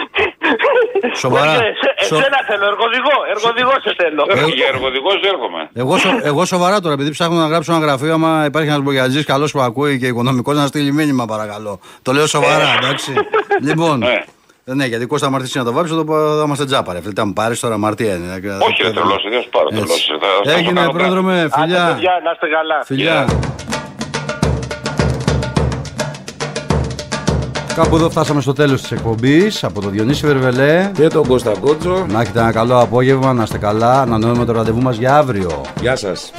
Σοβαρά. 1.23 1.51
Όχι, 1.51 1.63
εσέ- 1.73 1.95
Σο- 2.07 2.15
Εσένα 2.15 2.39
θέλω, 2.49 2.65
εργοδηγό, 2.73 3.15
εργοδηγό 3.35 3.73
σε 3.85 3.91
θέλω. 3.99 4.23
Ε, 4.29 4.33
Για 4.59 4.67
εργοδικό 4.73 5.09
έρχομαι. 5.33 5.61
Εγώ, 5.73 5.93
σο- 5.97 6.19
εγώ 6.29 6.41
σοβαρά 6.53 6.77
τώρα, 6.83 6.93
επειδή 6.93 7.11
ψάχνω 7.11 7.37
να 7.43 7.47
γράψω 7.51 7.69
ένα 7.73 7.81
γραφείο, 7.85 8.13
άμα 8.13 8.31
υπάρχει 8.45 8.69
ένας 8.69 8.81
μπογιατζής 8.81 9.25
καλός 9.25 9.51
που 9.51 9.61
ακούει 9.61 9.99
και 9.99 10.07
οικονομικός, 10.07 10.55
να 10.55 10.65
στείλει 10.67 10.91
μήνυμα, 10.99 11.25
παρακαλώ. 11.25 11.79
Το 12.01 12.11
λέω 12.11 12.27
σοβαρά, 12.27 12.67
εντάξει. 12.81 13.11
λοιπόν, 13.67 14.03
Ναι. 14.70 14.72
Ε, 14.72 14.76
Ναι, 14.76 14.86
γιατί 14.86 15.05
Κώστα 15.05 15.30
Μαρτίση 15.30 15.57
να 15.57 15.63
το 15.63 15.72
βάψει, 15.72 15.93
θα 15.93 16.03
το- 16.05 16.13
θα 16.38 16.43
είμαστε 16.45 16.65
τζάπα. 16.65 16.93
Ρε. 16.93 17.01
φίλε. 17.01 17.13
Τα 17.13 17.26
μου 17.26 17.34
πάρεις 17.34 17.59
τώρα 17.59 17.74
αμαρτία 17.74 18.13
είναι. 18.15 18.32
Όχι, 18.67 18.84
ρε 18.84 18.91
τρελός, 18.91 19.26
δεν 19.32 19.41
σου 19.41 19.49
πάρω 19.49 19.67
Έτσι. 19.72 19.82
τρελός. 19.84 20.05
Θα- 20.22 20.28
θα 20.43 20.49
σου 20.51 20.57
Έγινε, 20.59 20.80
κάνω 20.80 20.91
πρόεδρο 20.91 21.22
με, 21.22 21.39
Άντε, 21.41 21.49
φιλιά. 21.61 21.86
παιδιά, 21.93 22.11
να 22.24 22.32
είστε 22.32 22.47
καλά. 22.47 22.84
Φιλιά. 22.86 23.26
Κάπου 27.76 27.95
εδώ 27.95 28.09
φτάσαμε 28.09 28.41
στο 28.41 28.53
τέλος 28.53 28.82
της 28.82 28.91
εκπομπής 28.91 29.63
από 29.63 29.82
τον 29.82 29.91
Διονύση 29.91 30.26
Βερβελέ. 30.26 30.91
Και 30.95 31.07
τον 31.07 31.28
Κώστα 31.28 31.51
Κότσο. 31.59 32.05
Να 32.09 32.22
έχετε 32.22 32.39
ένα 32.39 32.51
καλό 32.51 32.80
απόγευμα, 32.80 33.34
να 33.34 33.43
είστε 33.43 33.57
καλά. 33.57 34.01
Ανανεώνουμε 34.01 34.45
το 34.45 34.51
ραντεβού 34.51 34.82
μας 34.82 34.97
για 34.97 35.17
αύριο. 35.17 35.61
Γεια 35.82 35.95
σας. 35.95 36.32